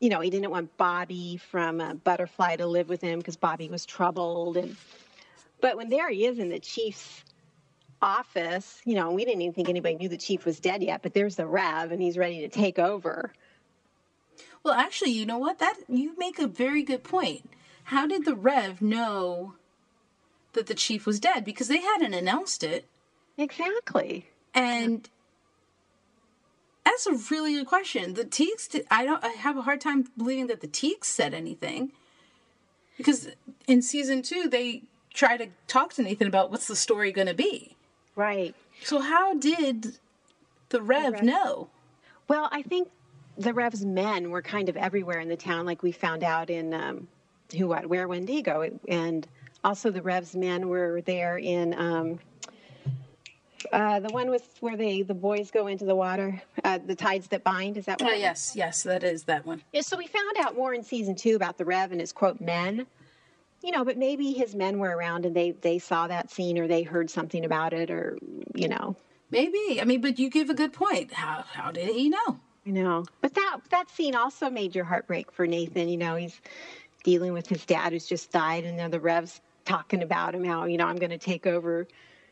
you 0.00 0.08
know 0.08 0.20
he 0.20 0.30
didn't 0.30 0.50
want 0.50 0.76
Bobby 0.76 1.36
from 1.50 1.80
uh, 1.80 1.94
Butterfly 1.94 2.56
to 2.56 2.66
live 2.66 2.88
with 2.88 3.00
him 3.00 3.18
because 3.18 3.36
Bobby 3.36 3.68
was 3.68 3.84
troubled 3.86 4.56
and. 4.56 4.76
But 5.60 5.76
when 5.76 5.88
there 5.88 6.08
he 6.08 6.24
is 6.24 6.38
in 6.38 6.50
the 6.50 6.60
chief's 6.60 7.24
office, 8.00 8.80
you 8.84 8.94
know, 8.94 9.10
we 9.10 9.24
didn't 9.24 9.42
even 9.42 9.54
think 9.54 9.68
anybody 9.68 9.96
knew 9.96 10.08
the 10.08 10.16
chief 10.16 10.44
was 10.44 10.60
dead 10.60 10.84
yet. 10.84 11.02
But 11.02 11.14
there's 11.14 11.34
the 11.34 11.46
Rev, 11.46 11.90
and 11.90 12.00
he's 12.00 12.16
ready 12.16 12.40
to 12.42 12.48
take 12.48 12.78
over. 12.78 13.32
Well, 14.62 14.74
actually, 14.74 15.10
you 15.10 15.26
know 15.26 15.38
what? 15.38 15.58
That 15.58 15.74
you 15.88 16.14
make 16.16 16.38
a 16.38 16.46
very 16.46 16.84
good 16.84 17.02
point. 17.02 17.50
How 17.84 18.06
did 18.06 18.24
the 18.24 18.36
Rev 18.36 18.80
know 18.80 19.54
that 20.52 20.66
the 20.66 20.74
chief 20.74 21.06
was 21.06 21.18
dead? 21.18 21.44
Because 21.44 21.66
they 21.66 21.80
hadn't 21.80 22.14
announced 22.14 22.62
it, 22.62 22.86
Exactly. 23.36 24.26
and 24.54 25.08
that's 26.88 27.06
a 27.06 27.34
really 27.34 27.54
good 27.54 27.66
question. 27.66 28.14
The 28.14 28.24
Teagues, 28.24 28.68
did, 28.68 28.86
I 28.90 29.04
don't. 29.04 29.22
I 29.22 29.28
have 29.28 29.56
a 29.56 29.62
hard 29.62 29.80
time 29.80 30.06
believing 30.16 30.46
that 30.46 30.60
the 30.60 30.66
Teagues 30.66 31.06
said 31.06 31.34
anything, 31.34 31.92
because 32.96 33.28
in 33.66 33.82
season 33.82 34.22
two 34.22 34.48
they 34.48 34.82
try 35.12 35.36
to 35.36 35.48
talk 35.66 35.92
to 35.94 36.02
Nathan 36.02 36.26
about 36.26 36.50
what's 36.50 36.66
the 36.66 36.76
story 36.76 37.12
going 37.12 37.26
to 37.26 37.34
be. 37.34 37.76
Right. 38.16 38.54
So 38.84 39.00
how 39.00 39.34
did 39.34 39.98
the 40.70 40.80
Rev, 40.80 41.14
Rev. 41.14 41.22
know? 41.22 41.68
Well, 42.28 42.48
I 42.52 42.62
think 42.62 42.88
the 43.36 43.52
Rev's 43.52 43.84
men 43.84 44.30
were 44.30 44.42
kind 44.42 44.68
of 44.68 44.76
everywhere 44.76 45.20
in 45.20 45.28
the 45.28 45.36
town, 45.36 45.66
like 45.66 45.82
we 45.82 45.92
found 45.92 46.22
out 46.24 46.50
in 46.50 46.74
um, 46.74 47.08
Who 47.56 47.68
What 47.68 47.86
Where 47.86 48.08
Wendigo, 48.08 48.78
and 48.88 49.26
also 49.64 49.90
the 49.90 50.02
Rev's 50.02 50.34
men 50.34 50.68
were 50.68 51.02
there 51.02 51.38
in 51.38 51.74
um, 51.74 52.18
uh, 53.72 54.00
the 54.00 54.08
one 54.10 54.30
with 54.30 54.56
where 54.60 54.76
they 54.76 55.02
the 55.02 55.14
boys 55.14 55.50
go 55.50 55.66
into 55.66 55.84
the 55.84 55.94
water, 55.94 56.40
uh, 56.64 56.78
the 56.84 56.94
tides 56.94 57.28
that 57.28 57.44
bind. 57.44 57.76
Is 57.76 57.86
that 57.86 58.00
Oh 58.02 58.10
yes, 58.10 58.52
yes, 58.54 58.82
that 58.84 59.02
is 59.04 59.24
that 59.24 59.46
one. 59.46 59.62
Yeah, 59.72 59.80
so 59.80 59.96
we 59.96 60.06
found 60.06 60.36
out 60.38 60.56
more 60.56 60.74
in 60.74 60.82
season 60.82 61.14
two 61.14 61.36
about 61.36 61.58
the 61.58 61.64
Rev 61.64 61.92
and 61.92 62.00
his 62.00 62.12
quote 62.12 62.40
men. 62.40 62.86
You 63.62 63.72
know, 63.72 63.84
but 63.84 63.98
maybe 63.98 64.32
his 64.32 64.54
men 64.54 64.78
were 64.78 64.96
around 64.96 65.26
and 65.26 65.34
they 65.34 65.52
they 65.52 65.78
saw 65.78 66.06
that 66.06 66.30
scene 66.30 66.58
or 66.58 66.68
they 66.68 66.82
heard 66.82 67.10
something 67.10 67.44
about 67.44 67.72
it 67.72 67.90
or 67.90 68.18
you 68.54 68.68
know. 68.68 68.96
Maybe. 69.30 69.80
I 69.80 69.84
mean, 69.84 70.00
but 70.00 70.18
you 70.18 70.30
give 70.30 70.48
a 70.48 70.54
good 70.54 70.72
point. 70.72 71.12
How 71.12 71.44
how 71.52 71.70
did 71.70 71.88
he 71.94 72.08
know? 72.08 72.40
I 72.66 72.70
know. 72.70 73.04
But 73.20 73.34
that 73.34 73.58
that 73.70 73.90
scene 73.90 74.14
also 74.14 74.50
made 74.50 74.74
your 74.74 74.84
heart 74.84 75.06
break 75.06 75.32
for 75.32 75.46
Nathan. 75.46 75.88
You 75.88 75.96
know, 75.96 76.16
he's 76.16 76.40
dealing 77.02 77.32
with 77.32 77.48
his 77.48 77.64
dad 77.64 77.92
who's 77.92 78.06
just 78.06 78.30
died, 78.30 78.64
and 78.64 78.78
then 78.78 78.90
the 78.90 79.00
Rev's 79.00 79.40
talking 79.64 80.02
about 80.02 80.34
him 80.34 80.44
how 80.44 80.64
you 80.64 80.76
know 80.76 80.86
I'm 80.86 80.96
going 80.96 81.10
to 81.10 81.18
take 81.18 81.46
over 81.46 81.86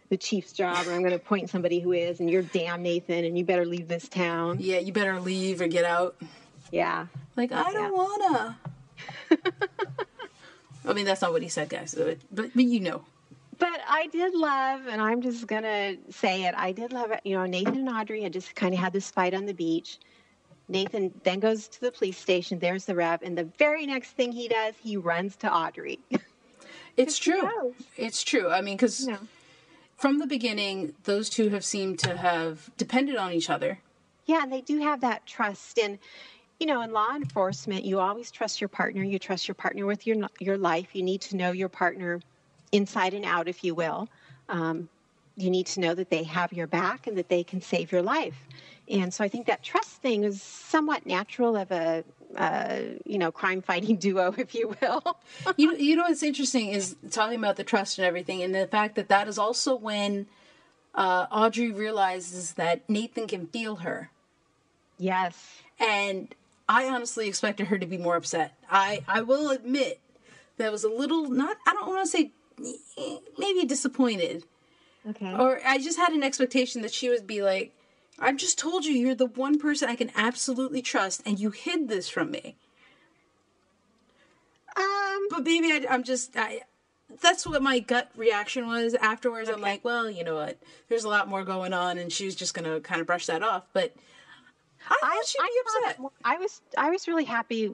the 0.09 0.17
chief's 0.17 0.53
job, 0.53 0.87
or 0.87 0.93
I'm 0.93 1.01
going 1.01 1.11
to 1.11 1.17
appoint 1.17 1.51
somebody 1.51 1.81
who 1.81 1.93
is, 1.93 2.21
and 2.21 2.31
you're 2.31 2.43
damn 2.43 2.83
Nathan, 2.83 3.25
and 3.25 3.37
you 3.37 3.45
better 3.45 3.65
leave 3.65 3.89
this 3.89 4.09
town. 4.09 4.59
Yeah, 4.61 4.79
you 4.79 4.93
better 4.93 5.21
leave 5.21 5.61
or 5.61 5.67
get 5.67 5.85
out. 5.85 6.17
Yeah. 6.71 7.07
Like 7.37 7.53
I 7.53 7.73
don't 7.73 7.95
wanna. 7.95 8.59
I 10.87 10.93
mean, 10.93 11.05
that's 11.05 11.21
not 11.21 11.33
what 11.33 11.43
he 11.43 11.49
said, 11.49 11.69
guys. 11.69 11.95
But 11.95 12.19
but, 12.33 12.51
but 12.55 12.65
you 12.65 12.81
know. 12.81 13.05
But 13.59 13.81
I 13.89 14.07
did 14.09 14.35
love, 14.35 14.87
and 14.87 15.01
I'm 15.01 15.23
just 15.23 15.47
gonna 15.47 15.97
say 16.11 16.45
it. 16.45 16.55
I 16.57 16.73
did 16.73 16.93
love 16.93 17.11
it. 17.11 17.21
You 17.25 17.37
know, 17.37 17.47
Nathan 17.47 17.77
and 17.77 17.89
Audrey 17.89 18.23
had 18.23 18.33
just 18.33 18.55
kind 18.55 18.75
of 18.75 18.81
had 18.81 18.93
this 18.93 19.11
fight 19.11 19.35
on 19.35 19.47
the 19.47 19.55
beach. 19.55 19.99
Nathan 20.69 21.13
then 21.23 21.41
goes 21.41 21.69
to 21.69 21.81
the 21.81 21.93
police 21.93 22.19
station. 22.19 22.59
There's 22.59 22.87
the 22.87 22.95
Rev, 22.95 23.23
and 23.23 23.37
the 23.37 23.45
very 23.45 23.87
next 23.87 24.13
thing 24.13 24.33
he 24.33 24.49
does, 24.49 24.75
he 24.83 24.97
runs 24.97 25.37
to 25.37 25.53
Audrey. 25.53 26.01
It's 26.97 27.19
true. 27.19 27.75
It's 27.97 28.23
true. 28.23 28.49
I 28.49 28.63
mean, 28.63 28.77
because 28.77 29.03
you 29.03 29.13
know. 29.13 29.19
From 29.97 30.19
the 30.19 30.27
beginning, 30.27 30.95
those 31.05 31.29
two 31.29 31.49
have 31.51 31.65
seemed 31.65 31.99
to 32.01 32.17
have 32.17 32.71
depended 32.77 33.17
on 33.17 33.33
each 33.33 33.51
other. 33.51 33.79
Yeah, 34.27 34.43
and 34.43 34.53
they 34.53 34.61
do 34.61 34.79
have 34.81 35.01
that 35.01 35.27
trust. 35.27 35.79
And 35.79 35.99
you 36.61 36.67
know, 36.67 36.81
in 36.81 36.93
law 36.93 37.15
enforcement, 37.15 37.85
you 37.85 38.01
always 38.01 38.31
trust 38.31 38.61
your 38.61 38.69
partner. 38.69 39.03
You 39.03 39.19
trust 39.19 39.47
your 39.47 39.55
partner 39.55 39.87
with 39.87 40.07
your 40.07 40.29
your 40.41 40.59
life. 40.59 40.95
You 40.95 41.03
need 41.03 41.21
to 41.23 41.37
know 41.37 41.53
your 41.53 41.69
partner 41.69 42.21
inside 42.73 43.15
and 43.15 43.25
out, 43.25 43.49
if 43.49 43.63
you 43.65 43.75
will. 43.75 44.09
Um, 44.49 44.89
you 45.37 45.51
need 45.51 45.67
to 45.67 45.81
know 45.81 45.95
that 45.95 46.09
they 46.09 46.23
have 46.23 46.53
your 46.53 46.67
back 46.67 47.07
and 47.07 47.17
that 47.19 47.29
they 47.29 47.45
can 47.45 47.61
save 47.61 47.93
your 47.93 48.03
life. 48.03 48.37
And 48.89 49.13
so 49.13 49.23
I 49.23 49.29
think 49.29 49.47
that 49.47 49.63
trust 49.63 50.01
thing 50.01 50.25
is 50.25 50.41
somewhat 50.41 51.05
natural 51.05 51.57
of 51.57 51.71
a, 51.71 52.05
uh, 52.37 52.79
you 53.05 53.19
know, 53.19 53.31
crime 53.31 53.63
fighting 53.63 53.97
duo, 54.05 54.35
if 54.37 54.55
you 54.55 54.75
will. 54.81 55.19
you 55.57 55.73
know, 55.73 55.79
you 55.79 55.97
know 55.97 56.03
what's 56.05 56.23
interesting 56.23 56.69
is 56.71 56.97
talking 57.11 57.39
about 57.39 57.57
the 57.57 57.65
trust 57.65 57.99
and 57.99 58.07
everything, 58.07 58.43
and 58.43 58.55
the 58.55 58.67
fact 58.67 58.95
that 58.97 59.09
that 59.09 59.29
is 59.29 59.39
also 59.39 59.75
when 59.77 60.27
uh, 60.95 61.27
Audrey 61.31 61.71
realizes 61.71 62.55
that 62.55 62.89
Nathan 62.89 63.27
can 63.27 63.47
feel 63.47 63.77
her, 63.77 64.11
yes. 64.99 65.61
and 65.79 66.35
I 66.69 66.87
honestly 66.87 67.29
expected 67.29 67.69
her 67.69 67.79
to 67.79 67.87
be 67.87 67.99
more 67.99 68.17
upset. 68.17 68.55
I 68.71 69.05
I 69.07 69.21
will 69.23 69.51
admit 69.51 70.01
that 70.57 70.73
was 70.73 70.85
a 70.85 70.89
little 70.89 71.29
not. 71.29 71.57
I 71.67 71.73
don't 71.75 71.87
want 71.87 72.05
to 72.05 72.11
say 72.11 72.31
maybe 73.39 73.67
disappointed, 73.67 74.45
Okay. 75.11 75.35
or 75.35 75.61
I 75.67 75.79
just 75.79 75.99
had 75.99 76.13
an 76.13 76.23
expectation 76.23 76.81
that 76.83 76.93
she 76.93 77.11
would 77.11 77.27
be 77.27 77.43
like, 77.43 77.73
I've 78.19 78.37
just 78.37 78.59
told 78.59 78.85
you 78.85 78.93
you're 78.95 79.15
the 79.15 79.27
one 79.27 79.59
person 79.59 79.89
I 79.89 79.97
can 79.97 80.11
absolutely 80.15 80.83
trust, 80.83 81.23
and 81.27 81.39
you 81.39 81.51
hid 81.51 81.89
this 81.89 82.09
from 82.09 82.31
me. 82.31 82.57
Um, 84.77 85.29
But 85.31 85.45
maybe 85.45 85.69
I, 85.69 85.85
I'm 85.91 86.03
just. 86.03 86.37
I, 86.37 86.63
that's 87.21 87.47
what 87.47 87.63
my 87.63 87.79
gut 87.79 88.11
reaction 88.17 88.67
was 88.67 88.95
afterwards. 88.95 89.49
I'm 89.49 89.61
like, 89.61 89.85
well, 89.85 90.11
you 90.11 90.25
know 90.25 90.35
what? 90.35 90.59
There's 90.89 91.05
a 91.05 91.09
lot 91.09 91.29
more 91.29 91.45
going 91.45 91.73
on, 91.73 91.99
and 91.99 92.13
she 92.13 92.25
was 92.25 92.35
just 92.35 92.55
gonna 92.55 92.81
kind 92.81 93.01
of 93.01 93.07
brush 93.07 93.27
that 93.27 93.43
off. 93.43 93.65
But 93.73 93.95
I 94.89 94.95
thought 94.95 94.99
I, 95.03 95.23
she'd 95.27 95.41
I 95.41 95.47
be 95.47 95.89
upset. 95.91 96.13
I 96.25 96.37
was 96.39 96.61
I 96.77 96.91
was 96.91 97.09
really 97.09 97.25
happy. 97.25 97.73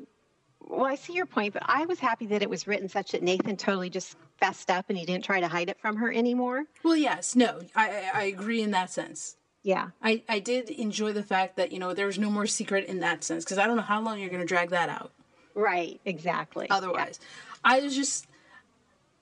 Well, 0.65 0.87
I 0.87 0.95
see 0.95 1.13
your 1.15 1.27
point, 1.27 1.55
but 1.55 1.63
I 1.67 1.87
was 1.87 1.99
happy 1.99 2.27
that 2.27 2.43
it 2.43 2.49
was 2.49 2.69
written 2.69 2.89
such 2.89 3.13
that 3.13 3.23
Nathan 3.23 3.57
totally 3.57 3.91
just 3.91 4.17
fessed 4.41 4.71
up 4.71 4.87
and 4.89 4.97
he 4.97 5.05
didn't 5.05 5.25
try 5.25 5.41
to 5.41 5.49
hide 5.49 5.69
it 5.69 5.81
from 5.81 5.97
her 5.97 6.13
anymore. 6.13 6.65
Well, 6.85 6.97
yes, 6.97 7.35
no, 7.35 7.61
I 7.75 8.11
I 8.15 8.23
agree 8.25 8.63
in 8.63 8.71
that 8.73 8.91
sense. 8.91 9.37
Yeah, 9.63 9.91
I, 10.03 10.23
I 10.29 10.41
did 10.41 10.71
enjoy 10.71 11.13
the 11.13 11.23
fact 11.23 11.57
that 11.57 11.73
you 11.73 11.79
know 11.79 11.95
there's 11.95 12.19
no 12.19 12.31
more 12.31 12.47
secret 12.47 12.87
in 12.87 13.01
that 13.01 13.23
sense 13.23 13.45
because 13.45 13.59
I 13.59 13.67
don't 13.67 13.77
know 13.77 13.83
how 13.83 14.01
long 14.01 14.19
you're 14.19 14.31
going 14.31 14.41
to 14.41 14.47
drag 14.47 14.71
that 14.71 14.89
out 14.89 15.13
right, 15.55 16.01
exactly. 16.05 16.69
otherwise. 16.71 17.21
I 17.65 17.81
was 17.81 17.95
just, 17.95 18.27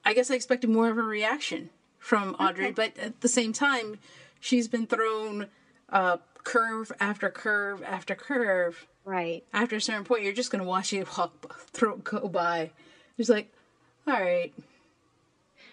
I 0.05 0.15
guess 0.15 0.31
I 0.31 0.35
expected 0.35 0.71
more 0.71 0.89
of 0.89 0.99
a 0.99 1.03
reaction 1.03 1.71
from 1.99 2.35
Audrey, 2.35 2.73
but 2.73 2.97
at 2.99 3.21
the 3.21 3.29
same 3.29 3.53
time, 3.53 3.99
she's 4.41 4.69
been 4.69 4.87
thrown 4.87 5.47
uh, 5.91 6.19
curve 6.45 6.91
after 7.01 7.31
curve 7.31 7.83
after 7.83 8.15
curve. 8.15 8.87
Right. 9.05 9.45
After 9.53 9.77
a 9.77 9.81
certain 9.81 10.05
point, 10.05 10.23
you're 10.23 10.33
just 10.33 10.51
going 10.51 10.63
to 10.63 10.69
watch 10.69 10.93
it 10.93 11.07
walk 11.17 11.69
throw 11.73 11.97
go 11.97 12.29
by. 12.29 12.71
Just 13.17 13.31
like, 13.31 13.53
all 14.07 14.15
right. 14.15 14.53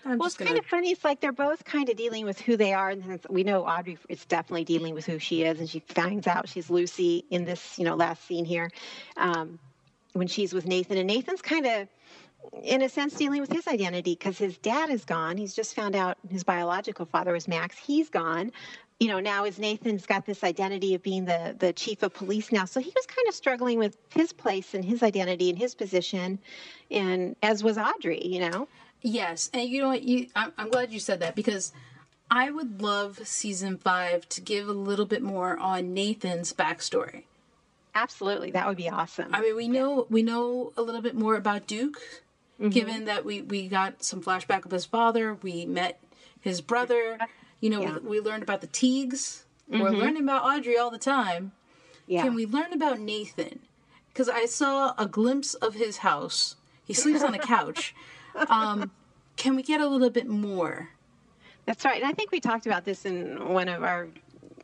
I'm 0.08 0.18
Well, 0.18 0.28
it's 0.28 0.38
gonna 0.38 0.50
kind 0.50 0.60
of 0.60 0.66
funny. 0.66 0.92
It's 0.92 1.04
like 1.04 1.20
they're 1.20 1.32
both 1.34 1.66
kind 1.66 1.90
of 1.90 1.98
dealing 1.98 2.26
with 2.26 2.40
who 2.40 2.56
they 2.56 2.74
are, 2.74 2.90
and 2.92 3.04
then 3.04 3.20
we 3.30 3.44
know 3.44 3.66
Audrey 3.66 3.98
is 4.08 4.26
definitely 4.26 4.64
dealing 4.64 4.94
with 4.94 5.06
who 5.06 5.20
she 5.20 5.44
is, 5.44 5.60
and 5.60 5.70
she 5.70 5.80
finds 5.80 6.28
out 6.28 6.48
she's 6.48 6.70
Lucy 6.70 7.26
in 7.30 7.44
this, 7.44 7.78
you 7.78 7.84
know, 7.84 7.96
last 7.96 8.26
scene 8.26 8.46
here, 8.46 8.72
um, 9.18 9.60
when 10.14 10.28
she's 10.28 10.54
with 10.54 10.66
Nathan, 10.66 10.98
and 10.98 11.08
Nathan's 11.08 11.42
kind 11.42 11.66
of, 11.66 11.88
in 12.64 12.82
a 12.82 12.90
sense, 12.90 13.16
dealing 13.16 13.42
with 13.42 13.52
his 13.52 13.68
identity 13.68 14.14
because 14.14 14.38
his 14.38 14.58
dad 14.58 14.90
is 14.90 15.04
gone. 15.04 15.36
He's 15.36 15.54
just 15.54 15.76
found 15.76 15.96
out 15.96 16.18
his 16.30 16.44
biological 16.44 17.06
father 17.06 17.34
was 17.34 17.48
Max. 17.48 17.78
He's 17.78 18.10
gone. 18.10 18.52
You 19.00 19.10
know, 19.10 19.20
now 19.20 19.44
is 19.46 19.60
Nathan's 19.60 20.06
got 20.08 20.26
this 20.26 20.44
identity 20.44 20.96
of 20.96 21.04
being 21.04 21.26
the 21.26 21.56
the 21.60 21.72
chief 21.74 22.02
of 22.02 22.14
police 22.14 22.52
now, 22.52 22.66
so 22.66 22.80
he 22.80 22.92
was 22.96 23.06
kind 23.06 23.28
of 23.28 23.36
struggling 23.36 23.78
with 23.78 23.98
his 24.10 24.32
place 24.34 24.74
and 24.74 24.84
his 24.84 25.04
identity 25.04 25.50
and 25.50 25.60
his 25.60 25.76
position, 25.76 26.40
and 26.90 27.36
as 27.44 27.64
was 27.64 27.78
Audrey. 27.78 28.26
You 28.26 28.50
know. 28.50 28.68
Yes, 29.02 29.50
and 29.54 29.70
you 29.70 29.82
know 29.82 29.90
what? 29.90 30.04
You, 30.04 30.28
I'm, 30.36 30.52
I'm 30.58 30.70
glad 30.70 30.92
you 30.92 31.00
said 31.00 31.20
that 31.20 31.36
because 31.36 31.72
I 32.30 32.52
would 32.52 32.82
love 32.82 33.26
season 33.28 33.78
five 33.78 34.28
to 34.30 34.42
give 34.42 34.68
a 34.68 34.74
little 34.74 35.06
bit 35.06 35.22
more 35.22 35.58
on 35.58 35.94
Nathan's 35.94 36.54
backstory. 36.54 37.24
Absolutely, 37.96 38.52
that 38.52 38.68
would 38.68 38.78
be 38.78 38.90
awesome. 38.90 39.34
I 39.34 39.42
mean, 39.42 39.56
we 39.56 39.68
know 39.68 40.08
we 40.10 40.24
know 40.24 40.74
a 40.78 40.82
little 40.82 41.02
bit 41.02 41.16
more 41.16 41.36
about 41.36 41.68
Duke, 41.68 42.00
mm-hmm. 42.60 42.70
given 42.70 43.06
that 43.06 43.26
we 43.26 43.42
we 43.42 43.68
got 43.68 44.04
some 44.04 44.22
flashback 44.22 44.66
of 44.66 44.72
his 44.72 44.86
father. 44.86 45.36
We 45.36 45.66
met 45.66 46.00
his 46.42 46.62
brother. 46.62 47.18
You 47.60 47.70
know, 47.72 47.82
Yeah. 47.82 47.98
we, 48.00 48.20
we 48.20 48.20
learned 48.20 48.44
about 48.44 48.62
the 48.62 48.68
Teagues. 48.68 49.44
We're 49.68 49.80
mm-hmm. 49.80 49.96
learning 49.96 50.24
about 50.24 50.44
Audrey 50.44 50.78
all 50.78 50.92
the 50.92 51.00
time. 51.00 51.52
yeah, 52.08 52.24
Can 52.24 52.36
we 52.36 52.46
learn 52.46 52.72
about 52.72 53.00
Nathan? 53.00 53.60
Because 54.10 54.30
I 54.30 54.46
saw 54.46 54.94
a 54.98 55.06
glimpse 55.06 55.56
of 55.56 55.74
his 55.74 55.98
house. 55.98 56.56
He 56.86 56.94
sleeps 56.94 57.22
on 57.22 57.34
a 57.34 57.40
couch. 57.40 57.94
Um, 58.50 58.92
can 59.36 59.56
we 59.56 59.64
get 59.64 59.82
a 59.82 59.88
little 59.88 60.10
bit 60.10 60.28
more? 60.28 60.90
that's 61.66 61.84
right. 61.84 62.02
And 62.02 62.10
I 62.10 62.14
think 62.14 62.32
we 62.32 62.40
talked 62.40 62.66
about 62.66 62.86
this 62.86 63.06
in 63.06 63.50
one 63.50 63.68
of 63.68 63.84
our 63.84 64.08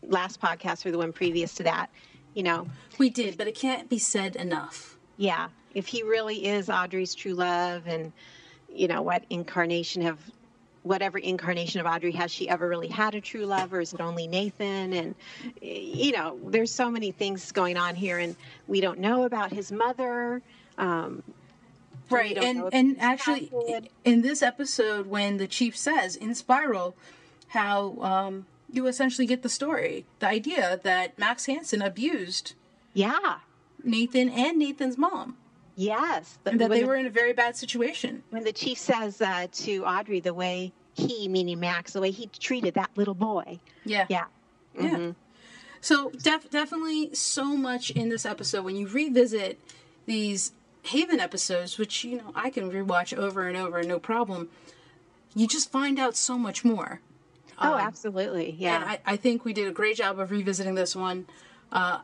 last 0.04 0.40
podcasts 0.40 0.86
or 0.86 0.92
the 0.92 0.98
one 0.98 1.12
previous 1.12 1.54
to 1.56 1.64
that. 1.64 1.90
You 2.34 2.44
know, 2.44 2.68
We 2.98 3.10
did, 3.10 3.38
but 3.38 3.48
it 3.48 3.56
can't 3.56 3.90
be 3.90 4.00
said 4.00 4.36
enough. 4.38 4.98
yeah, 5.18 5.50
if 5.76 5.86
he 5.88 6.02
really 6.04 6.48
is 6.48 6.70
Audrey's 6.70 7.14
true 7.14 7.34
love, 7.34 7.88
and 7.88 8.12
you 8.74 8.88
know 8.88 9.02
what 9.02 9.24
incarnation 9.30 10.08
of 10.08 10.18
whatever 10.84 11.18
incarnation 11.18 11.80
of 11.80 11.86
Audrey 11.86 12.12
has 12.12 12.32
she 12.32 12.50
ever 12.50 12.68
really 12.68 12.88
had 12.88 13.16
a 13.16 13.22
true 13.22 13.46
love, 13.46 13.74
or 13.74 13.82
is 13.82 13.94
it 13.94 14.02
only 14.02 14.28
Nathan? 14.28 14.94
And 14.94 15.16
you 15.62 16.12
know, 16.14 16.40
there's 16.46 16.72
so 16.72 16.90
many 16.90 17.12
things 17.12 17.52
going 17.52 17.78
on 17.78 17.96
here, 17.96 18.18
and 18.18 18.36
we 18.68 18.82
don't 18.82 19.00
know 19.00 19.26
about 19.26 19.52
his 19.52 19.72
mother. 19.72 20.42
Um, 20.78 21.22
Right, 22.10 22.38
and 22.38 22.60
know 22.60 22.70
and 22.72 23.00
actually, 23.00 23.48
childhood. 23.48 23.90
in 24.04 24.22
this 24.22 24.42
episode, 24.42 25.08
when 25.08 25.38
the 25.38 25.48
chief 25.48 25.76
says 25.76 26.16
in 26.16 26.36
Spiral, 26.36 26.96
how 27.50 27.98
um, 28.02 28.46
you 28.72 28.88
essentially 28.88 29.26
get 29.28 29.42
the 29.42 29.50
story, 29.50 30.06
the 30.20 30.28
idea 30.28 30.80
that 30.84 31.18
Max 31.18 31.46
Hansen 31.48 31.82
abused 31.82 32.54
yeah, 32.94 33.38
Nathan 33.84 34.30
and 34.30 34.60
Nathan's 34.60 34.98
mom, 35.00 35.38
yes, 35.76 36.38
and 36.46 36.60
that 36.62 36.70
they 36.70 36.82
the- 36.82 36.88
were 36.88 36.96
in 36.96 37.06
a 37.08 37.10
very 37.10 37.34
bad 37.34 37.56
situation. 37.56 38.22
when 38.30 38.44
the 38.44 38.54
chief 38.54 38.78
says 38.78 39.20
uh, 39.22 39.48
to 39.52 39.84
Audrey 39.86 40.20
the 40.20 40.34
way 40.34 40.72
he, 40.96 41.28
meaning 41.28 41.60
Max, 41.60 41.94
the 41.94 42.02
way 42.02 42.12
he 42.12 42.28
treated 42.28 42.76
that 42.76 42.92
little 42.96 43.16
boy. 43.16 43.60
Yeah, 43.86 44.06
Yeah. 44.10 44.26
yeah. 44.80 45.12
So 45.82 46.12
def- 46.12 46.50
definitely 46.52 47.14
so 47.16 47.58
much 47.58 47.90
in 47.92 48.10
this 48.10 48.26
episode 48.26 48.64
when 48.64 48.76
you 48.76 48.88
revisit 48.88 49.60
these 50.06 50.52
Haven 50.84 51.20
episodes, 51.20 51.78
which 51.78 52.04
you 52.04 52.18
know 52.18 52.32
I 52.36 52.50
can 52.50 52.72
rewatch 52.72 53.18
over 53.18 53.48
and 53.48 53.58
over, 53.58 53.82
no 53.84 54.00
problem. 54.00 54.50
You 55.36 55.48
just 55.48 55.72
find 55.72 55.98
out 55.98 56.16
so 56.16 56.38
much 56.38 56.64
more. 56.64 57.02
Oh, 57.60 57.76
absolutely. 57.76 58.56
Yeah. 58.58 58.76
And 58.76 58.86
I, 58.86 59.00
I 59.06 59.16
think 59.16 59.46
we 59.46 59.54
did 59.54 59.68
a 59.68 59.72
great 59.72 59.98
job 59.98 60.20
of 60.20 60.32
revisiting 60.32 60.76
this 60.76 60.96
one. 60.96 61.28
Uh, 61.72 62.00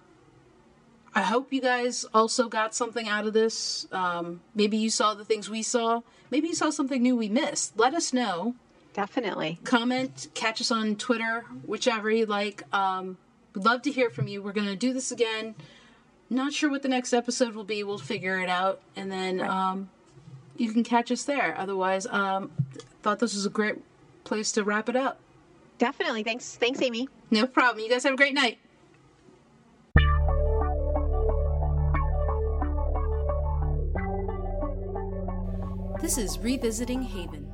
I 1.14 1.22
hope 1.22 1.52
you 1.52 1.62
guys 1.62 2.06
also 2.14 2.48
got 2.48 2.74
something 2.76 3.08
out 3.08 3.26
of 3.26 3.34
this. 3.34 3.88
Um, 3.92 4.42
maybe 4.56 4.78
you 4.78 4.90
saw 4.90 5.14
the 5.14 5.26
things 5.26 5.50
we 5.50 5.64
saw. 5.64 6.02
Maybe 6.32 6.48
you 6.48 6.56
saw 6.56 6.70
something 6.70 7.02
new 7.02 7.16
we 7.16 7.30
missed. 7.30 7.78
Let 7.78 7.94
us 7.94 8.14
know. 8.14 8.56
Definitely. 8.94 9.60
Comment, 9.64 10.28
catch 10.34 10.62
us 10.62 10.72
on 10.72 10.96
Twitter, 10.96 11.46
whichever 11.66 12.10
you 12.10 12.26
like. 12.26 12.64
Um, 12.74 13.18
we'd 13.54 13.66
love 13.66 13.82
to 13.84 13.92
hear 13.92 14.10
from 14.10 14.28
you. 14.28 14.42
We're 14.42 14.54
going 14.54 14.68
to 14.68 14.76
do 14.76 14.94
this 14.94 15.12
again. 15.12 15.56
Not 16.30 16.54
sure 16.54 16.70
what 16.70 16.84
the 16.84 16.90
next 16.90 17.12
episode 17.14 17.56
will 17.56 17.64
be. 17.64 17.84
We'll 17.84 17.98
figure 17.98 18.40
it 18.40 18.50
out. 18.50 18.82
And 18.96 19.12
then 19.12 19.42
um, 19.42 19.90
you 20.58 20.72
can 20.72 20.84
catch 20.84 21.12
us 21.12 21.24
there. 21.24 21.56
Otherwise, 21.58 22.06
um, 22.08 22.52
thought 23.02 23.20
this 23.20 23.34
was 23.34 23.46
a 23.46 23.50
great 23.50 23.76
place 24.24 24.52
to 24.54 24.64
wrap 24.64 24.90
it 24.90 24.96
up. 24.96 25.20
Definitely. 25.80 26.24
Thanks. 26.24 26.56
Thanks, 26.56 26.82
Amy. 26.82 27.08
No 27.32 27.48
problem. 27.48 27.84
You 27.84 27.90
guys 27.90 28.04
have 28.04 28.14
a 28.14 28.18
great 28.18 28.34
night. 28.34 28.60
This 36.02 36.18
is 36.18 36.40
Revisiting 36.40 37.02
Haven. 37.02 37.49